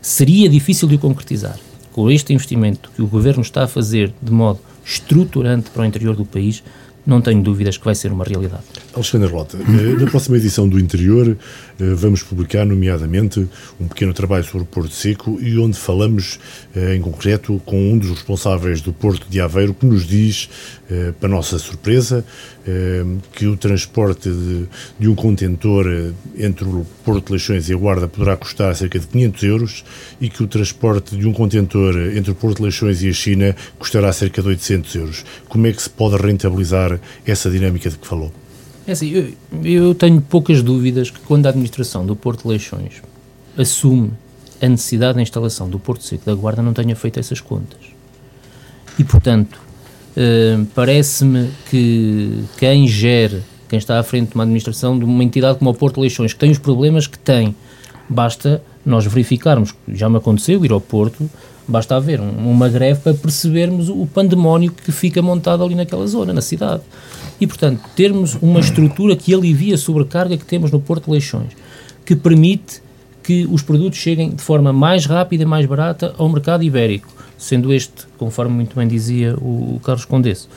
seria 0.00 0.48
difícil 0.48 0.88
de 0.88 0.94
o 0.94 0.98
concretizar. 0.98 1.58
Com 1.92 2.10
este 2.10 2.32
investimento 2.32 2.90
que 2.96 3.02
o 3.02 3.06
Governo 3.06 3.42
está 3.42 3.64
a 3.64 3.68
fazer 3.68 4.14
de 4.22 4.32
modo 4.32 4.58
estruturante 4.82 5.68
para 5.68 5.82
o 5.82 5.84
interior 5.84 6.16
do 6.16 6.24
país, 6.24 6.64
não 7.04 7.20
tenho 7.20 7.42
dúvidas 7.42 7.76
que 7.76 7.84
vai 7.84 7.94
ser 7.94 8.12
uma 8.12 8.24
realidade. 8.24 8.62
Alexandre 8.94 9.28
Rota, 9.28 9.58
eh, 9.58 10.00
na 10.00 10.10
próxima 10.10 10.36
edição 10.36 10.68
do 10.68 10.78
Interior 10.78 11.36
eh, 11.80 11.94
vamos 11.94 12.22
publicar, 12.22 12.64
nomeadamente, 12.64 13.48
um 13.80 13.88
pequeno 13.88 14.12
trabalho 14.12 14.44
sobre 14.44 14.62
o 14.62 14.66
Porto 14.66 14.92
Seco 14.92 15.38
e 15.40 15.58
onde 15.58 15.76
falamos, 15.76 16.38
eh, 16.74 16.94
em 16.94 17.00
concreto, 17.00 17.60
com 17.64 17.92
um 17.92 17.98
dos 17.98 18.10
responsáveis 18.10 18.80
do 18.80 18.92
Porto 18.92 19.26
de 19.28 19.40
Aveiro, 19.40 19.74
que 19.74 19.86
nos 19.86 20.06
diz, 20.06 20.48
para 21.18 21.28
nossa 21.28 21.58
surpresa, 21.58 22.22
que 23.32 23.46
o 23.46 23.56
transporte 23.56 24.28
de, 24.28 24.66
de 25.00 25.08
um 25.08 25.14
contentor 25.14 25.86
entre 26.36 26.66
o 26.66 26.86
Porto 27.02 27.26
de 27.26 27.32
Leixões 27.32 27.70
e 27.70 27.72
a 27.72 27.76
Guarda 27.76 28.06
poderá 28.06 28.36
custar 28.36 28.74
cerca 28.76 28.98
de 28.98 29.06
500 29.06 29.42
euros 29.44 29.84
e 30.20 30.28
que 30.28 30.42
o 30.42 30.46
transporte 30.46 31.16
de 31.16 31.26
um 31.26 31.32
contentor 31.32 31.96
entre 32.14 32.32
o 32.32 32.34
Porto 32.34 32.58
de 32.58 32.64
Leixões 32.64 33.02
e 33.02 33.08
a 33.08 33.12
China 33.12 33.56
custará 33.78 34.12
cerca 34.12 34.42
de 34.42 34.48
800 34.48 34.94
euros. 34.96 35.24
Como 35.48 35.66
é 35.66 35.72
que 35.72 35.80
se 35.80 35.88
pode 35.88 36.16
rentabilizar 36.16 36.91
essa 37.26 37.50
dinâmica 37.50 37.90
de 37.90 37.98
que 37.98 38.06
falou? 38.06 38.32
É 38.86 38.92
assim, 38.92 39.10
eu, 39.10 39.32
eu, 39.64 39.94
tenho 39.94 40.20
poucas 40.20 40.62
dúvidas 40.62 41.10
que 41.10 41.20
quando 41.20 41.46
a 41.46 41.50
administração 41.50 42.04
do 42.04 42.16
Porto 42.16 42.42
de 42.42 42.48
Leixões 42.48 43.02
assume 43.56 44.10
a 44.60 44.68
necessidade 44.68 45.14
da 45.16 45.22
instalação 45.22 45.68
do 45.68 45.78
Porto 45.78 46.04
Seco 46.04 46.24
da 46.24 46.34
Guarda 46.34 46.62
não 46.62 46.72
tenha 46.72 46.96
feito 46.96 47.20
essas 47.20 47.40
contas. 47.40 47.80
E, 48.98 49.04
portanto, 49.04 49.58
Uh, 50.12 50.66
Parece-me 50.74 51.50
que 51.70 52.44
quem 52.58 52.86
gere, 52.86 53.42
quem 53.68 53.78
está 53.78 53.98
à 53.98 54.02
frente 54.02 54.30
de 54.30 54.34
uma 54.34 54.44
administração 54.44 54.98
de 54.98 55.04
uma 55.04 55.24
entidade 55.24 55.58
como 55.58 55.70
o 55.70 55.74
Porto 55.74 56.00
Leixões, 56.00 56.34
que 56.34 56.38
tem 56.38 56.50
os 56.50 56.58
problemas 56.58 57.06
que 57.06 57.18
tem, 57.18 57.54
basta 58.08 58.62
nós 58.84 59.06
verificarmos, 59.06 59.74
já 59.88 60.10
me 60.10 60.18
aconteceu 60.18 60.64
ir 60.64 60.72
ao 60.72 60.80
Porto, 60.80 61.30
basta 61.66 61.96
haver 61.96 62.20
um, 62.20 62.50
uma 62.50 62.68
greve 62.68 63.00
para 63.00 63.14
percebermos 63.14 63.88
o 63.88 64.06
pandemónio 64.06 64.72
que 64.72 64.92
fica 64.92 65.22
montado 65.22 65.64
ali 65.64 65.74
naquela 65.74 66.06
zona, 66.06 66.32
na 66.32 66.40
cidade. 66.40 66.82
E, 67.40 67.46
portanto, 67.46 67.80
termos 67.96 68.36
uma 68.40 68.60
estrutura 68.60 69.16
que 69.16 69.34
alivia 69.34 69.74
a 69.74 69.78
sobrecarga 69.78 70.36
que 70.36 70.44
temos 70.44 70.70
no 70.70 70.80
Porto 70.80 71.10
Leixões, 71.10 71.52
que 72.04 72.14
permite 72.14 72.82
que 73.22 73.46
os 73.50 73.62
produtos 73.62 73.98
cheguem 73.98 74.30
de 74.30 74.42
forma 74.42 74.72
mais 74.72 75.06
rápida 75.06 75.44
e 75.44 75.46
mais 75.46 75.66
barata 75.66 76.14
ao 76.18 76.28
mercado 76.28 76.64
ibérico, 76.64 77.08
sendo 77.38 77.72
este, 77.72 78.06
conforme 78.18 78.54
muito 78.54 78.76
bem 78.76 78.86
dizia 78.86 79.34
o, 79.36 79.80
Carlos 79.82 80.04
Condesso, 80.04 80.48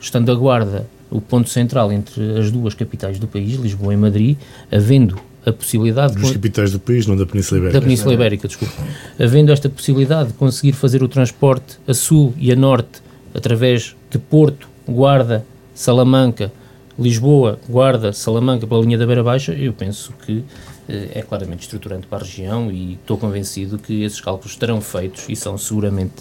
estando 0.00 0.30
a 0.30 0.34
guarda 0.34 0.86
o 1.10 1.20
ponto 1.20 1.48
central 1.48 1.90
entre 1.90 2.38
as 2.38 2.50
duas 2.50 2.74
capitais 2.74 3.18
do 3.18 3.26
país, 3.26 3.54
Lisboa 3.54 3.92
e 3.92 3.96
Madrid, 3.96 4.36
havendo 4.70 5.18
a 5.44 5.52
possibilidade... 5.52 6.14
Dos 6.14 6.32
capitais 6.32 6.72
do 6.72 6.78
país, 6.78 7.06
não 7.06 7.16
da 7.16 7.26
Península 7.26 7.58
Ibérica. 7.58 7.80
Da 7.80 7.84
Península 7.84 8.14
Ibérica, 8.14 8.48
desculpa. 8.48 8.74
Havendo 9.18 9.52
esta 9.52 9.68
possibilidade 9.68 10.28
de 10.28 10.34
conseguir 10.34 10.72
fazer 10.72 11.02
o 11.02 11.08
transporte 11.08 11.78
a 11.86 11.94
sul 11.94 12.34
e 12.38 12.52
a 12.52 12.56
norte 12.56 13.02
através 13.34 13.96
de 14.10 14.18
Porto, 14.18 14.68
Guarda, 14.86 15.44
Salamanca, 15.74 16.52
Lisboa, 16.98 17.58
Guarda, 17.68 18.12
Salamanca 18.12 18.66
pela 18.66 18.82
linha 18.82 18.98
da 18.98 19.06
Beira 19.06 19.22
Baixa, 19.22 19.52
eu 19.52 19.72
penso 19.72 20.12
que 20.26 20.44
eh, 20.88 21.08
é 21.14 21.22
claramente 21.22 21.62
estruturante 21.62 22.06
para 22.06 22.18
a 22.18 22.26
região 22.26 22.70
e 22.70 22.94
estou 22.94 23.16
convencido 23.16 23.78
que 23.78 24.02
esses 24.02 24.20
cálculos 24.20 24.52
estarão 24.52 24.80
feitos 24.80 25.24
e 25.28 25.36
são 25.36 25.56
seguramente 25.56 26.16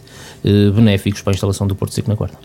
eh, 0.45 0.69
benéficos 0.69 1.21
para 1.21 1.31
a 1.31 1.35
instalação 1.35 1.67
do 1.67 1.75
Porto 1.75 1.93
Seco 1.93 2.09
na 2.09 2.15
Guarda. 2.15 2.37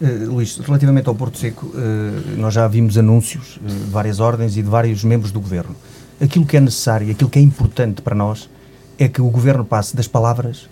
Uh, 0.00 0.32
Luís, 0.32 0.56
relativamente 0.56 1.08
ao 1.08 1.14
Porto 1.14 1.36
Seco, 1.36 1.66
uh, 1.66 2.38
nós 2.38 2.54
já 2.54 2.66
vimos 2.66 2.96
anúncios 2.96 3.56
uh, 3.56 3.66
de 3.66 3.90
várias 3.90 4.18
ordens 4.18 4.56
e 4.56 4.62
de 4.62 4.68
vários 4.68 5.04
membros 5.04 5.30
do 5.30 5.40
Governo. 5.40 5.76
Aquilo 6.20 6.44
que 6.44 6.56
é 6.56 6.60
necessário 6.60 7.08
e 7.08 7.10
aquilo 7.12 7.30
que 7.30 7.38
é 7.38 7.42
importante 7.42 8.02
para 8.02 8.14
nós 8.14 8.48
é 8.98 9.08
que 9.08 9.22
o 9.22 9.30
Governo 9.30 9.64
passe 9.64 9.96
das 9.96 10.06
palavras 10.06 10.68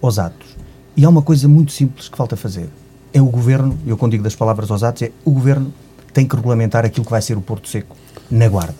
aos 0.00 0.18
atos. 0.18 0.56
E 0.96 1.04
há 1.04 1.08
uma 1.08 1.22
coisa 1.22 1.48
muito 1.48 1.72
simples 1.72 2.08
que 2.08 2.16
falta 2.16 2.36
fazer. 2.36 2.68
É 3.12 3.20
o 3.20 3.26
Governo, 3.26 3.76
eu 3.86 3.96
quando 3.96 4.12
digo 4.12 4.22
das 4.22 4.36
palavras 4.36 4.70
aos 4.70 4.82
atos, 4.82 5.02
é 5.02 5.12
o 5.24 5.30
Governo 5.32 5.72
tem 6.12 6.26
que 6.26 6.36
regulamentar 6.36 6.84
aquilo 6.84 7.04
que 7.04 7.10
vai 7.10 7.20
ser 7.20 7.36
o 7.36 7.40
Porto 7.40 7.68
Seco 7.68 7.96
na 8.30 8.48
Guarda 8.48 8.76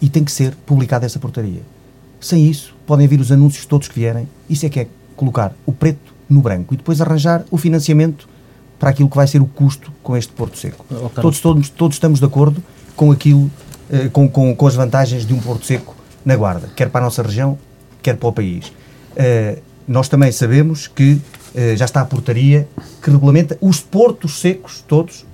e 0.00 0.08
tem 0.08 0.24
que 0.24 0.32
ser 0.32 0.54
publicada 0.66 1.04
essa 1.04 1.18
portaria. 1.18 1.60
Sem 2.20 2.48
isso, 2.48 2.74
podem 2.86 3.06
vir 3.06 3.20
os 3.20 3.30
anúncios 3.30 3.66
todos 3.66 3.88
que 3.88 3.94
vierem. 3.94 4.28
Isso 4.48 4.64
é 4.64 4.68
que 4.68 4.80
é 4.80 4.88
colocar 5.14 5.52
o 5.66 5.72
preto 5.72 6.14
no 6.28 6.40
branco 6.40 6.72
e 6.72 6.76
depois 6.76 7.00
arranjar 7.00 7.44
o 7.50 7.58
financiamento 7.58 8.28
para 8.78 8.90
aquilo 8.90 9.08
que 9.08 9.16
vai 9.16 9.26
ser 9.26 9.40
o 9.40 9.46
custo 9.46 9.92
com 10.02 10.16
este 10.16 10.32
Porto 10.32 10.58
Seco. 10.58 10.84
Oh, 10.90 11.08
todos, 11.08 11.40
todos, 11.40 11.68
todos 11.68 11.96
estamos 11.96 12.18
de 12.18 12.24
acordo 12.24 12.62
com 12.96 13.12
aquilo, 13.12 13.50
com, 14.12 14.28
com, 14.28 14.54
com 14.54 14.66
as 14.66 14.74
vantagens 14.74 15.26
de 15.26 15.34
um 15.34 15.38
Porto 15.38 15.66
Seco 15.66 15.94
na 16.24 16.36
Guarda, 16.36 16.68
quer 16.74 16.88
para 16.88 17.00
a 17.00 17.04
nossa 17.04 17.22
região, 17.22 17.58
quer 18.02 18.16
para 18.16 18.28
o 18.28 18.32
país. 18.32 18.72
Eh, 19.16 19.58
nós 19.86 20.08
também 20.08 20.30
sabemos 20.30 20.86
que 20.86 21.18
eh, 21.54 21.74
já 21.76 21.84
está 21.84 22.00
a 22.00 22.04
portaria 22.04 22.66
que 23.02 23.10
regulamenta 23.10 23.58
os 23.60 23.80
portos 23.80 24.40
secos 24.40 24.84
todos, 24.86 25.26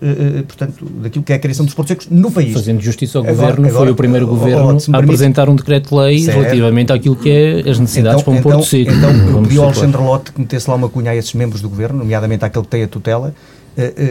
portanto, 0.47 0.85
daquilo 1.03 1.23
que 1.23 1.33
é 1.33 1.37
a 1.37 1.39
criação 1.39 1.65
dos 1.65 1.75
portos 1.75 1.91
secos 1.91 2.09
no 2.11 2.31
país. 2.31 2.53
Fazendo 2.55 2.81
justiça 2.81 3.19
ao 3.19 3.25
agora, 3.25 3.37
Governo, 3.37 3.69
agora, 3.69 3.85
foi 3.85 3.93
o 3.93 3.95
primeiro 3.95 4.27
oh, 4.27 4.31
Governo 4.31 4.79
a 4.93 4.99
apresentar 4.99 5.49
um 5.49 5.55
decreto-lei 5.55 6.25
relativamente 6.25 6.93
àquilo 6.93 7.15
que 7.15 7.31
é 7.31 7.71
as 7.71 7.79
necessidades 7.79 8.23
então, 8.23 8.25
para 8.25 8.33
um 8.33 8.37
então, 8.39 8.53
porto 8.53 8.67
seco. 8.67 8.91
Então, 8.91 9.11
eu 9.11 9.43
pedi 9.43 9.59
ao 9.59 9.65
Alexandre 9.67 10.03
Lote 10.03 10.33
que 10.33 10.41
metesse 10.41 10.69
lá 10.69 10.77
uma 10.77 10.89
cunha 10.89 11.11
a 11.11 11.17
esses 11.17 11.35
membros 11.35 11.61
do 11.61 11.69
Governo, 11.69 11.99
nomeadamente 11.99 12.45
àquele 12.45 12.65
que 12.65 12.71
tem 12.71 12.83
a 12.83 12.89
tutela, 12.89 13.35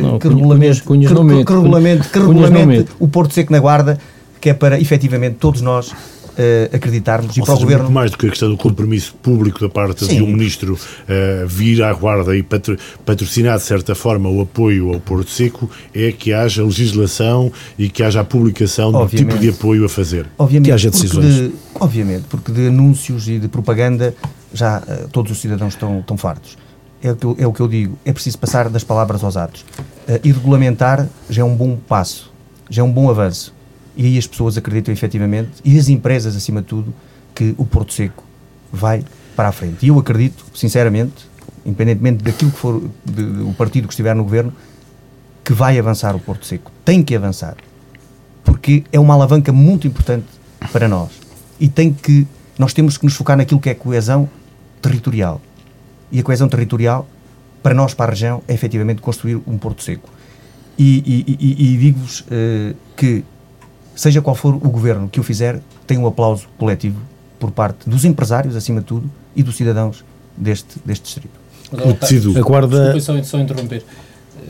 não, 0.02 0.18
que, 0.18 0.30
regulamente, 0.30 0.82
cunhas, 0.84 1.10
cunhas 1.10 1.12
que, 1.12 1.38
que, 1.40 1.46
que 1.46 1.54
regulamente, 1.54 2.08
que 2.08 2.20
regulamente 2.20 2.92
o 3.00 3.08
porto 3.08 3.34
seco 3.34 3.52
na 3.52 3.60
Guarda, 3.60 4.00
que 4.40 4.50
é 4.50 4.54
para, 4.54 4.80
efetivamente, 4.80 5.38
todos 5.40 5.62
nós 5.62 5.94
uh, 6.38 6.76
acreditarmos 6.76 7.38
Ou 7.38 7.44
e 7.44 7.46
para 7.46 7.56
seja, 7.56 7.58
o 7.58 7.62
Governo... 7.62 7.84
muito 7.86 7.94
mais 7.94 8.12
do 8.12 8.18
que 8.18 8.28
a 8.28 8.30
questão 8.30 8.50
do 8.50 8.58
compromisso 8.58 9.14
público 9.16 9.60
da 9.60 9.70
parte 9.70 10.06
Sim. 10.06 10.18
de 10.18 10.24
um 10.24 10.28
Ministro 10.28 10.74
uh, 10.74 11.48
vir 11.48 11.84
à 11.84 11.94
Guarda 11.94 12.36
e 12.36 12.44
patro, 12.44 12.78
patrocinar, 13.06 13.58
de 13.58 13.64
certa 13.64 13.96
forma, 13.96 14.30
o 14.30 14.42
apoio 14.42 14.94
ao 14.94 15.00
Porto 15.00 15.30
Seco, 15.30 15.70
é 15.94 16.12
que 16.12 16.34
haja 16.34 16.64
legislação 16.64 17.52
e 17.78 17.90
que 17.90 18.04
haja 18.04 18.22
a 18.22 18.24
publicação 18.24 18.94
obviamente. 18.94 19.12
do 19.12 19.18
tipo 19.18 19.40
de 19.40 19.50
apoio 19.50 19.86
a 19.86 19.90
fazer. 19.90 20.26
Obviamente, 20.38 20.66
que 20.68 20.72
haja 20.72 20.90
decisões. 20.90 21.36
De, 21.36 21.52
obviamente, 21.76 22.26
porque 22.30 22.52
de 22.52 22.68
anúncios 22.68 23.28
e 23.28 23.40
de 23.40 23.48
propaganda 23.48 24.16
já 24.54 24.80
uh, 24.80 25.08
todos 25.10 25.32
os 25.32 25.40
cidadãos 25.40 25.74
estão, 25.74 26.00
estão 26.00 26.18
fartos. 26.18 26.58
É 27.02 27.12
o, 27.12 27.16
que 27.16 27.26
eu, 27.26 27.36
é 27.40 27.48
o 27.48 27.54
que 27.54 27.60
eu 27.60 27.68
digo, 27.68 27.98
é 28.04 28.12
preciso 28.12 28.40
passar 28.40 28.70
das 28.70 28.84
palavras 28.84 29.24
aos 29.24 29.38
atos. 29.38 29.62
Uh, 30.08 30.20
e 30.24 30.32
regulamentar 30.32 31.08
já 31.30 31.42
é 31.42 31.46
um 31.46 31.56
bom 31.56 31.78
passo, 31.88 32.32
já 32.70 32.82
é 32.82 32.86
um 32.86 32.92
bom 32.92 33.10
avanço 33.10 33.57
e 33.98 34.06
aí 34.06 34.18
as 34.18 34.28
pessoas 34.28 34.56
acreditam 34.58 34.94
efetivamente, 34.94 35.50
e 35.66 35.78
as 35.78 35.90
empresas 35.90 36.36
acima 36.36 36.62
de 36.62 36.68
tudo, 36.68 36.94
que 37.34 37.56
o 37.58 37.66
Porto 37.66 37.92
Seco 37.92 38.24
vai 38.72 39.04
para 39.36 39.50
a 39.50 39.52
frente. 39.52 39.84
E 39.84 39.90
eu 39.90 39.98
acredito, 39.98 40.46
sinceramente, 40.54 41.28
independentemente 41.66 42.24
daquilo 42.24 42.52
que 42.52 42.58
for 42.58 42.90
de, 43.04 43.34
de, 43.34 43.42
o 43.42 43.54
partido 43.54 43.88
que 43.88 43.94
estiver 43.94 44.16
no 44.16 44.24
governo, 44.24 44.54
que 45.44 45.52
vai 45.52 45.80
avançar 45.80 46.16
o 46.16 46.20
Porto 46.20 46.46
Seco. 46.46 46.72
Tem 46.86 47.02
que 47.02 47.16
avançar. 47.16 47.56
Porque 48.44 48.84
é 48.92 49.00
uma 49.00 49.16
alavanca 49.16 49.52
muito 49.52 49.88
importante 49.88 50.28
para 50.72 50.88
nós. 50.88 51.10
E 51.60 51.68
tem 51.68 51.92
que. 51.92 52.28
Nós 52.58 52.74
temos 52.74 52.98
que 52.98 53.06
nos 53.06 53.16
focar 53.16 53.36
naquilo 53.36 53.60
que 53.60 53.70
é 53.70 53.74
coesão 53.74 54.30
territorial. 54.82 55.42
E 56.12 56.20
a 56.20 56.24
coesão 56.24 56.48
territorial, 56.48 57.08
para 57.64 57.74
nós, 57.74 57.94
para 57.94 58.12
a 58.12 58.14
região, 58.14 58.44
é 58.48 58.54
efetivamente 58.54 59.02
construir 59.02 59.42
um 59.48 59.58
Porto 59.58 59.84
Seco. 59.84 60.10
E, 60.78 61.26
e, 61.28 61.38
e, 61.40 61.74
e 61.74 61.78
digo-vos 61.78 62.22
uh, 62.22 62.76
que 62.96 63.24
seja 63.98 64.22
qual 64.22 64.36
for 64.36 64.56
o 64.56 64.70
governo 64.70 65.10
que 65.10 65.20
o 65.20 65.24
fizer, 65.24 65.60
tem 65.86 65.98
um 65.98 66.08
aplauso 66.08 66.48
coletivo 66.58 67.02
por 67.40 67.52
parte 67.52 67.90
dos 67.90 68.06
empresários, 68.06 68.56
acima 68.56 68.80
de 68.80 68.86
tudo, 68.86 69.10
e 69.36 69.44
dos 69.44 69.58
cidadãos 69.58 70.06
deste, 70.38 70.80
deste 70.86 71.04
distrito. 71.04 71.48
O 71.72 71.94
tecido. 71.94 72.38
Aguarda... 72.38 72.94
Desculpa 72.94 73.24
só, 73.24 73.38
só 73.38 73.40
interromper. 73.40 73.84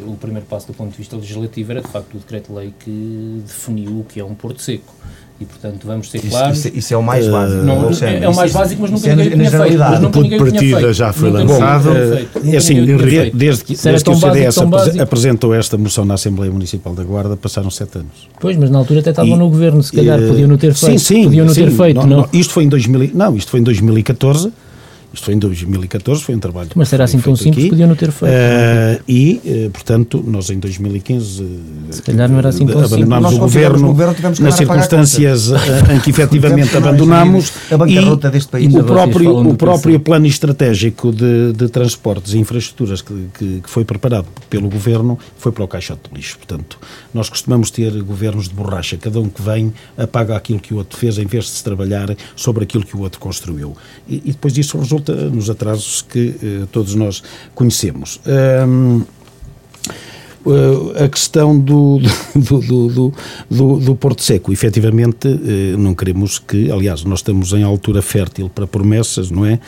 O 0.05 0.15
primeiro 0.15 0.45
passo 0.45 0.67
do 0.67 0.73
ponto 0.73 0.91
de 0.91 0.97
vista 0.97 1.15
legislativo 1.15 1.71
era, 1.71 1.81
de 1.81 1.87
facto, 1.87 2.15
o 2.15 2.19
decreto-lei 2.19 2.73
que 2.79 3.41
definiu 3.45 3.99
o 3.99 4.03
que 4.03 4.19
é 4.19 4.25
um 4.25 4.33
porto 4.33 4.61
seco 4.61 4.93
e, 5.39 5.45
portanto, 5.45 5.85
vamos 5.85 6.09
ser 6.09 6.19
claros. 6.19 6.57
Isso, 6.57 6.71
isso, 6.73 6.93
é 6.95 6.97
o 6.97 7.03
mais 7.03 7.27
básico. 7.27 7.63
Não, 7.63 7.89
é, 7.91 8.23
é, 8.23 8.29
o 8.29 8.35
mais 8.35 8.51
básico, 8.51 8.81
mas 8.81 8.89
nunca 8.89 9.07
é 9.07 9.15
ninguém 9.15 9.37
tinha 9.37 9.51
feito. 9.51 10.05
O 10.07 10.09
ponto 10.09 10.29
de 10.29 10.37
partida 10.37 10.93
já 10.93 11.13
foi 11.13 11.29
lançado. 11.29 11.89
É 12.43 12.57
assim, 12.57 12.83
desde, 12.83 13.31
desde 13.31 13.63
que, 13.63 13.75
desde 13.75 14.03
que 14.03 14.09
o 14.09 14.15
CDS 14.15 14.57
básico, 14.57 15.01
apresentou 15.01 15.53
esta 15.53 15.77
moção 15.77 16.05
na 16.05 16.15
Assembleia 16.15 16.51
Municipal 16.51 16.95
da 16.95 17.03
Guarda, 17.03 17.37
passaram 17.37 17.69
sete 17.69 17.99
anos. 17.99 18.27
Pois, 18.39 18.57
mas 18.57 18.71
na 18.71 18.79
altura 18.79 19.01
até 19.01 19.11
estavam 19.11 19.37
no 19.37 19.47
governo, 19.47 19.83
se 19.83 19.91
calhar, 19.91 20.19
podiam 20.19 20.47
não 20.47 20.57
ter 20.57 20.73
feito. 20.73 20.97
Sim, 20.99 21.15
sim. 21.15 21.23
Podiam 21.25 21.45
não 21.45 21.53
ter 21.53 21.69
feito, 21.69 21.97
não, 21.97 22.07
não. 22.07 22.29
Isto 22.33 22.53
foi 22.53 22.63
em 22.63 22.69
2000, 22.69 23.11
não, 23.13 23.35
isto 23.35 23.51
foi 23.51 23.59
em 23.59 23.63
2014 23.63 24.51
isto 25.13 25.25
foi 25.25 25.33
em 25.35 25.39
2014, 25.39 26.21
foi 26.21 26.35
um 26.35 26.39
trabalho. 26.39 26.69
Mas 26.75 26.89
será 26.89 27.05
assim 27.05 27.19
tão 27.19 27.35
simples, 27.35 27.63
aqui. 27.63 27.69
podiam 27.69 27.87
não 27.87 27.95
ter 27.95 28.11
feito. 28.11 28.31
Uh, 28.31 29.03
e, 29.07 29.41
uh, 29.45 29.69
portanto, 29.71 30.23
nós 30.27 30.49
em 30.49 30.59
2015 30.59 31.41
uh, 31.41 31.47
Se 31.91 32.01
calhar 32.01 32.29
não 32.29 32.37
era 32.37 32.49
assim 32.49 32.65
tão 32.65 32.83
abandonámos 32.83 33.33
o 33.33 33.39
governo, 33.39 33.85
o 33.85 33.93
governo 33.93 34.15
nas 34.41 34.55
circunstâncias 34.55 35.49
em 35.93 35.99
que 36.01 36.09
efetivamente 36.09 36.75
abandonámos. 36.75 37.53
A 37.71 37.77
bancarrota 37.77 38.27
e, 38.27 38.31
deste 38.31 38.49
país. 38.49 38.75
O 38.75 38.83
próprio, 38.83 39.37
o 39.37 39.55
próprio 39.55 39.99
plano 39.99 40.27
estratégico 40.27 41.11
de, 41.11 41.53
de 41.53 41.69
transportes 41.69 42.33
e 42.33 42.37
infraestruturas 42.37 43.01
que, 43.01 43.27
que, 43.33 43.61
que, 43.61 43.69
foi 43.69 43.85
preparado 43.85 44.27
pelo 44.49 44.69
governo 44.69 45.17
foi 45.37 45.51
para 45.51 45.63
o 45.63 45.67
caixote 45.67 46.09
de 46.09 46.15
lixo. 46.15 46.37
Portanto, 46.37 46.77
nós 47.13 47.29
costumamos 47.29 47.71
ter 47.71 47.91
governos 48.03 48.49
de 48.49 48.53
borracha, 48.53 48.97
cada 48.97 49.19
um 49.19 49.29
que 49.29 49.41
vem 49.41 49.73
apaga 49.97 50.35
aquilo 50.35 50.59
que 50.59 50.73
o 50.73 50.77
outro 50.77 50.97
fez 50.97 51.17
em 51.17 51.25
vez 51.25 51.45
de 51.45 51.51
se 51.51 51.63
trabalhar 51.63 52.15
sobre 52.35 52.63
aquilo 52.63 52.85
que 52.85 52.95
o 52.95 53.01
outro 53.01 53.19
construiu. 53.19 53.75
E, 54.07 54.21
e 54.25 54.31
depois 54.31 54.53
disso 54.53 54.77
resulta 54.77 54.96
resulta 54.97 55.13
nos 55.29 55.49
atrasos 55.49 56.01
que 56.01 56.35
eh, 56.41 56.67
todos 56.71 56.95
nós 56.95 57.23
conhecemos. 57.53 58.19
Um, 58.67 59.01
eh, 60.45 61.03
a 61.03 61.09
questão 61.09 61.59
do, 61.59 61.99
do, 62.35 63.11
do, 63.49 63.79
do, 63.79 63.95
Porto 63.95 64.23
Seco, 64.23 64.51
efetivamente, 64.53 65.27
eh, 65.27 65.75
não 65.77 65.93
queremos 65.93 66.39
que, 66.39 66.71
aliás, 66.71 67.03
nós 67.03 67.19
estamos 67.19 67.53
em 67.53 67.63
altura 67.63 68.01
fértil 68.01 68.49
para 68.49 68.65
promessas, 68.65 69.29
não 69.29 69.45
é? 69.45 69.59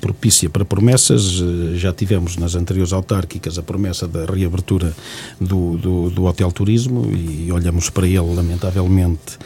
Propícia 0.00 0.50
para 0.50 0.64
promessas, 0.64 1.42
já 1.74 1.92
tivemos 1.92 2.36
nas 2.36 2.54
anteriores 2.54 2.92
autárquicas 2.92 3.58
a 3.58 3.62
promessa 3.62 4.08
da 4.08 4.24
reabertura 4.24 4.92
do, 5.40 6.10
do 6.10 6.24
Hotel 6.24 6.50
Turismo 6.50 7.10
e 7.12 7.50
olhamos 7.52 7.88
para 7.88 8.06
ele, 8.06 8.34
lamentavelmente, 8.34 9.38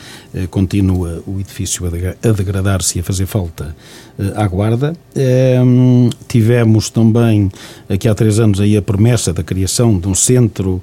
continua 0.51 1.23
o 1.27 1.41
edifício 1.41 1.87
a 1.87 2.33
degradar-se 2.33 2.99
e 2.99 3.01
a 3.01 3.05
fazer 3.05 3.27
falta 3.27 3.75
eh, 4.19 4.33
à 4.37 4.47
guarda. 4.47 4.95
Ehm, 5.17 6.09
tivemos 6.29 6.89
também, 6.89 7.51
aqui 7.89 8.09
há 8.09 8.15
três 8.15 8.39
anos, 8.39 8.61
aí 8.61 8.77
a 8.77 8.83
promessa 8.83 9.33
da 9.33 9.43
criação 9.43 9.99
de 9.99 10.07
um 10.07 10.15
centro 10.15 10.81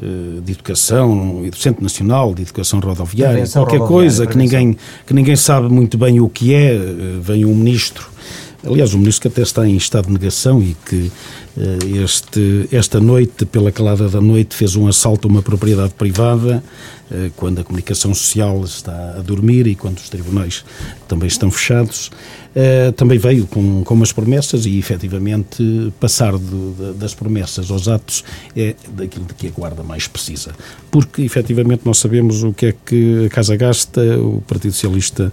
eh, 0.00 0.40
de 0.44 0.52
educação, 0.52 1.42
do 1.42 1.56
Centro 1.56 1.82
Nacional 1.82 2.34
de 2.34 2.42
Educação 2.42 2.78
Rodoviária, 2.80 3.34
Prevenção 3.34 3.62
qualquer 3.62 3.78
rodoviária, 3.78 4.08
coisa 4.08 4.26
que 4.26 4.36
ninguém, 4.36 4.76
que 5.06 5.14
ninguém 5.14 5.36
sabe 5.36 5.68
muito 5.68 5.98
bem 5.98 6.20
o 6.20 6.28
que 6.28 6.54
é, 6.54 6.74
eh, 6.74 6.90
vem 7.20 7.44
um 7.44 7.54
ministro. 7.54 8.14
Aliás, 8.66 8.94
o 8.94 8.98
Ministro 8.98 9.22
que 9.22 9.28
até 9.28 9.42
está 9.42 9.68
em 9.68 9.76
estado 9.76 10.06
de 10.06 10.12
negação 10.12 10.62
e 10.62 10.74
que 10.86 11.12
este, 12.02 12.68
esta 12.72 12.98
noite, 12.98 13.46
pela 13.46 13.70
calada 13.70 14.08
da 14.08 14.20
noite, 14.20 14.56
fez 14.56 14.74
um 14.74 14.88
assalto 14.88 15.28
a 15.28 15.30
uma 15.30 15.42
propriedade 15.42 15.94
privada 15.94 16.62
uh, 17.10 17.30
quando 17.36 17.60
a 17.60 17.64
comunicação 17.64 18.12
social 18.12 18.64
está 18.64 19.14
a 19.16 19.20
dormir 19.20 19.66
e 19.66 19.74
quando 19.74 19.98
os 19.98 20.08
tribunais 20.08 20.64
também 21.06 21.28
estão 21.28 21.50
fechados. 21.50 22.10
Uh, 22.54 22.92
também 22.92 23.18
veio 23.18 23.46
com, 23.46 23.82
com 23.82 23.94
umas 23.94 24.12
promessas 24.12 24.64
e, 24.66 24.78
efetivamente, 24.78 25.92
passar 25.98 26.38
do, 26.38 26.94
das 26.94 27.12
promessas 27.12 27.70
aos 27.70 27.88
atos 27.88 28.24
é 28.56 28.74
daquilo 28.92 29.24
de 29.24 29.34
que 29.34 29.48
a 29.48 29.50
Guarda 29.50 29.82
mais 29.82 30.06
precisa. 30.08 30.52
Porque, 30.90 31.22
efetivamente, 31.22 31.82
nós 31.84 31.98
sabemos 31.98 32.42
o 32.42 32.52
que 32.52 32.66
é 32.66 32.74
que 32.86 33.26
a 33.26 33.28
Casa 33.28 33.56
gasta, 33.56 34.00
o 34.20 34.40
Partido 34.46 34.72
Socialista 34.72 35.32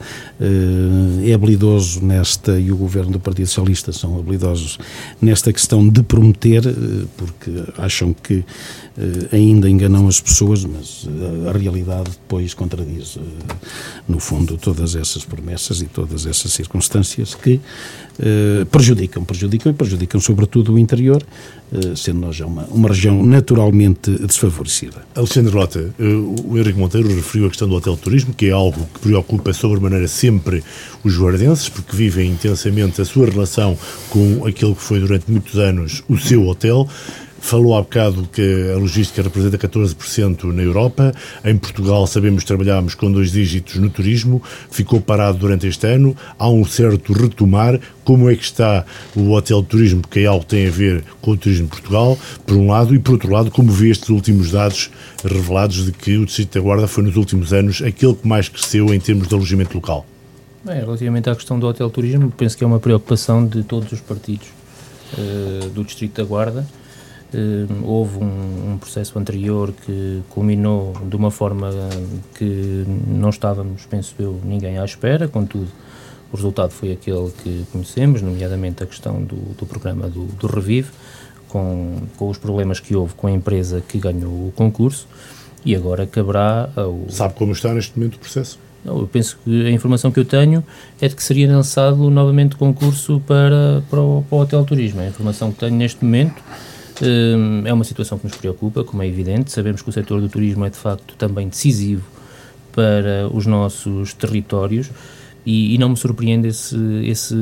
é 1.24 1.34
habilidoso 1.34 2.04
nesta, 2.04 2.60
e 2.60 2.72
o 2.72 2.76
Governo 2.76 3.12
do 3.12 3.20
Partido 3.20 3.46
Socialista 3.46 3.92
são 3.92 4.18
habilidosos 4.18 4.80
nesta 5.22 5.54
questão 5.54 5.88
de 5.88 6.02
prometer, 6.12 6.68
uh, 6.68 7.08
porque 7.16 7.52
acham 7.78 8.14
que 8.14 8.44
ainda 9.32 9.70
enganam 9.70 10.06
as 10.10 10.20
pessoas, 10.20 10.66
mas 10.66 11.08
a 11.48 11.58
realidade 11.58 12.12
depois 12.12 12.54
contradiz, 12.54 13.18
no 14.06 14.20
fundo, 14.20 14.58
todas 14.58 14.96
essas 14.96 15.24
promessas 15.24 15.82
e 15.82 15.86
todas 15.86 16.26
essas 16.26 16.52
circunstâncias 16.52 17.34
que 17.34 17.62
eh, 18.24 18.66
prejudicam, 18.70 19.24
prejudicam 19.24 19.72
e 19.72 19.74
prejudicam 19.74 20.22
sobretudo 20.22 20.74
o 20.74 20.80
interior, 20.80 21.24
eh, 21.74 21.96
sendo 21.96 22.20
nós 22.20 22.36
já 22.36 22.46
uma, 22.46 22.66
uma 22.66 22.90
região 22.90 23.26
naturalmente 23.26 24.12
desfavorecida. 24.12 24.98
Alexandre 25.16 25.56
Lota, 25.56 25.94
eh, 25.98 26.04
o 26.04 26.56
Henrique 26.56 26.78
Monteiro 26.78 27.08
referiu 27.08 27.48
a 27.48 27.50
questão 27.50 27.68
do 27.68 27.74
hotel 27.74 27.98
turismo, 27.98 28.32
que 28.34 28.48
é 28.48 28.52
algo 28.52 28.88
que 28.94 29.00
preocupa 29.00 29.52
sobremaneira 29.54 30.08
sempre 30.08 30.64
os 31.04 31.18
guardenses, 31.18 31.68
porque 31.68 31.96
vivem 31.96 32.32
intensamente 32.32 33.02
a 33.02 33.06
sua 33.06 33.26
relação 33.26 33.76
com 34.12 34.46
aquele 34.46 34.76
que 34.76 34.82
foi 34.84 35.00
durante 35.00 35.32
muitos 35.32 35.58
anos 35.58 36.01
o 36.08 36.18
seu 36.18 36.48
hotel. 36.48 36.88
Falou 37.42 37.76
há 37.76 37.82
bocado 37.82 38.30
que 38.32 38.72
a 38.72 38.78
logística 38.78 39.24
representa 39.24 39.58
14% 39.58 40.44
na 40.54 40.62
Europa. 40.62 41.12
Em 41.44 41.58
Portugal, 41.58 42.06
sabemos 42.06 42.44
trabalhámos 42.44 42.94
com 42.94 43.12
dois 43.12 43.32
dígitos 43.32 43.78
no 43.78 43.90
turismo. 43.90 44.42
Ficou 44.70 45.02
parado 45.02 45.40
durante 45.40 45.66
este 45.66 45.88
ano. 45.88 46.16
Há 46.38 46.48
um 46.48 46.64
certo 46.64 47.12
retomar. 47.14 47.80
Como 48.04 48.30
é 48.30 48.36
que 48.36 48.44
está 48.44 48.86
o 49.16 49.32
hotel 49.32 49.64
turismo? 49.64 50.02
Porque 50.02 50.20
é 50.20 50.28
algo 50.28 50.42
que 50.42 50.52
tem 50.52 50.68
a 50.68 50.72
ver 50.72 51.04
com 51.20 51.32
o 51.32 51.38
turismo 51.38 51.66
de 51.66 51.72
Portugal, 51.72 52.18
por 52.46 52.56
um 52.56 52.68
lado. 52.68 52.94
E, 52.94 53.00
por 53.00 53.14
outro 53.14 53.32
lado, 53.32 53.50
como 53.50 53.72
vê 53.72 53.90
estes 53.90 54.10
últimos 54.10 54.52
dados 54.52 54.92
revelados 55.26 55.86
de 55.86 55.92
que 55.92 56.18
o 56.18 56.26
Distrito 56.28 56.54
da 56.54 56.62
Guarda 56.62 56.88
foi, 56.88 57.04
nos 57.04 57.16
últimos 57.16 57.52
anos, 57.52 57.82
aquele 57.82 58.14
que 58.14 58.28
mais 58.28 58.48
cresceu 58.50 58.94
em 58.94 59.00
termos 59.00 59.28
de 59.28 59.34
alojamento 59.34 59.76
local? 59.76 60.06
Bem, 60.64 60.80
relativamente 60.80 61.28
à 61.28 61.36
questão 61.36 61.60
do 61.60 61.66
hotel 61.66 61.90
turismo, 61.90 62.32
penso 62.38 62.56
que 62.56 62.64
é 62.64 62.68
uma 62.68 62.80
preocupação 62.80 63.44
de 63.44 63.64
todos 63.64 63.92
os 63.92 64.00
partidos 64.00 64.61
uh, 65.18 65.70
do 65.70 65.84
Distrito 65.84 66.22
da 66.22 66.28
Guarda. 66.28 66.66
Uh, 67.34 67.86
houve 67.86 68.18
um, 68.18 68.74
um, 68.74 68.78
processo 68.78 69.18
anterior 69.18 69.74
que 69.86 70.22
culminou 70.30 70.94
de 71.08 71.16
uma 71.16 71.32
forma 71.32 71.70
que 72.36 72.86
não 73.08 73.30
estávamos, 73.30 73.86
penso 73.86 74.16
eu, 74.20 74.40
ninguém 74.44 74.78
à 74.78 74.84
espera, 74.84 75.28
contudo, 75.28 75.70
o 76.32 76.36
resultado 76.36 76.72
foi 76.72 76.92
aquele 76.92 77.32
que 77.44 77.66
conhecemos, 77.72 78.22
nomeadamente 78.22 78.84
a 78.84 78.86
questão 78.86 79.22
do, 79.22 79.36
do 79.56 79.66
programa 79.66 80.10
do, 80.10 80.26
do 80.26 80.48
Revive, 80.48 80.90
com, 81.48 82.02
com 82.18 82.30
os 82.30 82.38
problemas 82.38 82.80
que 82.80 82.96
houve 82.96 83.14
com 83.14 83.28
a 83.28 83.32
empresa 83.32 83.82
que 83.86 83.98
ganhou 83.98 84.48
o 84.48 84.54
concurso, 84.56 85.08
e 85.64 85.76
agora 85.76 86.08
caberá 86.08 86.70
ao... 86.76 87.06
Sabe 87.10 87.34
como 87.36 87.52
está 87.52 87.74
neste 87.74 87.98
momento 87.98 88.16
o 88.16 88.20
processo? 88.20 88.58
Não, 88.84 89.00
eu 89.00 89.08
penso 89.08 89.38
que 89.44 89.68
a 89.68 89.72
informação 89.72 90.12
que 90.12 90.20
eu 90.20 90.26
tenho 90.26 90.64
é 91.00 91.08
de 91.08 91.16
que 91.16 91.24
seria 91.24 91.48
lançado 91.48 92.10
novamente 92.10 92.56
concurso 92.56 93.22
para, 93.28 93.84
para, 93.90 94.02
o, 94.02 94.24
para 94.28 94.36
o 94.36 94.42
Hotel 94.42 94.64
Turismo. 94.66 95.02
A 95.02 95.08
informação 95.08 95.52
que 95.52 95.60
tenho 95.60 95.76
neste 95.76 96.04
momento 96.04 96.42
Hum, 97.02 97.64
é 97.66 97.74
uma 97.74 97.84
situação 97.84 98.20
que 98.20 98.26
nos 98.26 98.38
preocupa, 98.38 98.84
como 98.84 99.02
é 99.02 99.08
evidente. 99.08 99.52
Sabemos 99.52 99.82
que 99.82 99.90
o 99.90 99.92
setor 99.92 100.22
do 100.22 100.30
turismo 100.30 100.66
é 100.66 100.70
de 100.70 100.78
facto 100.78 101.16
também 101.16 101.48
decisivo 101.48 102.04
para 102.72 103.28
os 103.34 103.48
nossos 103.48 104.14
territórios 104.14 104.92
e, 105.46 105.74
e 105.74 105.78
não 105.80 105.90
me 105.90 105.98
surpreende 105.98 106.48
esse, 106.48 106.78
esse, 107.04 107.36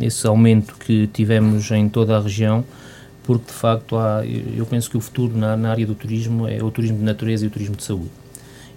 esse 0.00 0.26
aumento 0.26 0.74
que 0.74 1.06
tivemos 1.06 1.70
em 1.70 1.88
toda 1.88 2.16
a 2.16 2.20
região, 2.20 2.64
porque 3.22 3.46
de 3.46 3.52
facto 3.52 3.96
há, 3.96 4.24
eu 4.26 4.66
penso 4.66 4.90
que 4.90 4.96
o 4.96 5.00
futuro 5.00 5.38
na, 5.38 5.56
na 5.56 5.70
área 5.70 5.86
do 5.86 5.94
turismo 5.94 6.48
é 6.48 6.62
o 6.62 6.70
turismo 6.70 6.98
de 6.98 7.04
natureza 7.04 7.44
e 7.44 7.48
o 7.48 7.50
turismo 7.50 7.76
de 7.76 7.84
saúde. 7.84 8.10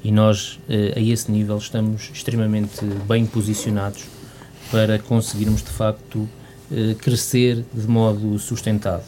E 0.03 0.11
nós, 0.11 0.59
eh, 0.67 0.93
a 0.95 0.99
esse 0.99 1.31
nível, 1.31 1.57
estamos 1.57 2.09
extremamente 2.13 2.83
bem 3.07 3.25
posicionados 3.25 4.03
para 4.69 4.99
conseguirmos 4.99 5.61
de 5.63 5.69
facto 5.69 6.27
eh, 6.71 6.95
crescer 6.99 7.63
de 7.73 7.87
modo 7.87 8.37
sustentado. 8.39 9.03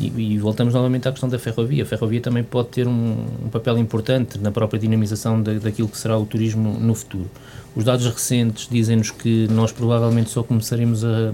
E, 0.00 0.06
e, 0.06 0.38
voltamos 0.38 0.74
novamente 0.74 1.08
à 1.08 1.10
questão 1.10 1.28
da 1.28 1.38
ferrovia. 1.38 1.82
A 1.82 1.86
ferrovia 1.86 2.20
também 2.20 2.44
pode 2.44 2.68
ter 2.68 2.86
um, 2.86 3.26
um 3.44 3.48
papel 3.50 3.78
importante 3.78 4.38
na 4.38 4.50
própria 4.50 4.78
dinamização 4.78 5.42
da, 5.42 5.54
daquilo 5.54 5.88
que 5.88 5.98
será 5.98 6.16
o 6.18 6.24
turismo 6.24 6.78
no 6.78 6.94
futuro. 6.94 7.30
Os 7.74 7.84
dados 7.84 8.06
recentes 8.06 8.68
dizem-nos 8.70 9.10
que 9.10 9.48
nós 9.48 9.72
provavelmente 9.72 10.30
só 10.30 10.42
começaremos 10.42 11.04
a, 11.04 11.32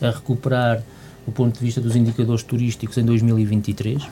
a, 0.00 0.10
recuperar 0.10 0.82
o 1.26 1.32
ponto 1.32 1.58
de 1.58 1.64
vista 1.64 1.80
dos 1.80 1.94
indicadores 1.96 2.42
turísticos 2.42 2.96
em 2.98 3.04
2023. 3.04 4.02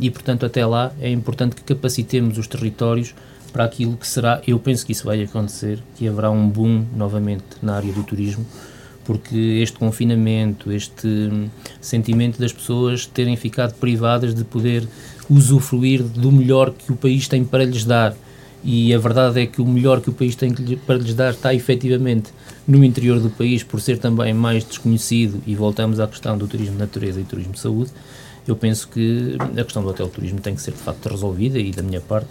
E, 0.00 0.10
portanto, 0.10 0.46
até 0.46 0.64
lá 0.64 0.92
é 1.00 1.10
importante 1.10 1.56
que 1.56 1.62
capacitemos 1.62 2.38
os 2.38 2.46
territórios 2.46 3.14
para 3.52 3.64
aquilo 3.64 3.96
que 3.96 4.06
será, 4.06 4.40
eu 4.46 4.58
penso 4.58 4.84
que 4.84 4.92
isso 4.92 5.04
vai 5.04 5.22
acontecer, 5.22 5.78
que 5.96 6.06
haverá 6.06 6.30
um 6.30 6.48
boom 6.48 6.84
novamente 6.94 7.44
na 7.62 7.74
área 7.74 7.92
do 7.92 8.02
turismo, 8.02 8.44
porque 9.04 9.36
este 9.62 9.78
confinamento, 9.78 10.70
este 10.70 11.48
sentimento 11.80 12.38
das 12.38 12.52
pessoas 12.52 13.06
terem 13.06 13.36
ficado 13.36 13.74
privadas 13.74 14.34
de 14.34 14.44
poder 14.44 14.86
usufruir 15.30 16.02
do 16.02 16.30
melhor 16.30 16.72
que 16.72 16.92
o 16.92 16.96
país 16.96 17.26
tem 17.26 17.42
para 17.42 17.64
lhes 17.64 17.84
dar. 17.84 18.14
E 18.62 18.92
a 18.92 18.98
verdade 18.98 19.40
é 19.40 19.46
que 19.46 19.62
o 19.62 19.66
melhor 19.66 20.00
que 20.00 20.10
o 20.10 20.12
país 20.12 20.34
tem 20.34 20.52
para 20.52 20.96
lhes 20.96 21.14
dar 21.14 21.30
está 21.30 21.54
efetivamente 21.54 22.30
no 22.66 22.84
interior 22.84 23.18
do 23.18 23.30
país, 23.30 23.62
por 23.62 23.80
ser 23.80 23.98
também 23.98 24.34
mais 24.34 24.62
desconhecido, 24.62 25.40
e 25.46 25.54
voltamos 25.54 26.00
à 26.00 26.06
questão 26.06 26.36
do 26.36 26.46
turismo 26.46 26.74
de 26.74 26.80
natureza 26.80 27.20
e 27.20 27.24
turismo 27.24 27.54
de 27.54 27.60
saúde. 27.60 27.90
Eu 28.48 28.56
penso 28.56 28.88
que 28.88 29.36
a 29.38 29.62
questão 29.62 29.82
do 29.82 29.90
hotel 29.90 30.08
turismo 30.08 30.40
tem 30.40 30.54
que 30.54 30.62
ser 30.62 30.70
de 30.70 30.78
facto 30.78 31.06
resolvida 31.06 31.58
e, 31.58 31.70
da 31.70 31.82
minha 31.82 32.00
parte, 32.00 32.30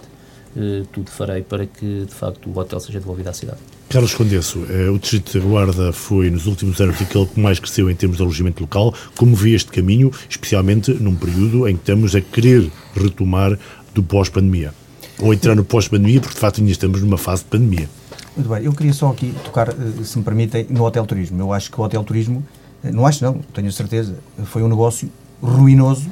eh, 0.56 0.82
tudo 0.92 1.08
farei 1.12 1.42
para 1.42 1.64
que 1.64 2.06
de 2.06 2.12
facto 2.12 2.50
o 2.50 2.58
hotel 2.58 2.80
seja 2.80 2.98
devolvido 2.98 3.30
à 3.30 3.32
cidade. 3.32 3.58
Carlos 3.88 4.14
Condesso, 4.14 4.66
eh, 4.68 4.90
o 4.90 4.98
Distrito 4.98 5.38
da 5.38 5.44
Guarda 5.44 5.92
foi 5.92 6.28
nos 6.28 6.46
últimos 6.46 6.80
anos 6.80 7.00
aquele 7.00 7.24
que 7.24 7.38
mais 7.38 7.60
cresceu 7.60 7.88
em 7.88 7.94
termos 7.94 8.16
de 8.16 8.24
alojamento 8.24 8.60
local. 8.60 8.92
Como 9.16 9.36
vê 9.36 9.54
este 9.54 9.70
caminho, 9.70 10.10
especialmente 10.28 10.92
num 10.92 11.14
período 11.14 11.68
em 11.68 11.76
que 11.76 11.82
estamos 11.82 12.16
a 12.16 12.20
querer 12.20 12.68
retomar 12.96 13.56
do 13.94 14.02
pós-pandemia? 14.02 14.74
Ou 15.20 15.32
entrar 15.32 15.54
no 15.54 15.64
pós-pandemia, 15.64 16.20
porque 16.20 16.34
de 16.34 16.40
facto 16.40 16.58
ainda 16.58 16.72
estamos 16.72 17.00
numa 17.00 17.16
fase 17.16 17.44
de 17.44 17.50
pandemia. 17.50 17.88
Muito 18.36 18.48
bem, 18.48 18.64
eu 18.64 18.72
queria 18.72 18.92
só 18.92 19.08
aqui 19.10 19.32
tocar, 19.44 19.68
eh, 19.68 19.74
se 20.02 20.18
me 20.18 20.24
permitem, 20.24 20.66
no 20.68 20.82
hotel 20.82 21.06
turismo. 21.06 21.40
Eu 21.40 21.52
acho 21.52 21.70
que 21.70 21.80
o 21.80 21.84
hotel 21.84 22.02
turismo, 22.02 22.44
eh, 22.82 22.90
não 22.90 23.06
acho 23.06 23.22
não, 23.22 23.34
tenho 23.54 23.70
certeza, 23.70 24.18
foi 24.46 24.64
um 24.64 24.68
negócio 24.68 25.08
ruinoso 25.42 26.08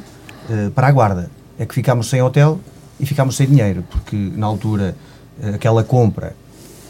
para 0.74 0.88
a 0.88 0.92
Guarda. 0.92 1.30
É 1.58 1.66
que 1.66 1.74
ficámos 1.74 2.08
sem 2.08 2.22
hotel 2.22 2.60
e 3.00 3.06
ficámos 3.06 3.36
sem 3.36 3.46
dinheiro, 3.46 3.82
porque 3.90 4.16
na 4.16 4.46
altura 4.46 4.96
aquela 5.54 5.82
compra 5.82 6.34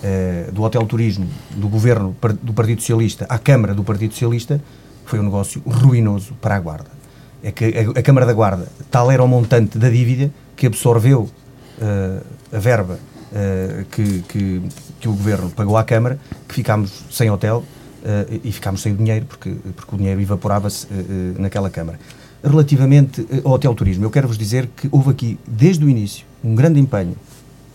eh, 0.03 0.51
do 0.53 0.63
Hotel 0.63 0.85
Turismo 0.87 1.27
do 1.57 1.69
governo 1.69 2.15
do 2.43 2.53
Partido 2.53 2.81
Socialista 2.83 3.25
à 3.31 3.39
Câmara 3.39 3.75
do 3.75 3.83
Partido 3.83 4.13
Socialista 4.13 4.61
foi 5.07 5.19
um 5.19 5.23
negócio 5.23 5.63
ruinoso 5.67 6.35
para 6.35 6.55
a 6.55 6.61
Guarda. 6.61 6.91
É 7.43 7.51
que 7.51 7.65
a, 7.65 7.99
a 7.99 8.03
Câmara 8.03 8.27
da 8.27 8.35
Guarda, 8.35 8.69
tal 8.91 9.11
era 9.11 9.25
o 9.25 9.27
montante 9.27 9.79
da 9.79 9.89
dívida 9.89 10.31
que 10.55 10.67
absorveu 10.67 11.23
uh, 11.23 12.27
a 12.53 12.59
verba 12.59 12.99
uh, 13.33 13.85
que, 13.87 14.23
que, 14.29 14.63
que, 15.01 15.09
o 15.09 15.13
governo 15.13 15.49
pagou 15.51 15.79
à 15.79 15.83
Câmara, 15.83 16.19
que 16.47 16.55
ficámos 16.55 16.93
sem 17.11 17.31
hotel 17.31 17.65
uh, 18.05 18.41
e 18.45 18.53
ficámos 18.53 18.83
sem 18.83 18.95
dinheiro, 18.95 19.25
porque, 19.25 19.57
porque 19.75 19.95
o 19.95 19.99
dinheiro 19.99 20.21
evaporava-se 20.21 20.87
naquela 21.39 21.71
Câmara. 21.71 21.99
Relativamente 22.49 23.27
ao 23.45 23.55
Hotel 23.55 23.75
Turismo, 23.75 24.05
eu 24.05 24.11
quero 24.11 24.29
vos 24.29 24.39
dizer 24.39 24.69
que 24.77 24.89
houve 24.93 25.11
aqui, 25.11 25.37
desde 25.49 25.85
o 25.85 25.89
início, 25.91 26.25
um 26.45 26.55
grande 26.55 26.79
empenho 26.79 27.17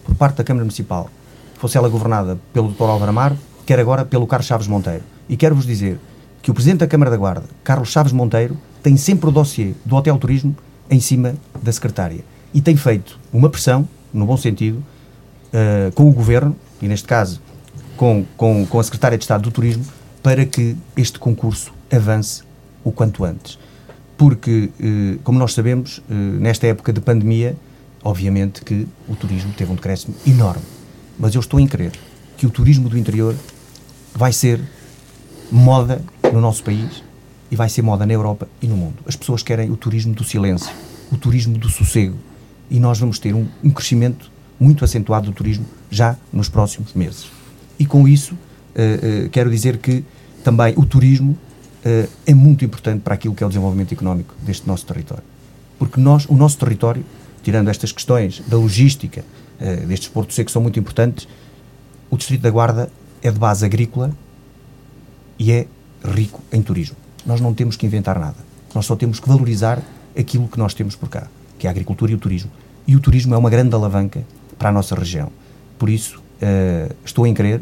por 0.06 0.16
parte 0.16 0.38
da 0.38 0.46
Câmara 0.46 0.64
Municipal 0.64 1.10
fosse 1.58 1.78
ela 1.78 1.90
governada 1.90 2.40
pelo 2.54 2.72
Dr. 2.72 2.84
Álvaro 2.84 3.10
Amaro, 3.10 3.38
quer 3.66 3.80
agora 3.80 4.06
pelo 4.06 4.26
Carlos 4.26 4.48
Chaves 4.48 4.68
Monteiro. 4.68 5.04
E 5.28 5.36
quero-vos 5.36 5.66
dizer 5.66 6.00
que 6.42 6.50
o 6.50 6.54
Presidente 6.54 6.80
da 6.80 6.88
Câmara 6.88 7.12
da 7.12 7.18
Guarda, 7.18 7.44
Carlos 7.66 7.90
Chaves 7.92 8.14
Monteiro, 8.14 8.58
tem 8.82 8.96
sempre 8.96 9.28
o 9.28 9.32
dossiê 9.32 9.74
do 9.84 9.96
Hotel 9.98 10.18
Turismo 10.18 10.56
em 10.90 11.02
cima 11.02 11.36
da 11.62 11.72
Secretária. 11.74 12.24
E 12.54 12.62
tem 12.62 12.78
feito 12.78 13.20
uma 13.34 13.50
pressão, 13.50 13.86
no 14.14 14.26
bom 14.26 14.38
sentido, 14.38 14.78
uh, 14.78 15.92
com 15.94 16.10
o 16.10 16.14
Governo, 16.14 16.56
e 16.82 16.88
neste 16.88 17.08
caso 17.08 17.42
com, 17.98 18.26
com, 18.38 18.66
com 18.66 18.80
a 18.80 18.84
Secretária 18.84 19.18
de 19.18 19.24
Estado 19.26 19.44
do 19.44 19.52
Turismo, 19.52 19.86
para 20.24 20.46
que 20.46 20.78
este 20.96 21.20
concurso 21.20 21.74
avance 21.92 22.42
o 22.86 22.92
quanto 22.92 23.26
antes. 23.26 23.60
Porque, 24.22 24.70
uh, 24.80 25.20
como 25.24 25.40
nós 25.40 25.54
sabemos, 25.54 25.98
uh, 25.98 26.14
nesta 26.14 26.68
época 26.68 26.94
de 26.94 27.02
pandemia, 27.02 27.58
obviamente 28.04 28.64
que 28.64 28.88
o 29.10 29.16
turismo 29.16 29.52
teve 29.58 29.72
um 29.72 29.76
decréscimo 29.76 30.14
enorme 30.28 30.62
mas 31.22 31.36
eu 31.36 31.40
estou 31.40 31.60
em 31.60 31.68
crer 31.68 31.92
que 32.36 32.48
o 32.48 32.50
turismo 32.50 32.90
do 32.90 32.98
interior 32.98 33.36
vai 34.16 34.34
ser 34.34 34.60
moda 35.52 36.02
no 36.34 36.42
nosso 36.42 36.64
país 36.64 37.04
e 37.52 37.56
vai 37.56 37.70
ser 37.70 37.84
moda 37.84 38.08
na 38.08 38.14
Europa 38.14 38.48
e 38.60 38.68
no 38.68 38.76
mundo. 38.76 38.96
As 39.06 39.16
pessoas 39.16 39.44
querem 39.44 39.70
o 39.70 39.78
turismo 39.78 40.16
do 40.16 40.24
silêncio, 40.24 40.72
o 41.12 41.18
turismo 41.18 41.60
do 41.60 41.70
sossego. 41.70 42.18
E 42.72 42.80
nós 42.80 42.98
vamos 42.98 43.20
ter 43.20 43.36
um, 43.36 43.48
um 43.64 43.70
crescimento 43.70 44.32
muito 44.60 44.84
acentuado 44.84 45.28
do 45.28 45.34
turismo 45.34 45.66
já 45.92 46.18
nos 46.34 46.50
próximos 46.50 46.94
meses. 46.96 47.30
E 47.78 47.86
com 47.86 48.08
isso, 48.08 48.34
uh, 48.34 49.26
uh, 49.26 49.30
quero 49.30 49.52
dizer 49.52 49.78
que 49.78 50.04
também 50.44 50.74
o 50.76 50.86
turismo 50.86 51.38
uh, 51.86 52.10
é 52.26 52.34
muito 52.34 52.66
importante 52.66 53.02
para 53.02 53.14
aquilo 53.16 53.36
que 53.36 53.44
é 53.44 53.46
o 53.46 53.50
desenvolvimento 53.50 53.94
económico 53.94 54.34
deste 54.42 54.68
nosso 54.68 54.86
território. 54.86 55.24
Porque 55.78 56.00
nós, 56.00 56.26
o 56.26 56.36
nosso 56.36 56.58
território, 56.58 57.04
tirando 57.44 57.70
estas 57.70 57.92
questões 57.92 58.42
da 58.48 58.58
logística, 58.58 59.26
destes 59.88 60.10
portos 60.10 60.36
secos 60.36 60.54
são 60.54 60.62
muito 60.62 60.80
importantes, 60.80 61.28
o 62.10 62.18
Distrito 62.18 62.42
da 62.42 62.50
Guarda 62.50 62.92
é 63.22 63.32
de 63.32 63.40
base 63.40 63.66
agrícola 63.66 64.12
e 65.40 65.52
é 65.52 65.66
rico 66.04 66.42
em 66.52 66.62
turismo. 66.62 66.98
Nós 67.26 67.40
não 67.40 67.54
temos 67.54 67.76
que 67.76 67.86
inventar 67.86 68.20
nada. 68.20 68.38
Nós 68.74 68.86
só 68.86 68.96
temos 68.96 69.20
que 69.20 69.28
valorizar 69.28 69.82
aquilo 70.18 70.48
que 70.48 70.58
nós 70.58 70.74
temos 70.74 70.96
por 70.96 71.10
cá, 71.10 71.28
que 71.58 71.68
é 71.68 71.70
a 71.70 71.72
agricultura 71.72 72.12
e 72.12 72.16
o 72.16 72.18
turismo. 72.18 72.52
E 72.88 72.96
o 72.96 73.00
turismo 73.00 73.34
é 73.34 73.38
uma 73.38 73.50
grande 73.50 73.74
alavanca 73.74 74.24
para 74.58 74.70
a 74.70 74.72
nossa 74.72 74.96
região. 74.96 75.32
Por 75.78 75.90
isso, 75.90 76.20
uh, 76.20 76.94
estou 77.06 77.26
em 77.26 77.34
crer 77.34 77.62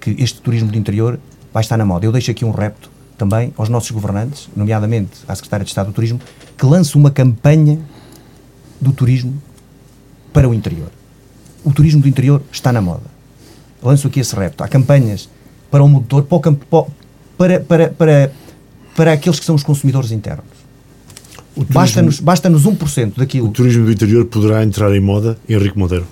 que 0.00 0.10
este 0.18 0.40
turismo 0.40 0.70
do 0.70 0.78
interior 0.78 1.18
vai 1.52 1.62
estar 1.62 1.76
na 1.76 1.84
moda. 1.84 2.06
Eu 2.06 2.12
deixo 2.12 2.30
aqui 2.30 2.44
um 2.44 2.50
repto 2.50 2.90
também 3.18 3.52
aos 3.58 3.68
nossos 3.68 3.90
governantes, 3.90 4.48
nomeadamente 4.56 5.18
à 5.26 5.34
Secretária 5.34 5.64
de 5.64 5.70
Estado 5.70 5.88
do 5.88 5.92
Turismo, 5.92 6.20
que 6.56 6.64
lance 6.64 6.96
uma 6.96 7.10
campanha 7.10 7.78
do 8.80 8.92
turismo 8.92 9.34
para 10.32 10.48
o 10.48 10.54
interior. 10.54 10.90
O 11.64 11.72
turismo 11.72 12.00
do 12.00 12.08
interior 12.08 12.40
está 12.50 12.72
na 12.72 12.80
moda. 12.80 13.18
Lanço 13.82 14.06
aqui 14.06 14.20
esse 14.20 14.34
repto. 14.34 14.64
Há 14.64 14.68
campanhas 14.68 15.28
para 15.70 15.82
o 15.82 15.88
motor, 15.88 16.22
para, 16.22 16.36
o, 16.36 16.86
para, 17.36 17.60
para, 17.60 17.88
para 17.90 18.32
para 18.98 19.12
aqueles 19.12 19.38
que 19.38 19.46
são 19.46 19.54
os 19.54 19.62
consumidores 19.62 20.10
internos. 20.10 20.44
Basta-nos 21.70 22.18
basta 22.18 22.50
1% 22.50 23.12
daquilo. 23.16 23.46
O 23.46 23.52
turismo 23.52 23.84
do 23.84 23.92
interior 23.92 24.24
poderá 24.24 24.64
entrar 24.64 24.92
em 24.92 25.00
moda, 25.00 25.38
Henrique 25.48 25.78
Monteiro? 25.78 26.04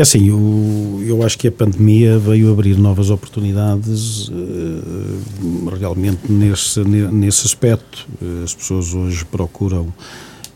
É 0.00 0.02
assim, 0.02 0.30
eu, 0.30 1.02
eu 1.06 1.22
acho 1.22 1.36
que 1.36 1.46
a 1.46 1.52
pandemia 1.52 2.18
veio 2.18 2.50
abrir 2.50 2.74
novas 2.78 3.10
oportunidades 3.10 4.28
uh, 4.28 5.68
realmente 5.78 6.20
nesse, 6.32 6.80
nesse 6.82 7.46
aspecto. 7.46 8.08
As 8.42 8.54
pessoas 8.54 8.94
hoje 8.94 9.26
procuram 9.26 9.92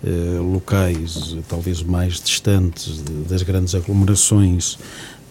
uh, 0.02 0.50
locais 0.50 1.36
talvez 1.46 1.82
mais 1.82 2.22
distantes 2.22 3.04
das 3.28 3.42
grandes 3.42 3.74
aglomerações 3.74 4.78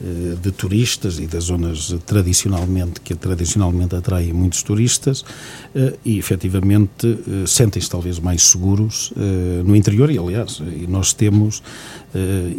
eh, 0.04 0.36
de 0.42 0.52
turistas 0.52 1.18
e 1.18 1.28
das 1.28 1.46
zonas 1.46 1.96
tradicionalmente 2.06 3.00
que 3.00 3.16
tradicionalmente 3.16 3.96
atraem 3.96 4.34
muitos 4.34 4.62
turistas 4.62 5.24
eh, 5.24 5.63
e 6.06 6.18
efetivamente 6.18 7.08
eh, 7.08 7.48
sentem-se 7.48 7.90
talvez 7.90 8.20
mais 8.20 8.44
seguros 8.44 9.12
no 9.66 9.76
interior 9.76 10.12
e 10.12 10.18
aliás 10.18 10.62
nós 10.88 11.14
temos 11.14 11.64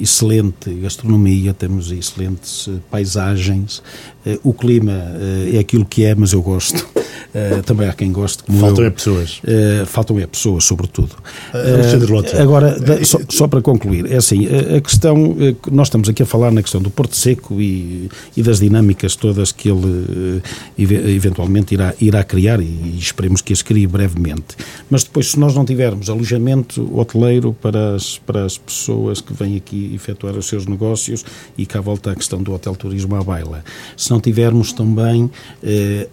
excelente 0.00 0.72
gastronomia 0.74 1.54
temos 1.54 1.92
excelentes 1.92 2.68
paisagens 2.90 3.82
o 4.42 4.52
clima 4.52 5.12
é 5.52 5.58
aquilo 5.58 5.84
que 5.84 6.04
é 6.04 6.14
mas 6.14 6.32
eu 6.32 6.42
gosto 6.42 6.86
Uh, 7.34 7.62
também 7.66 7.88
há 7.88 7.92
quem 7.92 8.12
goste. 8.12 8.44
faltam 8.60 8.84
eu. 8.84 8.86
é 8.86 8.90
pessoas. 8.90 9.38
Uh, 9.38 9.86
faltam 9.86 10.18
é 10.20 10.26
pessoas, 10.26 10.64
sobretudo. 10.64 11.16
Uh, 11.52 12.40
agora, 12.40 12.76
só, 13.04 13.18
só, 13.28 13.48
para 13.48 13.60
concluir, 13.60 14.10
é 14.10 14.16
assim, 14.16 14.46
a, 14.46 14.76
a 14.76 14.80
questão, 14.80 15.36
nós 15.70 15.88
estamos 15.88 16.08
aqui 16.08 16.22
a 16.22 16.26
falar 16.26 16.52
na 16.52 16.62
questão 16.62 16.80
do 16.80 16.90
Porto 16.90 17.16
Seco 17.16 17.60
e, 17.60 18.08
e 18.36 18.42
das 18.42 18.60
dinâmicas 18.60 19.16
todas 19.16 19.50
que 19.50 19.68
ele 19.68 20.42
eventualmente 20.78 21.74
irá, 21.74 21.92
irá 22.00 22.22
criar 22.22 22.60
e 22.60 22.98
esperemos 23.06 23.40
que 23.40 23.52
as 23.52 23.62
crie 23.62 23.86
brevemente. 23.86 24.56
Mas 24.90 25.04
depois, 25.04 25.30
se 25.32 25.38
nós 25.38 25.54
não 25.54 25.64
tivermos 25.64 26.08
alojamento 26.10 26.98
hoteleiro 26.98 27.52
para 27.60 27.94
as, 27.94 28.18
para 28.18 28.44
as 28.44 28.58
pessoas 28.58 29.20
que 29.20 29.32
vêm 29.32 29.56
aqui 29.56 29.94
efetuar 29.94 30.36
os 30.36 30.46
seus 30.46 30.66
negócios 30.66 31.24
e 31.56 31.66
cá 31.66 31.80
volta 31.80 32.12
a 32.12 32.14
questão 32.14 32.42
do 32.42 32.52
hotel 32.52 32.74
turismo 32.74 33.16
à 33.16 33.22
baila, 33.22 33.64
se 33.96 34.10
não 34.10 34.20
tivermos 34.20 34.72
também 34.72 35.30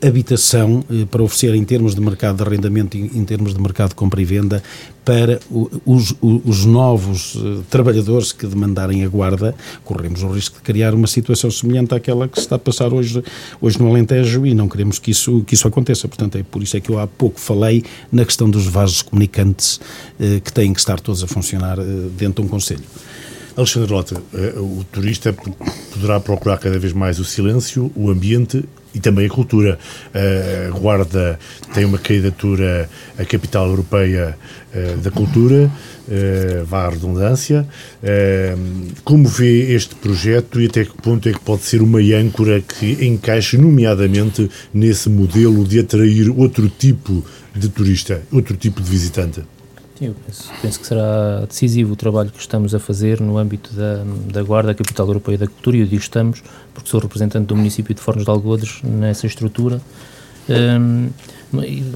habitação 0.06 0.84
para 1.10 1.24
oferecer 1.24 1.56
em 1.56 1.64
termos 1.64 1.96
de 1.96 2.02
mercado 2.02 2.38
de 2.38 2.44
arrendamento 2.44 2.98
e 2.98 3.18
em 3.18 3.26
termos 3.26 3.54
de 3.54 3.62
mercado 3.62 3.90
de 3.90 3.96
compra 3.96 4.22
e 4.22 4.26
venda 4.26 4.64
para 5.04 5.40
os, 5.86 6.14
os, 6.22 6.66
novos 6.66 7.36
eh, 7.36 7.62
trabalhadores 7.70 8.32
que 8.32 8.46
demandarem 8.46 9.04
a 9.04 9.08
guarda, 9.08 9.56
corremos 9.84 10.22
o 10.22 10.30
risco 10.30 10.58
de 10.58 10.62
criar 10.62 10.94
uma 10.94 11.08
situação 11.08 11.50
semelhante 11.50 11.96
àquela 11.96 12.28
que 12.28 12.38
se 12.38 12.46
está 12.46 12.56
a 12.56 12.60
passar 12.60 12.94
hoje, 12.94 13.24
hoje 13.60 13.80
no 13.80 13.90
Alentejo 13.90 14.46
e 14.46 14.54
não 14.54 14.70
queremos 14.70 15.00
que 15.00 15.10
isso, 15.10 15.44
que 15.44 15.56
isso 15.56 15.68
aconteça. 15.68 16.08
Portanto, 16.08 16.38
é 16.38 16.44
por 16.44 16.62
isso 16.62 16.78
é 16.78 16.81
que 16.82 16.90
eu 16.90 17.00
há 17.00 17.08
pouco 17.08 17.40
falei 17.40 17.84
na 18.12 18.26
questão 18.26 18.50
dos 18.50 18.66
vasos 18.66 19.02
comunicantes 19.02 19.80
eh, 20.20 20.40
que 20.44 20.52
têm 20.52 20.74
que 20.74 20.80
estar 20.80 21.00
todos 21.00 21.24
a 21.24 21.28
funcionar 21.28 21.80
eh, 21.80 21.84
dentro 22.18 22.42
de 22.44 22.48
um 22.48 22.52
Conselho. 22.52 22.84
Alexandre 23.56 23.92
Lota, 23.92 24.24
o 24.58 24.84
turista 24.92 25.36
poderá 25.92 26.22
procurar 26.22 26.58
cada 26.58 26.80
vez 26.80 26.94
mais 26.94 27.20
o 27.20 27.26
silêncio, 27.26 27.92
o 27.96 28.10
ambiente 28.10 28.64
e 28.94 29.00
também 29.00 29.26
a 29.26 29.30
cultura. 29.30 29.80
A 30.14 30.78
Guarda 30.78 31.40
tem 31.74 31.86
uma 31.86 31.98
candidatura 31.98 32.90
à 33.18 33.26
capital 33.26 33.68
europeia 33.68 34.38
eh, 34.74 34.96
da 35.02 35.12
cultura, 35.12 35.70
eh, 36.12 36.64
vá 36.66 36.88
à 36.88 36.90
redundância. 36.90 37.66
Eh, 38.04 38.56
como 39.06 39.26
vê 39.28 39.74
este 39.74 39.96
projeto 39.96 40.60
e 40.60 40.66
até 40.66 40.84
que 40.84 40.94
ponto 41.02 41.30
é 41.30 41.32
que 41.32 41.40
pode 41.40 41.64
ser 41.64 41.82
uma 41.82 42.00
âncora 42.00 42.60
que 42.60 43.06
encaixe, 43.06 43.58
nomeadamente, 43.58 44.52
nesse 44.74 45.10
modelo 45.10 45.64
de 45.64 45.80
atrair 45.80 46.30
outro 46.30 46.68
tipo 46.68 47.24
de 47.56 47.70
turista, 47.70 48.22
outro 48.32 48.58
tipo 48.58 48.82
de 48.82 48.90
visitante? 48.90 49.42
Eu 50.02 50.16
penso, 50.26 50.50
penso, 50.62 50.80
que 50.80 50.88
será 50.88 51.46
decisivo 51.48 51.94
o 51.94 51.96
trabalho 51.96 52.32
que 52.32 52.40
estamos 52.40 52.74
a 52.74 52.80
fazer 52.80 53.22
no 53.22 53.38
âmbito 53.38 53.72
da, 53.74 54.04
da 54.34 54.42
Guarda, 54.42 54.74
Capital 54.74 55.08
Europeia 55.08 55.38
da 55.38 55.48
Cultura, 55.48 55.78
e 55.78 55.82
eu 55.82 55.86
digo 55.86 56.02
estamos, 56.02 56.44
porque 56.74 56.90
sou 56.90 57.00
representante 57.00 57.46
do 57.46 57.56
município 57.56 57.94
de 57.94 58.02
Fornos 58.02 58.26
de 58.26 58.32
Algodres 58.32 58.80
nessa 58.84 59.28
estrutura. 59.28 59.80
Um, 60.50 61.10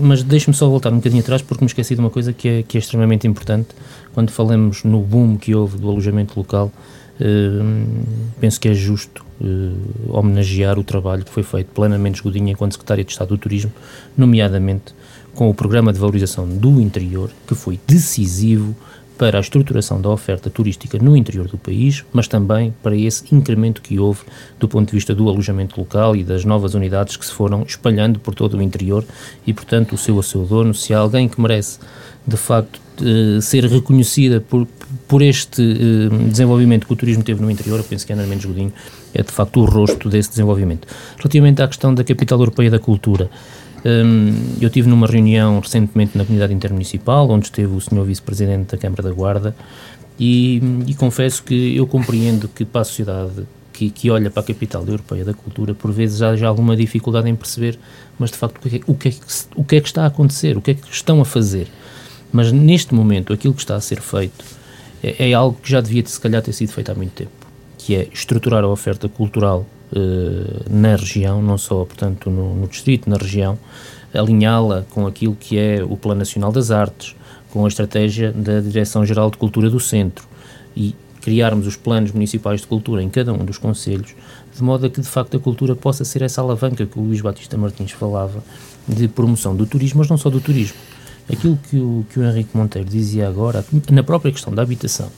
mas 0.01 0.24
deixe-me 0.24 0.56
só 0.56 0.68
voltar 0.68 0.91
um 0.91 0.97
bocadinho 0.97 1.22
atrás, 1.22 1.41
porque 1.41 1.64
me 1.64 1.68
esqueci 1.68 1.95
de 1.95 2.01
uma 2.01 2.10
coisa 2.10 2.34
que 2.34 2.47
é, 2.47 2.64
que 2.64 2.78
é 2.78 2.80
extremamente 2.80 3.28
importante. 3.28 3.70
Quando 4.14 4.32
falamos 4.32 4.84
no 4.84 5.01
boom 5.01 5.38
que 5.38 5.56
houve 5.56 5.78
do 5.78 5.89
alojamento 5.89 6.38
local, 6.38 6.72
um, 7.20 8.03
penso 8.39 8.60
que 8.60 8.68
é 8.68 8.74
justo 8.74 9.26
uh, 9.39 10.18
homenagear 10.18 10.78
o 10.78 10.84
trabalho 10.84 11.24
que 11.24 11.32
foi 11.32 11.43
feito 11.43 11.68
plenamente 11.68 12.16
esgodinho 12.16 12.49
enquanto 12.49 12.74
Secretária 12.74 13.03
de 13.03 13.12
Estado 13.12 13.30
do 13.30 13.38
Turismo, 13.38 13.72
nomeadamente 14.18 14.93
com 15.34 15.49
o 15.49 15.53
Programa 15.53 15.91
de 15.91 15.99
Valorização 15.99 16.47
do 16.47 16.82
Interior, 16.82 17.30
que 17.47 17.56
foi 17.56 17.80
decisivo 17.86 18.76
para 19.18 19.38
a 19.38 19.41
estruturação 19.41 20.01
da 20.01 20.09
oferta 20.09 20.49
turística 20.49 20.97
no 20.97 21.16
interior 21.16 21.47
do 21.47 21.57
país, 21.57 22.03
mas 22.11 22.28
também 22.28 22.74
para 22.84 22.95
esse 22.95 23.24
incremento 23.34 23.82
que 23.82 23.97
houve 23.99 24.22
do 24.59 24.68
ponto 24.68 24.89
de 24.89 24.93
vista 24.95 25.16
do 25.16 25.30
alojamento 25.30 25.80
local 25.80 26.16
e 26.16 26.24
das 26.24 26.43
novas 26.43 26.74
unidades 26.74 27.16
que 27.16 27.26
se 27.26 27.32
foram 27.32 27.63
espalhando 27.63 28.20
por 28.20 28.36
todo 28.36 28.57
o 28.57 28.61
interior 28.61 29.03
e, 29.45 29.53
portanto, 29.53 29.93
o 29.93 29.97
seu 29.97 30.20
a 30.20 30.24
seu 30.24 30.45
dono, 30.45 30.74
se 30.74 30.93
há 30.93 30.99
alguém 30.99 31.28
que 31.28 31.39
merece 31.39 31.80
de 32.28 32.38
facto 32.38 32.80
de 32.97 33.41
ser 33.41 33.66
reconhecida 33.66 34.41
por, 34.41 34.68
por 35.07 35.22
este 35.22 35.61
uh, 35.61 36.18
desenvolvimento 36.30 36.88
que 36.88 36.93
o 36.93 36.95
turismo 36.95 37.24
teve 37.24 37.41
no 37.41 37.51
interior, 37.51 37.80
eu 37.80 37.84
penso 37.84 38.05
que 38.05 38.13
Ana 38.13 38.26
Mendes 38.26 38.45
Godinho 38.45 38.74
é 39.13 39.22
de 39.22 39.32
facto 39.32 39.61
o 39.61 39.66
rosto 39.66 40.09
desse 40.09 40.30
desenvolvimento. 40.30 40.88
Relativamente 41.18 41.61
à 41.61 41.68
questão 41.68 41.93
da 41.93 42.03
capital 42.03 42.39
europeia 42.39 42.72
da 42.72 42.80
cultura, 42.80 43.30
eu 44.59 44.69
tive 44.69 44.89
numa 44.89 45.05
reunião 45.05 45.59
recentemente 45.59 46.17
na 46.17 46.23
comunidade 46.23 46.53
intermunicipal, 46.53 47.29
onde 47.29 47.45
esteve 47.45 47.73
o 47.75 47.79
senhor 47.79 48.03
vice-presidente 48.03 48.71
da 48.71 48.77
Câmara 48.77 49.03
da 49.03 49.11
Guarda, 49.11 49.55
e, 50.19 50.61
e, 50.88 50.93
confesso 50.95 51.43
que 51.43 51.75
eu 51.75 51.86
compreendo 51.86 52.47
que 52.47 52.63
para 52.63 52.81
a 52.81 52.83
sociedade 52.86 53.45
que, 53.73 53.89
que, 53.89 54.09
olha 54.09 54.31
para 54.31 54.41
a 54.41 54.45
capital 54.45 54.86
europeia 54.88 55.25
da 55.25 55.33
cultura, 55.33 55.73
por 55.73 55.91
vezes 55.91 56.21
há 56.21 56.36
já 56.38 56.47
alguma 56.47 56.75
dificuldade 56.75 57.29
em 57.29 57.36
perceber, 57.36 57.77
mas 58.17 58.31
de 58.31 58.38
facto 58.38 58.57
o 58.57 58.69
que, 58.69 58.77
é, 58.77 58.81
o, 58.88 58.95
que 58.95 59.07
é 59.09 59.11
que, 59.11 59.19
o 59.55 59.63
que 59.63 59.75
é 59.75 59.81
que 59.81 59.88
está 59.88 60.03
a 60.03 60.07
acontecer, 60.07 60.57
o 60.57 60.61
que 60.61 60.71
é 60.71 60.73
que 60.73 60.89
estão 60.89 61.19
a 61.19 61.25
fazer. 61.25 61.67
Mas 62.31 62.51
neste 62.51 62.95
momento 62.95 63.33
aquilo 63.33 63.53
que 63.53 63.59
está 63.59 63.75
a 63.75 63.81
ser 63.81 63.99
feito 63.99 64.45
é, 65.03 65.29
é 65.29 65.33
algo 65.33 65.59
que 65.61 65.69
já 65.69 65.81
devia 65.81 66.03
se 66.05 66.19
calhar 66.19 66.41
ter 66.41 66.53
sido 66.53 66.71
feito 66.71 66.89
há 66.91 66.95
muito 66.95 67.11
tempo, 67.11 67.31
que 67.77 67.93
é 67.93 68.07
estruturar 68.13 68.63
a 68.63 68.67
oferta 68.69 69.09
cultural 69.09 69.65
na 70.69 70.95
região, 70.95 71.41
não 71.41 71.57
só, 71.57 71.86
portanto, 71.86 72.29
no, 72.29 72.55
no 72.55 72.67
distrito, 72.67 73.09
na 73.09 73.17
região, 73.17 73.57
alinhá-la 74.13 74.86
com 74.89 75.05
aquilo 75.05 75.36
que 75.36 75.57
é 75.57 75.83
o 75.83 75.95
Plano 75.97 76.19
Nacional 76.19 76.51
das 76.51 76.71
Artes, 76.71 77.15
com 77.51 77.65
a 77.65 77.67
estratégia 77.67 78.31
da 78.31 78.59
Direção-Geral 78.59 79.31
de 79.31 79.38
Cultura 79.38 79.69
do 79.69 79.79
Centro 79.79 80.27
e 80.75 80.93
criarmos 81.21 81.65
os 81.65 81.75
planos 81.75 82.11
municipais 82.11 82.61
de 82.61 82.67
cultura 82.67 83.01
em 83.01 83.09
cada 83.09 83.33
um 83.33 83.43
dos 83.43 83.57
conselhos, 83.57 84.13
de 84.55 84.61
modo 84.61 84.86
a 84.86 84.89
que 84.89 85.01
de 85.01 85.07
facto 85.07 85.38
a 85.38 85.39
cultura 85.39 85.75
possa 85.75 86.05
ser 86.05 86.21
essa 86.21 86.41
alavanca 86.41 86.86
que 86.86 86.99
o 86.99 87.01
Luís 87.01 87.21
Batista 87.21 87.57
Martins 87.57 87.91
falava 87.91 88.43
de 88.88 89.07
promoção 89.07 89.55
do 89.55 89.65
turismo, 89.65 89.99
mas 89.99 90.09
não 90.09 90.17
só 90.17 90.29
do 90.29 90.39
turismo. 90.39 90.77
Aquilo 91.31 91.57
que 91.69 91.77
o, 91.77 92.05
que 92.11 92.19
o 92.19 92.23
Henrique 92.23 92.55
Monteiro 92.55 92.88
dizia 92.88 93.27
agora, 93.27 93.65
na 93.89 94.03
própria 94.03 94.31
questão 94.31 94.53
da 94.53 94.61
habitação, 94.61 95.09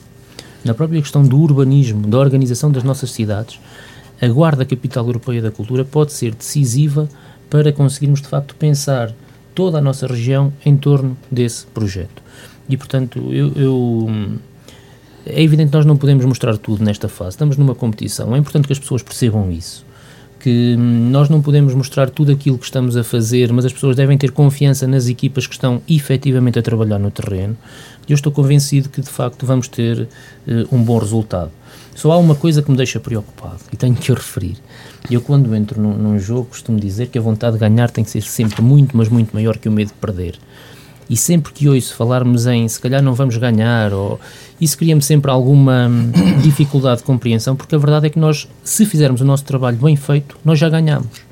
na 0.64 0.72
própria 0.72 1.00
questão 1.00 1.22
do 1.22 1.38
urbanismo, 1.38 2.06
da 2.06 2.18
organização 2.18 2.72
das 2.72 2.82
nossas 2.82 3.10
cidades, 3.10 3.60
a 4.20 4.28
Guarda 4.28 4.64
Capital 4.64 5.06
Europeia 5.06 5.42
da 5.42 5.50
Cultura 5.50 5.84
pode 5.84 6.12
ser 6.12 6.34
decisiva 6.34 7.08
para 7.48 7.72
conseguirmos 7.72 8.20
de 8.20 8.28
facto 8.28 8.54
pensar 8.54 9.12
toda 9.54 9.78
a 9.78 9.80
nossa 9.80 10.06
região 10.06 10.52
em 10.64 10.76
torno 10.76 11.16
desse 11.30 11.66
projeto. 11.66 12.22
E 12.68 12.76
portanto, 12.76 13.32
eu, 13.32 13.52
eu 13.56 14.38
é 15.26 15.42
evidente 15.42 15.70
que 15.70 15.76
nós 15.76 15.86
não 15.86 15.96
podemos 15.96 16.24
mostrar 16.24 16.56
tudo 16.56 16.82
nesta 16.82 17.08
fase. 17.08 17.30
Estamos 17.30 17.56
numa 17.56 17.74
competição. 17.74 18.34
É 18.34 18.38
importante 18.38 18.66
que 18.66 18.72
as 18.72 18.78
pessoas 18.78 19.02
percebam 19.02 19.50
isso. 19.50 19.84
Que 20.40 20.76
nós 20.76 21.28
não 21.28 21.42
podemos 21.42 21.74
mostrar 21.74 22.08
tudo 22.08 22.32
aquilo 22.32 22.56
que 22.56 22.64
estamos 22.64 22.96
a 22.96 23.02
fazer, 23.02 23.52
mas 23.52 23.64
as 23.64 23.72
pessoas 23.72 23.96
devem 23.96 24.16
ter 24.16 24.30
confiança 24.30 24.86
nas 24.86 25.08
equipas 25.08 25.46
que 25.46 25.54
estão 25.54 25.82
efetivamente 25.88 26.58
a 26.58 26.62
trabalhar 26.62 26.98
no 26.98 27.10
terreno. 27.10 27.56
E 28.08 28.12
eu 28.12 28.14
estou 28.14 28.32
convencido 28.32 28.88
que 28.88 29.00
de 29.00 29.10
facto 29.10 29.44
vamos 29.44 29.68
ter 29.68 30.02
uh, 30.02 30.74
um 30.74 30.82
bom 30.82 30.98
resultado. 30.98 31.50
Só 31.98 32.12
há 32.12 32.16
uma 32.16 32.36
coisa 32.36 32.62
que 32.62 32.70
me 32.70 32.76
deixa 32.76 33.00
preocupado 33.00 33.58
e 33.72 33.76
tenho 33.76 33.96
que 33.96 34.12
o 34.12 34.14
referir. 34.14 34.56
Eu, 35.10 35.20
quando 35.20 35.52
entro 35.52 35.82
num, 35.82 35.94
num 35.94 36.16
jogo, 36.16 36.44
costumo 36.44 36.78
dizer 36.78 37.08
que 37.08 37.18
a 37.18 37.20
vontade 37.20 37.54
de 37.54 37.58
ganhar 37.58 37.90
tem 37.90 38.04
que 38.04 38.10
ser 38.10 38.22
sempre 38.22 38.62
muito, 38.62 38.96
mas 38.96 39.08
muito 39.08 39.34
maior 39.34 39.58
que 39.58 39.68
o 39.68 39.72
medo 39.72 39.88
de 39.88 39.94
perder. 39.94 40.38
E 41.10 41.16
sempre 41.16 41.52
que 41.52 41.68
ouço 41.68 41.96
falarmos 41.96 42.46
em 42.46 42.68
se 42.68 42.78
calhar 42.78 43.02
não 43.02 43.14
vamos 43.14 43.36
ganhar, 43.36 43.92
ou 43.92 44.20
isso 44.60 44.78
cria-me 44.78 45.02
sempre 45.02 45.28
alguma 45.28 45.88
hum, 45.88 46.12
dificuldade 46.40 46.98
de 46.98 47.02
compreensão, 47.02 47.56
porque 47.56 47.74
a 47.74 47.78
verdade 47.78 48.06
é 48.06 48.10
que 48.10 48.18
nós, 48.20 48.48
se 48.62 48.86
fizermos 48.86 49.20
o 49.20 49.24
nosso 49.24 49.44
trabalho 49.44 49.76
bem 49.78 49.96
feito, 49.96 50.38
nós 50.44 50.56
já 50.56 50.68
ganhamos. 50.68 51.26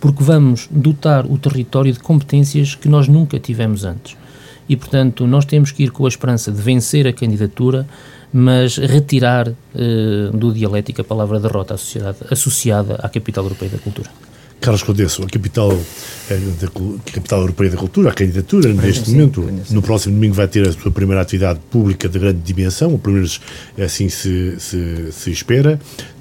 Porque 0.00 0.24
vamos 0.24 0.66
dotar 0.70 1.26
o 1.26 1.36
território 1.36 1.92
de 1.92 1.98
competências 1.98 2.74
que 2.74 2.88
nós 2.88 3.06
nunca 3.06 3.38
tivemos 3.38 3.84
antes. 3.84 4.16
E, 4.66 4.76
portanto, 4.76 5.26
nós 5.26 5.44
temos 5.44 5.70
que 5.72 5.84
ir 5.84 5.90
com 5.90 6.06
a 6.06 6.08
esperança 6.08 6.50
de 6.50 6.62
vencer 6.62 7.06
a 7.06 7.12
candidatura, 7.12 7.86
mas 8.32 8.76
retirar 8.76 9.48
uh, 9.48 10.36
do 10.36 10.52
dialético 10.52 11.00
a 11.00 11.04
palavra 11.04 11.40
derrota 11.40 11.74
associada 12.30 12.96
à 12.96 13.08
capital 13.08 13.44
europeia 13.44 13.70
da 13.70 13.78
cultura. 13.78 14.10
Carlos 14.60 14.82
Condesso, 14.82 15.22
a 15.22 15.26
capital, 15.26 15.70
eh, 16.30 16.40
da, 16.60 16.68
capital 17.12 17.40
europeia 17.40 17.70
da 17.70 17.76
cultura, 17.76 18.10
a 18.10 18.12
candidatura, 18.12 18.72
neste 18.72 19.10
momento, 19.10 19.42
no 19.70 19.82
próximo 19.82 20.14
domingo 20.14 20.34
vai 20.34 20.48
ter 20.48 20.66
a 20.66 20.72
sua 20.72 20.90
primeira 20.90 21.20
atividade 21.20 21.60
pública 21.70 22.08
de 22.08 22.18
grande 22.18 22.40
dimensão, 22.40 22.94
o 22.94 22.98
primeiro 22.98 23.28
assim 23.78 24.08
se, 24.08 24.56
se, 24.58 25.12
se 25.12 25.30
espera. 25.30 25.78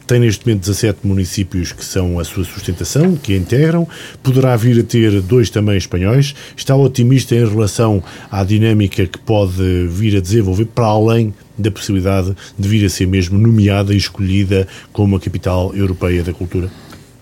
Tem 0.08 0.20
neste 0.20 0.46
momento 0.46 0.62
17 0.62 1.00
municípios 1.04 1.72
que 1.72 1.84
são 1.84 2.20
a 2.20 2.24
sua 2.24 2.44
sustentação, 2.44 3.16
que 3.16 3.34
a 3.34 3.38
integram. 3.38 3.88
Poderá 4.22 4.56
vir 4.56 4.80
a 4.80 4.84
ter 4.84 5.20
dois 5.22 5.50
também 5.50 5.78
espanhóis. 5.78 6.36
Está 6.56 6.76
otimista 6.76 7.34
em 7.34 7.48
relação 7.48 8.04
à 8.30 8.44
dinâmica 8.44 9.08
que 9.08 9.18
pode 9.18 9.88
vir 9.88 10.16
a 10.16 10.22
desenvolver 10.22 10.66
para 10.66 10.86
além 10.86 11.34
da 11.58 11.72
possibilidade 11.72 12.36
de 12.58 12.70
vir 12.70 12.86
a 12.86 12.90
ser 12.90 13.08
mesmo 13.08 13.40
nomeada 13.40 13.94
e 13.94 13.98
escolhida 13.98 14.68
como 14.94 15.16
a 15.16 15.20
capital 15.20 15.74
europeia 15.76 16.24
da 16.24 16.34
cultura? 16.34 16.70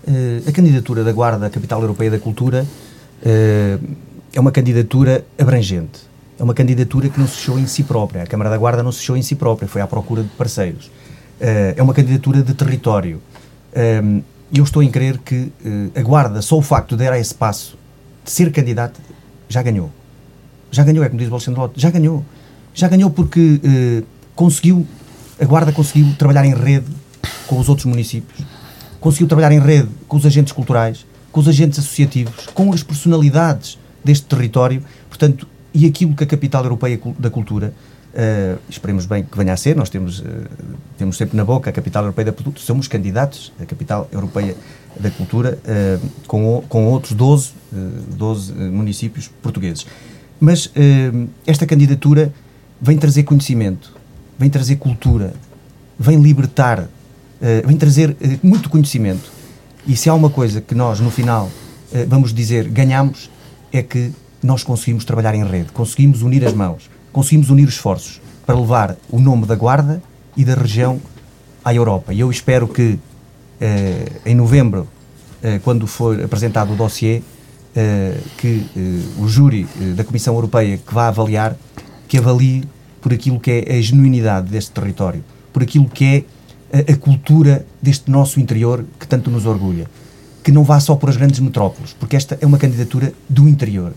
Uh, 0.06 0.46
a 0.46 0.52
candidatura 0.52 1.02
da 1.02 1.12
Guarda 1.12 1.48
Capital 1.48 1.80
Europeia 1.80 2.10
da 2.10 2.18
Cultura 2.18 2.66
uh, 3.22 3.96
é 4.34 4.40
uma 4.40 4.52
candidatura 4.52 5.24
abrangente. 5.38 6.00
É 6.38 6.42
uma 6.42 6.52
candidatura 6.52 7.08
que 7.08 7.18
não 7.18 7.26
se 7.26 7.36
fechou 7.36 7.58
em 7.58 7.66
si 7.66 7.84
própria. 7.84 8.24
A 8.24 8.26
Câmara 8.26 8.50
da 8.50 8.58
Guarda 8.58 8.82
não 8.82 8.92
se 8.92 8.98
fechou 8.98 9.16
em 9.16 9.22
si 9.22 9.36
própria, 9.36 9.66
foi 9.66 9.80
à 9.80 9.86
procura 9.86 10.22
de 10.22 10.28
parceiros. 10.30 10.90
Uh, 11.40 11.74
é 11.76 11.82
uma 11.82 11.92
candidatura 11.92 12.42
de 12.42 12.54
território. 12.54 13.20
E 14.52 14.58
eu 14.58 14.62
estou 14.62 14.82
em 14.84 14.90
crer 14.90 15.18
que 15.18 15.50
a 15.96 16.02
Guarda, 16.02 16.40
só 16.40 16.56
o 16.56 16.62
facto 16.62 16.96
de 16.96 17.04
dar 17.04 17.18
esse 17.18 17.34
passo, 17.34 17.76
de 18.24 18.30
ser 18.30 18.52
candidato, 18.52 19.00
já 19.48 19.60
ganhou. 19.62 19.90
Já 20.70 20.84
ganhou, 20.84 21.02
é 21.04 21.08
como 21.08 21.18
diz 21.18 21.28
o 21.28 21.32
Alexandre 21.32 21.60
Lotto, 21.60 21.80
já 21.80 21.90
ganhou. 21.90 22.24
Já 22.72 22.86
ganhou 22.86 23.10
porque 23.10 23.60
conseguiu, 24.36 24.86
a 25.40 25.44
Guarda 25.44 25.72
conseguiu 25.72 26.14
trabalhar 26.16 26.44
em 26.44 26.54
rede 26.54 26.86
com 27.48 27.58
os 27.58 27.68
outros 27.68 27.86
municípios 27.86 28.44
conseguiu 29.04 29.26
trabalhar 29.26 29.52
em 29.52 29.60
rede 29.60 29.90
com 30.08 30.16
os 30.16 30.24
agentes 30.24 30.50
culturais, 30.50 31.04
com 31.30 31.38
os 31.38 31.46
agentes 31.46 31.78
associativos, 31.78 32.46
com 32.54 32.72
as 32.72 32.82
personalidades 32.82 33.78
deste 34.02 34.24
território, 34.24 34.82
portanto, 35.10 35.46
e 35.74 35.84
aquilo 35.84 36.14
que 36.14 36.24
a 36.24 36.26
capital 36.26 36.64
europeia 36.64 36.98
da 37.18 37.28
cultura, 37.28 37.74
uh, 38.14 38.58
esperemos 38.68 39.06
bem 39.06 39.24
que 39.24 39.36
venha 39.36 39.52
a 39.52 39.56
ser, 39.56 39.76
nós 39.76 39.90
temos, 39.90 40.20
uh, 40.20 40.24
temos 40.96 41.16
sempre 41.16 41.36
na 41.36 41.44
boca 41.44 41.68
a 41.70 41.72
capital 41.72 42.04
europeia 42.04 42.26
da 42.26 42.32
cultura, 42.32 42.58
somos 42.58 42.88
candidatos 42.88 43.52
à 43.60 43.66
capital 43.66 44.08
europeia 44.12 44.56
da 44.98 45.10
cultura 45.10 45.58
uh, 45.64 46.08
com, 46.26 46.64
com 46.68 46.86
outros 46.86 47.12
12, 47.12 47.52
12 48.16 48.52
municípios 48.52 49.28
portugueses. 49.42 49.86
Mas 50.40 50.70
esta 51.46 51.64
candidatura 51.64 52.32
vem 52.80 52.98
trazer 52.98 53.22
conhecimento, 53.22 53.92
vem 54.38 54.50
trazer 54.50 54.76
cultura, 54.76 55.32
vem 55.98 56.20
libertar 56.20 56.88
vem 57.64 57.76
trazer 57.76 58.16
muito 58.42 58.68
conhecimento. 58.68 59.32
E 59.86 59.96
se 59.96 60.08
há 60.08 60.14
uma 60.14 60.28
coisa 60.30 60.60
que 60.60 60.74
nós, 60.74 61.00
no 61.00 61.10
final, 61.10 61.50
vamos 62.08 62.32
dizer 62.34 62.68
ganhamos, 62.68 63.30
é 63.72 63.82
que 63.82 64.12
nós 64.42 64.62
conseguimos 64.62 65.04
trabalhar 65.04 65.34
em 65.34 65.44
rede, 65.44 65.72
conseguimos 65.72 66.22
unir 66.22 66.44
as 66.44 66.52
mãos, 66.52 66.90
conseguimos 67.14 67.48
unir 67.48 67.68
os 67.68 67.74
esforços 67.74 68.20
para 68.44 68.58
levar 68.58 68.96
o 69.08 69.20
nome 69.20 69.46
da 69.46 69.54
Guarda 69.54 70.02
e 70.36 70.44
da 70.44 70.54
região 70.54 71.00
à 71.64 71.72
Europa. 71.72 72.12
E 72.12 72.20
eu 72.20 72.30
espero 72.30 72.68
que 72.68 72.98
em 74.26 74.34
novembro, 74.34 74.86
quando 75.62 75.86
for 75.86 76.20
apresentado 76.22 76.72
o 76.72 76.76
dossiê, 76.76 77.22
que 78.36 78.66
o 79.16 79.28
júri 79.28 79.66
da 79.96 80.04
Comissão 80.04 80.34
Europeia 80.34 80.76
que 80.76 80.92
vai 80.92 81.06
avaliar, 81.06 81.56
que 82.08 82.18
avalie 82.18 82.64
por 83.00 83.12
aquilo 83.12 83.38
que 83.38 83.64
é 83.66 83.76
a 83.76 83.80
genuinidade 83.80 84.50
deste 84.50 84.72
território, 84.72 85.24
por 85.52 85.62
aquilo 85.62 85.88
que 85.88 86.04
é 86.72 86.78
a, 86.78 86.92
a, 86.92 86.96
cultura 86.96 87.64
deste 87.80 88.10
nosso 88.10 88.40
interior 88.40 88.84
que 88.98 89.06
tanto 89.06 89.30
nos 89.30 89.46
orgulha. 89.46 89.88
Que 90.42 90.50
não 90.50 90.64
vá 90.64 90.80
só 90.80 90.94
por 90.96 91.08
as 91.08 91.16
grandes 91.16 91.40
metrópoles, 91.40 91.94
porque 91.98 92.16
esta 92.16 92.36
é 92.40 92.46
uma 92.46 92.58
candidatura 92.58 93.12
do 93.28 93.48
interior, 93.48 93.92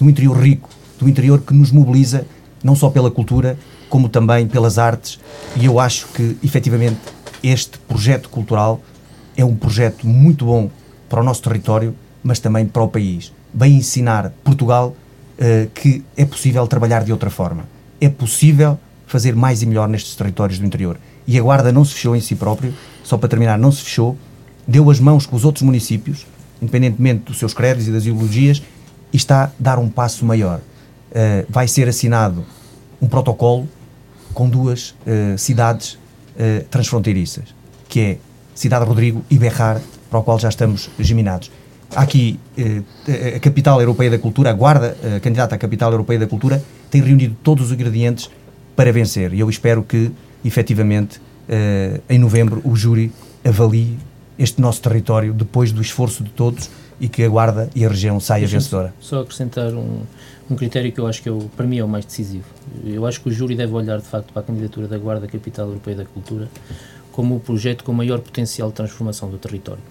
do 0.00 0.10
interior 0.10 0.36
rico, 0.36 0.68
do 0.98 1.08
interior 1.08 1.40
que 1.40 1.54
nos 1.54 1.70
mobiliza 1.70 2.26
não 2.66 2.74
só 2.74 2.90
pela 2.90 3.10
cultura, 3.10 3.56
como 3.88 4.08
também 4.08 4.46
pelas 4.46 4.78
artes. 4.78 5.18
E 5.56 5.64
eu 5.64 5.78
acho 5.78 6.08
que, 6.08 6.36
efetivamente, 6.42 6.98
este 7.42 7.78
projeto 7.78 8.28
cultural 8.28 8.80
é 9.36 9.44
um 9.44 9.54
projeto 9.54 10.06
muito 10.06 10.44
bom 10.44 10.68
para 11.08 11.20
o 11.20 11.24
nosso 11.24 11.42
território, 11.42 11.94
mas 12.22 12.40
também 12.40 12.66
para 12.66 12.82
o 12.82 12.88
país. 12.88 13.32
Vem 13.54 13.76
ensinar 13.76 14.32
Portugal 14.42 14.94
uh, 15.38 15.70
que 15.70 16.04
é 16.16 16.24
possível 16.24 16.66
trabalhar 16.66 17.04
de 17.04 17.12
outra 17.12 17.30
forma. 17.30 17.64
É 18.00 18.08
possível 18.08 18.78
fazer 19.06 19.36
mais 19.36 19.62
e 19.62 19.66
melhor 19.66 19.88
nestes 19.88 20.16
territórios 20.16 20.58
do 20.58 20.66
interior 20.66 20.98
e 21.26 21.38
a 21.38 21.42
Guarda 21.42 21.72
não 21.72 21.84
se 21.84 21.94
fechou 21.94 22.14
em 22.14 22.20
si 22.20 22.36
próprio, 22.36 22.72
só 23.02 23.16
para 23.18 23.28
terminar, 23.28 23.58
não 23.58 23.72
se 23.72 23.82
fechou, 23.82 24.16
deu 24.66 24.88
as 24.90 25.00
mãos 25.00 25.26
com 25.26 25.34
os 25.34 25.44
outros 25.44 25.62
municípios, 25.62 26.26
independentemente 26.62 27.24
dos 27.24 27.38
seus 27.38 27.52
créditos 27.52 27.88
e 27.88 27.92
das 27.92 28.04
ideologias, 28.04 28.62
e 29.12 29.16
está 29.16 29.44
a 29.44 29.50
dar 29.58 29.78
um 29.78 29.88
passo 29.88 30.24
maior. 30.24 30.60
Uh, 31.10 31.46
vai 31.48 31.66
ser 31.66 31.88
assinado 31.88 32.44
um 33.00 33.06
protocolo 33.06 33.68
com 34.32 34.48
duas 34.48 34.90
uh, 34.90 35.36
cidades 35.36 35.94
uh, 35.94 36.64
transfronteiriças, 36.70 37.54
que 37.88 38.00
é 38.00 38.18
Cidade 38.54 38.84
Rodrigo 38.84 39.24
e 39.30 39.38
Berrar, 39.38 39.80
para 40.10 40.18
o 40.18 40.22
qual 40.22 40.38
já 40.38 40.48
estamos 40.48 40.90
geminados. 40.98 41.50
Há 41.94 42.02
aqui 42.02 42.38
a 43.36 43.38
Capital 43.38 43.80
Europeia 43.80 44.10
da 44.10 44.18
Cultura, 44.18 44.50
a 44.50 44.52
Guarda, 44.52 44.96
a 45.16 45.20
candidata 45.20 45.54
à 45.54 45.58
Capital 45.58 45.92
Europeia 45.92 46.18
da 46.18 46.26
Cultura, 46.26 46.62
tem 46.90 47.00
reunido 47.00 47.36
todos 47.42 47.66
os 47.66 47.72
ingredientes 47.72 48.28
para 48.74 48.92
vencer. 48.92 49.32
E 49.32 49.40
eu 49.40 49.48
espero 49.48 49.82
que 49.82 50.10
efetivamente, 50.44 51.18
uh, 51.18 52.00
em 52.08 52.18
novembro, 52.18 52.60
o 52.64 52.76
júri 52.76 53.12
avalie 53.44 53.98
este 54.38 54.60
nosso 54.60 54.82
território 54.82 55.32
depois 55.32 55.72
do 55.72 55.80
esforço 55.80 56.22
de 56.22 56.30
todos 56.30 56.68
e 57.00 57.08
que 57.08 57.22
a 57.22 57.28
Guarda 57.28 57.70
e 57.74 57.84
a 57.84 57.88
região 57.88 58.18
saia 58.20 58.46
vencedora. 58.46 58.94
Só 59.00 59.20
acrescentar 59.20 59.72
um, 59.72 60.02
um 60.48 60.56
critério 60.56 60.92
que 60.92 61.00
eu 61.00 61.06
acho 61.06 61.22
que 61.22 61.28
é 61.28 61.32
o, 61.32 61.40
para 61.56 61.66
mim 61.66 61.78
é 61.78 61.84
o 61.84 61.88
mais 61.88 62.04
decisivo. 62.04 62.46
Eu 62.84 63.04
acho 63.06 63.20
que 63.20 63.28
o 63.28 63.32
júri 63.32 63.56
deve 63.56 63.72
olhar 63.72 63.98
de 63.98 64.06
facto 64.06 64.32
para 64.32 64.42
a 64.42 64.44
candidatura 64.44 64.86
da 64.86 64.96
Guarda 64.96 65.26
Capital 65.26 65.68
Europeia 65.68 65.96
da 65.96 66.04
Cultura 66.04 66.48
como 67.12 67.36
o 67.36 67.40
projeto 67.40 67.82
com 67.82 67.92
maior 67.92 68.20
potencial 68.20 68.68
de 68.68 68.74
transformação 68.74 69.30
do 69.30 69.38
território. 69.38 69.82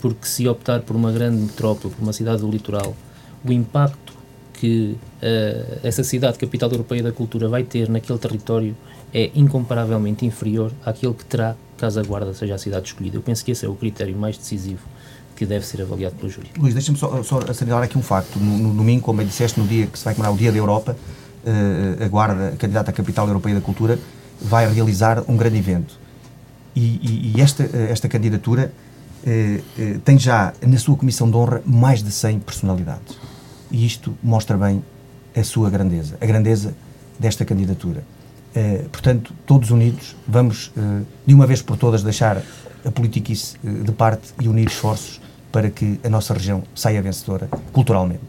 Porque 0.00 0.26
se 0.26 0.48
optar 0.48 0.80
por 0.80 0.96
uma 0.96 1.12
grande 1.12 1.36
metrópole, 1.42 1.94
por 1.94 2.02
uma 2.02 2.12
cidade 2.14 2.40
do 2.40 2.50
litoral, 2.50 2.96
o 3.44 3.52
impacto 3.52 4.14
que 4.54 4.96
uh, 5.22 5.80
essa 5.82 6.02
cidade 6.02 6.38
capital 6.38 6.70
europeia 6.70 7.02
da 7.02 7.12
cultura 7.12 7.46
vai 7.46 7.62
ter 7.62 7.90
naquele 7.90 8.18
território 8.18 8.74
é 9.12 9.30
incomparavelmente 9.34 10.24
inferior 10.24 10.72
àquele 10.84 11.12
que 11.12 11.26
terá 11.26 11.54
caso 11.76 12.00
a 12.00 12.02
Guarda 12.02 12.32
seja 12.32 12.54
a 12.54 12.58
cidade 12.58 12.86
escolhida. 12.86 13.18
Eu 13.18 13.22
penso 13.22 13.44
que 13.44 13.50
esse 13.50 13.66
é 13.66 13.68
o 13.68 13.74
critério 13.74 14.16
mais 14.16 14.38
decisivo 14.38 14.80
que 15.36 15.44
deve 15.44 15.64
ser 15.64 15.82
avaliado 15.82 16.16
pelo 16.16 16.30
júri. 16.30 16.50
Luís, 16.58 16.72
deixa-me 16.72 16.98
só, 16.98 17.22
só 17.22 17.38
assinalar 17.48 17.84
aqui 17.84 17.98
um 17.98 18.02
facto. 18.02 18.40
No, 18.40 18.58
no, 18.58 18.74
domingo, 18.74 19.02
como 19.02 19.18
bem 19.18 19.26
disseste, 19.26 19.60
no 19.60 19.66
dia 19.66 19.86
que 19.86 19.98
se 19.98 20.04
vai 20.04 20.14
comemorar 20.14 20.34
o 20.34 20.38
Dia 20.38 20.50
da 20.50 20.58
Europa, 20.58 20.96
uh, 21.44 22.02
a 22.02 22.08
Guarda, 22.08 22.48
a 22.48 22.56
candidata 22.56 22.90
à 22.90 22.94
Capital 22.94 23.28
Europeia 23.28 23.54
da 23.54 23.60
Cultura, 23.60 23.98
vai 24.40 24.68
realizar 24.72 25.22
um 25.28 25.36
grande 25.36 25.58
evento. 25.58 25.98
E, 26.74 26.80
e, 26.80 27.32
e 27.36 27.40
esta, 27.40 27.64
esta 27.90 28.08
candidatura 28.08 28.72
uh, 29.24 29.92
uh, 29.96 29.98
tem 30.00 30.18
já 30.18 30.54
na 30.66 30.78
sua 30.78 30.96
comissão 30.96 31.30
de 31.30 31.36
honra 31.36 31.62
mais 31.66 32.02
de 32.02 32.10
100 32.10 32.40
personalidades. 32.40 33.18
E 33.70 33.84
isto 33.84 34.16
mostra 34.22 34.56
bem 34.56 34.82
a 35.36 35.44
sua 35.44 35.68
grandeza, 35.68 36.16
a 36.18 36.26
grandeza 36.26 36.74
desta 37.18 37.44
candidatura. 37.44 38.02
Eh, 38.54 38.86
portanto, 38.90 39.34
todos 39.44 39.70
unidos, 39.70 40.16
vamos 40.26 40.72
de 41.26 41.34
uma 41.34 41.46
vez 41.46 41.60
por 41.60 41.76
todas 41.76 42.02
deixar 42.02 42.40
a 42.86 42.90
politiquice 42.90 43.56
de 43.62 43.92
parte 43.92 44.32
e 44.40 44.48
unir 44.48 44.68
esforços 44.68 45.20
para 45.56 45.70
que 45.70 45.98
a 46.04 46.10
nossa 46.10 46.34
região 46.34 46.62
saia 46.74 47.00
vencedora 47.00 47.48
culturalmente. 47.72 48.20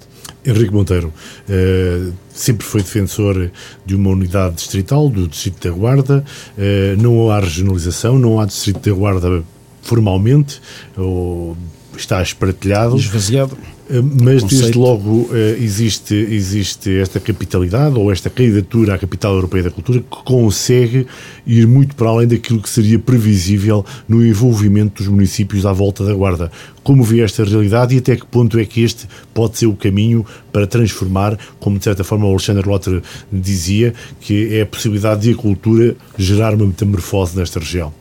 Henrique 0.46 0.72
Monteiro 0.72 1.12
uh, 1.50 2.14
sempre 2.30 2.66
foi 2.66 2.82
defensor 2.82 3.52
de 3.86 3.96
uma 3.98 4.12
unidade 4.12 4.56
distrital, 4.56 5.10
do 5.10 5.28
Distrito 5.28 5.68
da 5.68 5.76
Guarda. 5.76 6.24
Uh, 6.58 7.02
não 7.02 7.30
há 7.30 7.42
regionalização, 7.42 8.18
não 8.18 8.40
há 8.40 8.46
Distrito 8.46 8.90
da 8.90 8.96
Guarda 8.96 9.44
formalmente, 9.82 10.62
ou 10.96 11.58
está 11.98 12.22
espartilhado. 12.22 12.96
Esvaziado. 12.96 13.58
Eh, 13.90 14.02
mas 14.02 14.44
desde 14.44 14.78
logo 14.78 15.30
eh, 15.32 15.58
existe, 15.62 16.14
existe 16.14 17.00
esta 17.00 17.20
capitalidade 17.20 17.98
ou 17.98 18.12
esta 18.12 18.30
candidatura 18.30 18.96
à 18.96 18.98
capital 18.98 19.34
europeia 19.36 19.64
da 19.64 19.72
cultura 19.72 20.00
que 20.00 20.24
consegue 20.26 21.08
ir 21.46 21.66
muito 21.66 21.96
para 21.96 22.10
além 22.10 22.28
daquilo 22.28 22.62
que 22.62 22.70
seria 22.70 23.00
previsível 23.00 23.86
no 24.08 24.26
envolvimento 24.26 25.02
dos 25.02 25.08
municípios 25.08 25.66
à 25.66 25.72
volta 25.72 26.04
da 26.04 26.14
Guarda. 26.14 26.52
Como 26.84 27.04
vê 27.04 27.22
esta 27.22 27.44
realidade 27.44 27.96
e 27.96 28.00
até 28.00 28.16
que 28.16 28.26
ponto 28.26 28.60
é 28.60 28.66
que 28.66 28.82
este 28.82 29.08
pode 29.34 29.58
ser 29.58 29.68
o 29.68 29.74
caminho 29.74 30.26
para 30.52 30.68
transformar, 30.68 31.38
como 31.60 31.78
de 31.78 31.86
certa 31.86 32.04
forma 32.04 32.26
o 32.26 32.32
Alexandre 32.32 32.68
Lotter 32.68 33.02
dizia, 33.32 33.94
que 34.20 34.54
é 34.54 34.62
a 34.62 34.66
possibilidade 34.66 35.22
de 35.22 35.32
a 35.32 35.36
cultura 35.36 35.96
gerar 36.18 36.54
uma 36.54 36.66
metamorfose 36.66 37.38
nesta 37.38 37.60
região? 37.60 37.94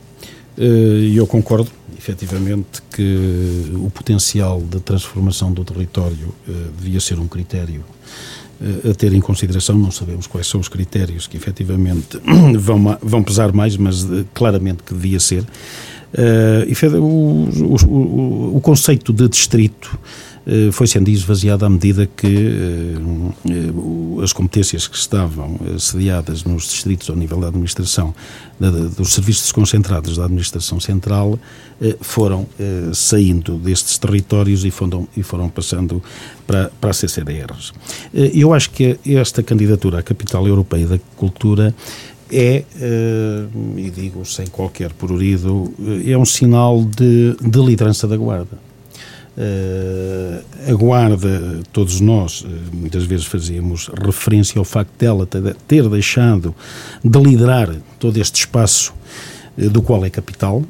Eh, 0.58 1.12
eu 1.14 1.26
concordo 1.26 1.70
efetivamente 2.06 2.80
que 2.94 3.72
o 3.74 3.90
potencial 3.90 4.60
de 4.60 4.78
transformação 4.80 5.52
do 5.52 5.64
território 5.64 6.34
uh, 6.48 6.52
devia 6.78 7.00
ser 7.00 7.18
um 7.18 7.26
critério 7.26 7.84
uh, 8.60 8.90
a 8.90 8.94
ter 8.94 9.12
em 9.12 9.20
consideração. 9.20 9.76
Não 9.76 9.90
sabemos 9.90 10.28
quais 10.28 10.46
são 10.46 10.60
os 10.60 10.68
critérios 10.68 11.26
que 11.26 11.36
efetivamente 11.36 12.18
vão, 12.58 12.96
vão 13.02 13.22
pesar 13.22 13.52
mais, 13.52 13.76
mas 13.76 14.04
uh, 14.04 14.24
claramente 14.32 14.84
que 14.84 14.94
devia 14.94 15.18
ser. 15.18 15.44
o, 16.94 16.98
o, 16.98 17.76
o, 17.88 18.56
o 18.56 18.60
conceito 18.60 19.12
de 19.12 19.28
distrito 19.28 19.98
eh, 19.98 20.35
foi 20.72 20.86
sendo 20.86 21.08
esvaziada 21.10 21.66
à 21.66 21.68
medida 21.68 22.06
que 22.06 22.26
eh, 22.26 22.94
eh, 23.50 24.22
as 24.22 24.32
competências 24.32 24.86
que 24.86 24.96
estavam 24.96 25.58
sediadas 25.76 26.44
nos 26.44 26.68
distritos 26.68 27.10
ao 27.10 27.16
nível 27.16 27.40
da 27.40 27.48
administração, 27.48 28.14
dos 28.96 29.12
serviços 29.12 29.42
desconcentrados 29.42 30.16
da 30.16 30.24
administração 30.24 30.78
central, 30.80 31.38
foram 32.00 32.46
saindo 32.94 33.58
destes 33.58 33.98
territórios 33.98 34.64
e 34.64 34.70
foram, 34.70 35.06
e 35.14 35.22
foram 35.22 35.48
passando 35.50 36.02
para, 36.46 36.70
para 36.80 36.92
CCDRs. 36.92 37.72
Eu 38.14 38.54
acho 38.54 38.70
que 38.70 38.98
esta 39.04 39.42
candidatura 39.42 39.98
à 39.98 40.02
capital 40.02 40.46
europeia 40.48 40.86
da 40.86 40.98
cultura 41.16 41.74
é, 42.32 42.64
e 43.76 43.90
digo 43.90 44.24
sem 44.24 44.46
qualquer 44.46 44.92
prurido, 44.94 45.72
é 46.06 46.16
um 46.16 46.24
sinal 46.24 46.82
de, 46.82 47.36
de 47.40 47.58
liderança 47.60 48.08
da 48.08 48.16
Guarda. 48.16 48.65
Uh, 49.36 50.42
a 50.66 50.74
Guarda, 50.74 51.60
todos 51.70 52.00
nós, 52.00 52.40
uh, 52.40 52.48
muitas 52.72 53.04
vezes 53.04 53.26
fazíamos 53.26 53.90
referência 54.02 54.58
ao 54.58 54.64
facto 54.64 54.90
dela 54.98 55.28
ter 55.68 55.88
deixado 55.90 56.54
de 57.04 57.18
liderar 57.18 57.76
todo 57.98 58.16
este 58.16 58.40
espaço 58.40 58.94
do 59.56 59.80
qual 59.80 60.04
é 60.04 60.10
capital, 60.10 60.62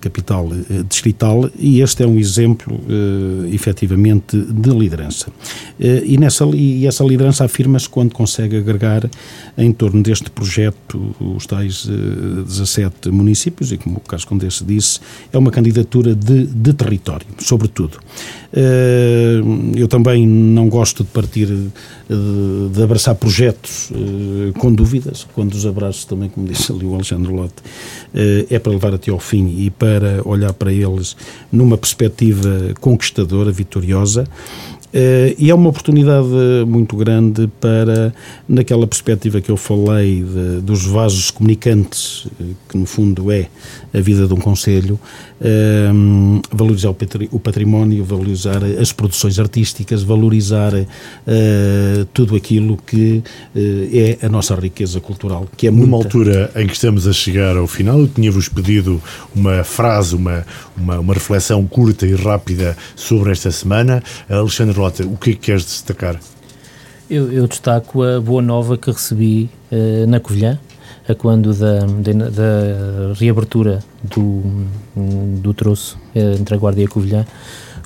capital 0.00 0.48
distrital, 0.88 1.50
e 1.58 1.80
este 1.80 2.02
é 2.04 2.06
um 2.06 2.18
exemplo, 2.18 2.80
efetivamente, 3.50 4.36
de 4.36 4.70
liderança. 4.70 5.26
e, 5.78 6.16
nessa, 6.16 6.44
e 6.54 6.86
essa 6.86 7.02
liderança 7.04 7.44
afirma-se 7.44 7.88
quando 7.88 8.12
consegue 8.12 8.56
agregar 8.56 9.08
em 9.58 9.72
torno 9.72 10.02
deste 10.02 10.30
projeto 10.30 11.14
os 11.18 11.46
tais 11.46 11.86
17 11.86 13.10
municípios, 13.10 13.72
e 13.72 13.78
como 13.78 13.96
o 13.96 14.00
Carlos 14.00 14.24
Condesse 14.24 14.64
disse, 14.64 15.00
é 15.32 15.38
uma 15.38 15.50
candidatura 15.50 16.14
de, 16.14 16.46
de 16.46 16.72
território, 16.72 17.26
sobretudo. 17.38 17.98
Eh, 18.52 19.40
eu 19.76 19.88
também 19.88 20.26
não 20.26 20.68
gosto 20.68 21.02
de 21.02 21.10
partir 21.10 21.48
eh, 22.12 22.68
de 22.70 22.82
abraçar 22.82 23.14
projetos 23.14 23.90
eh, 23.90 24.52
com 24.58 24.72
dúvidas, 24.72 25.26
quando 25.34 25.54
os 25.54 25.64
abraços 25.64 26.04
também, 26.04 26.28
como 26.28 26.46
disse 26.46 26.70
ali 26.70 26.84
o 26.84 26.94
Alexandre 26.94 27.32
Lotte, 27.32 27.62
é 28.14 28.58
para 28.58 28.72
levar 28.72 28.92
até 28.92 29.10
ao 29.10 29.18
fim 29.18 29.46
e 29.58 29.70
para 29.70 30.20
olhar 30.26 30.52
para 30.52 30.70
eles 30.70 31.16
numa 31.50 31.78
perspectiva 31.78 32.74
conquistadora, 32.80 33.50
vitoriosa. 33.50 34.24
Uh, 34.92 35.34
e 35.38 35.50
é 35.50 35.54
uma 35.54 35.70
oportunidade 35.70 36.28
muito 36.66 36.94
grande 36.96 37.48
para, 37.58 38.12
naquela 38.46 38.86
perspectiva 38.86 39.40
que 39.40 39.50
eu 39.50 39.56
falei 39.56 40.22
de, 40.22 40.60
dos 40.60 40.84
vasos 40.84 41.30
comunicantes, 41.30 42.26
que 42.68 42.76
no 42.76 42.84
fundo 42.84 43.32
é 43.32 43.48
a 43.94 44.00
vida 44.00 44.26
de 44.26 44.34
um 44.34 44.36
Conselho, 44.36 45.00
uh, 45.40 46.42
valorizar 46.52 46.90
o 47.30 47.38
património, 47.40 48.04
valorizar 48.04 48.62
as 48.78 48.92
produções 48.92 49.38
artísticas, 49.38 50.02
valorizar 50.02 50.72
tudo 52.12 52.36
aquilo 52.36 52.76
que 52.76 53.22
é 53.54 54.18
a 54.24 54.28
nossa 54.28 54.54
riqueza 54.54 55.00
cultural, 55.00 55.46
que 55.56 55.68
é 55.68 55.70
Numa 55.70 55.96
altura 55.96 56.50
em 56.56 56.66
que 56.66 56.74
estamos 56.74 57.06
a 57.06 57.12
chegar 57.12 57.56
ao 57.56 57.66
final, 57.66 58.00
eu 58.00 58.08
tinha-vos 58.08 58.48
pedido 58.48 59.00
uma 59.34 59.62
frase, 59.64 60.16
uma, 60.16 60.44
uma, 60.76 60.98
uma 60.98 61.14
reflexão 61.14 61.64
curta 61.66 62.06
e 62.06 62.14
rápida 62.14 62.76
sobre 62.96 63.30
esta 63.30 63.50
semana. 63.50 64.02
Alexandre 64.28 64.81
O 64.82 65.16
que 65.16 65.30
é 65.30 65.32
que 65.34 65.38
queres 65.38 65.64
destacar? 65.64 66.18
Eu, 67.08 67.30
eu 67.32 67.46
destaco 67.46 68.02
a 68.02 68.20
boa 68.20 68.42
nova 68.42 68.76
que 68.76 68.90
recebi 68.90 69.50
uh, 69.70 70.06
na 70.08 70.18
Covilhã, 70.18 70.58
a 71.08 71.14
quando 71.14 71.54
da, 71.54 71.80
da, 71.80 73.12
reabertura 73.14 73.80
do, 74.02 74.42
do 75.40 75.54
troço 75.54 75.98
uh, 76.14 76.40
entre 76.40 76.54
a 76.54 76.58
Guarda 76.58 76.80
e 76.80 76.84
a 76.84 76.88
Covilhã, 76.88 77.24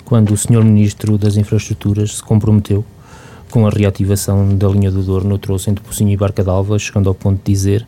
quando 0.05 0.33
o 0.33 0.37
Sr. 0.37 0.63
Ministro 0.65 1.19
das 1.19 1.37
Infraestruturas 1.37 2.17
se 2.17 2.23
comprometeu 2.23 2.85
com 3.51 3.67
a 3.67 3.71
reativação 3.71 4.57
da 4.57 4.69
linha 4.69 4.91
do 4.91 5.03
Douro 5.03 5.27
no 5.27 5.39
troço 5.39 5.69
entre 5.69 5.85
Pocinho 5.85 6.13
e 6.13 6.17
Barca 6.17 6.43
d'Alva, 6.43 6.79
chegando 6.79 7.09
ao 7.09 7.15
ponto 7.15 7.39
de 7.39 7.53
dizer 7.53 7.87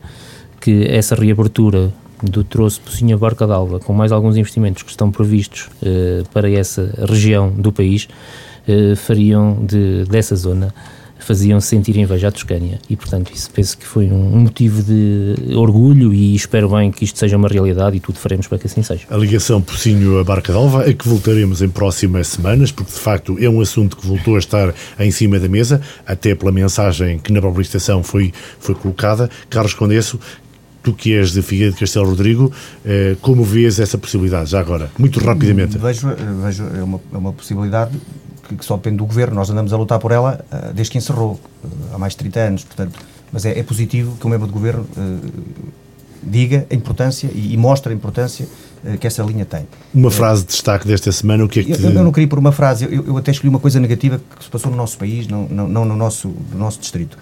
que 0.59 0.85
essa 0.87 1.15
reabertura 1.15 1.91
do 2.21 2.43
troço 2.43 2.81
Pocinho 2.81 3.15
a 3.15 3.19
Barca 3.19 3.47
d'Alva, 3.47 3.79
com 3.79 3.93
mais 3.93 4.11
alguns 4.11 4.35
investimentos 4.35 4.83
que 4.83 4.89
estão 4.89 5.11
previstos 5.11 5.69
uh, 5.81 6.27
para 6.33 6.49
essa 6.49 6.93
região 7.07 7.49
do 7.49 7.71
país, 7.71 8.07
fariam 8.95 9.57
de, 9.65 10.05
dessa 10.05 10.35
zona 10.35 10.73
faziam 11.19 11.59
sentir 11.59 11.95
inveja 11.97 12.29
à 12.29 12.31
Toscânia 12.31 12.79
e 12.89 12.95
portanto 12.95 13.31
isso 13.33 13.51
penso 13.51 13.77
que 13.77 13.85
foi 13.85 14.05
um 14.05 14.39
motivo 14.39 14.81
de 14.81 15.35
orgulho 15.55 16.13
e 16.13 16.33
espero 16.33 16.69
bem 16.69 16.91
que 16.91 17.03
isto 17.03 17.19
seja 17.19 17.37
uma 17.37 17.47
realidade 17.47 17.97
e 17.97 17.99
tudo 17.99 18.17
faremos 18.17 18.47
para 18.47 18.57
que 18.57 18.67
assim 18.67 18.81
seja. 18.81 19.05
A 19.09 19.17
ligação 19.17 19.61
Pocinho 19.61 20.17
a 20.19 20.23
Barca 20.23 20.51
d'Alva 20.51 20.89
é 20.89 20.93
que 20.93 21.07
voltaremos 21.07 21.61
em 21.61 21.69
próximas 21.69 22.27
semanas 22.27 22.71
porque 22.71 22.91
de 22.91 22.99
facto 22.99 23.37
é 23.39 23.49
um 23.49 23.61
assunto 23.61 23.97
que 23.97 24.07
voltou 24.07 24.35
a 24.35 24.39
estar 24.39 24.73
em 24.99 25.11
cima 25.11 25.39
da 25.39 25.47
mesa 25.47 25.81
até 26.05 26.33
pela 26.33 26.51
mensagem 26.51 27.19
que 27.19 27.31
na 27.31 27.41
própria 27.41 27.61
estação 27.61 28.01
foi, 28.01 28.33
foi 28.59 28.73
colocada. 28.73 29.29
Carlos 29.49 29.73
Condesso, 29.73 30.19
tu 30.81 30.93
que 30.93 31.13
és 31.13 31.31
de 31.31 31.41
Figueiredo 31.41 31.75
de 31.75 31.79
Castelo 31.81 32.09
Rodrigo, 32.09 32.51
eh, 32.85 33.15
como 33.21 33.43
vês 33.43 33.79
essa 33.79 33.97
possibilidade, 33.97 34.49
já 34.49 34.59
agora, 34.59 34.89
muito 34.97 35.19
rapidamente? 35.19 35.77
Vejo, 35.77 36.07
vejo 36.43 36.63
é, 36.75 36.83
uma, 36.83 37.01
é 37.13 37.17
uma 37.17 37.33
possibilidade 37.33 37.91
que, 38.49 38.55
que, 38.55 38.65
só 38.65 38.75
depende 38.75 38.97
do 38.97 39.05
Governo, 39.05 39.35
nós 39.35 39.49
andamos 39.49 39.71
a 39.71 39.77
lutar 39.77 39.99
por 39.99 40.11
ela 40.11 40.43
uh, 40.51 40.73
desde 40.73 40.91
que 40.91 40.97
encerrou, 40.97 41.39
uh, 41.63 41.67
há 41.93 41.97
mais 41.97 42.13
de 42.13 42.17
30 42.17 42.39
anos, 42.39 42.63
portanto, 42.63 42.99
mas 43.31 43.45
é, 43.45 43.57
é 43.57 43.63
positivo 43.63 44.17
que 44.19 44.25
um 44.25 44.29
membro 44.29 44.47
do 44.47 44.53
Governo 44.53 44.85
uh, 44.97 45.31
diga 46.21 46.65
a 46.69 46.75
importância 46.75 47.29
e, 47.33 47.53
e 47.53 47.57
mostre 47.57 47.93
a 47.93 47.95
importância 47.95 48.47
que 49.01 49.05
essa 49.05 49.21
linha 49.23 49.43
tem. 49.43 49.67
Uma 49.93 50.09
frase 50.09 50.43
de 50.43 50.49
destaque 50.49 50.87
desta 50.87 51.11
semana, 51.11 51.43
o 51.43 51.49
que 51.49 51.59
é 51.59 51.63
que... 51.63 51.71
Eu, 51.71 51.91
eu 51.91 52.03
não 52.03 52.13
queria 52.13 52.29
por 52.29 52.39
uma 52.39 52.53
frase, 52.53 52.85
eu, 52.85 53.05
eu, 53.07 53.17
até 53.17 53.29
escolhi 53.29 53.49
uma 53.49 53.59
coisa 53.59 53.77
negativa 53.77 54.21
que 54.37 54.43
se 54.45 54.49
passou 54.49 54.71
no 54.71 54.77
nosso 54.77 54.97
país, 54.97 55.27
não, 55.27 55.49
não, 55.49 55.67
não 55.67 55.83
no, 55.83 55.97
nosso, 55.97 56.29
no 56.29 56.57
nosso 56.57 56.79
distrito 56.79 57.17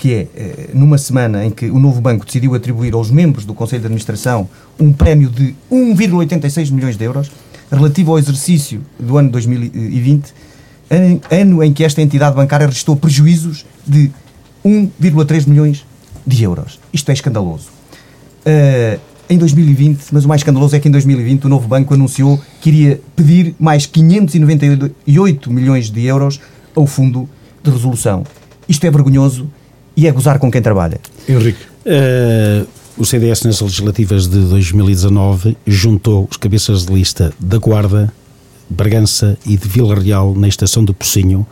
que 0.00 0.14
é, 0.14 0.28
eh, 0.34 0.70
numa 0.72 0.96
semana 0.96 1.44
em 1.44 1.50
que 1.50 1.68
o 1.68 1.78
novo 1.78 2.00
banco 2.00 2.24
decidiu 2.24 2.54
atribuir 2.54 2.94
aos 2.94 3.10
membros 3.10 3.44
do 3.44 3.52
Conselho 3.52 3.80
de 3.80 3.86
Administração 3.86 4.48
um 4.78 4.94
prémio 4.94 5.28
de 5.28 5.54
1,86 5.70 6.70
milhões 6.70 6.96
de 6.96 7.04
euros, 7.04 7.30
relativo 7.70 8.12
ao 8.12 8.18
exercício 8.18 8.80
do 8.98 9.18
ano 9.18 9.30
2020, 9.30 10.32
ano 11.30 11.62
em 11.62 11.72
que 11.72 11.84
esta 11.84 12.02
entidade 12.02 12.34
bancária 12.34 12.66
registrou 12.66 12.96
prejuízos 12.96 13.64
de 13.86 14.10
1,3 14.64 15.46
milhões 15.46 15.84
de 16.26 16.42
euros. 16.44 16.78
Isto 16.92 17.10
é 17.10 17.14
escandaloso. 17.14 17.68
Uh, 18.44 19.00
em 19.28 19.38
2020, 19.38 20.06
mas 20.12 20.24
o 20.24 20.28
mais 20.28 20.40
escandaloso 20.40 20.74
é 20.74 20.80
que 20.80 20.88
em 20.88 20.90
2020 20.90 21.44
o 21.44 21.48
novo 21.48 21.68
banco 21.68 21.94
anunciou 21.94 22.40
que 22.60 22.68
iria 22.68 23.00
pedir 23.14 23.54
mais 23.60 23.86
598 23.86 25.50
milhões 25.52 25.88
de 25.88 26.04
euros 26.04 26.40
ao 26.74 26.84
Fundo 26.84 27.28
de 27.62 27.70
Resolução. 27.70 28.24
Isto 28.68 28.86
é 28.86 28.90
vergonhoso 28.90 29.48
e 29.96 30.08
é 30.08 30.12
gozar 30.12 30.38
com 30.40 30.50
quem 30.50 30.60
trabalha. 30.60 31.00
Henrique. 31.28 31.60
Uh, 31.86 32.66
o 32.96 33.04
CDS 33.04 33.44
nas 33.44 33.60
legislativas 33.60 34.26
de 34.26 34.40
2019 34.40 35.56
juntou 35.64 36.28
os 36.28 36.36
cabeças 36.36 36.84
de 36.84 36.92
lista 36.92 37.32
da 37.38 37.58
Guarda, 37.58 38.12
Bragança 38.70 39.36
e 39.44 39.56
de 39.56 39.68
Vila 39.68 39.94
Real 39.94 40.34
na 40.34 40.46
estação 40.46 40.84
do 40.84 40.94
Pocinho, 40.94 41.44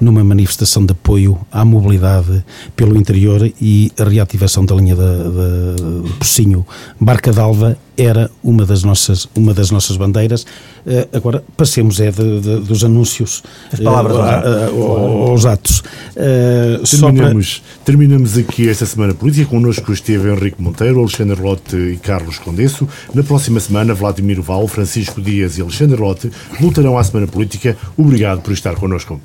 numa 0.00 0.22
manifestação 0.22 0.86
de 0.86 0.92
apoio 0.92 1.38
à 1.50 1.64
mobilidade 1.64 2.44
pelo 2.76 2.96
interior 2.96 3.52
e 3.60 3.92
a 3.98 4.04
reativação 4.04 4.64
da 4.64 4.74
linha 4.76 4.94
de 4.94 6.12
Pocinho. 6.18 6.64
Barca 6.98 7.32
d'Alva 7.32 7.76
era 8.00 8.30
uma 8.42 8.64
das 8.64 8.82
nossas, 8.82 9.28
uma 9.34 9.52
das 9.52 9.70
nossas 9.70 9.96
bandeiras. 9.96 10.42
Uh, 10.86 11.16
agora, 11.16 11.42
passemos 11.56 12.00
é 12.00 12.10
de, 12.10 12.40
de, 12.40 12.60
dos 12.60 12.84
anúncios 12.84 13.42
As 13.72 13.80
palavras 13.80 14.16
uh, 14.16 15.28
aos 15.28 15.44
atos. 15.44 15.80
Uh, 15.80 16.82
terminamos, 16.84 17.58
para... 17.58 17.84
terminamos 17.84 18.38
aqui 18.38 18.68
esta 18.68 18.86
Semana 18.86 19.14
Política. 19.14 19.46
Connosco 19.46 19.92
esteve 19.92 20.30
Henrique 20.30 20.62
Monteiro, 20.62 21.00
Alexandre 21.00 21.40
Lote 21.40 21.76
e 21.76 21.96
Carlos 21.96 22.38
Condesso. 22.38 22.88
Na 23.14 23.22
próxima 23.22 23.60
semana, 23.60 23.94
Vladimir 23.94 24.40
Val, 24.40 24.66
Francisco 24.68 25.20
Dias 25.20 25.58
e 25.58 25.62
Alexandre 25.62 26.00
Lote 26.00 26.30
voltarão 26.60 26.96
à 26.96 27.04
Semana 27.04 27.26
Política. 27.26 27.76
Obrigado 27.96 28.40
por 28.40 28.52
estar 28.52 28.74
connosco. 28.76 29.18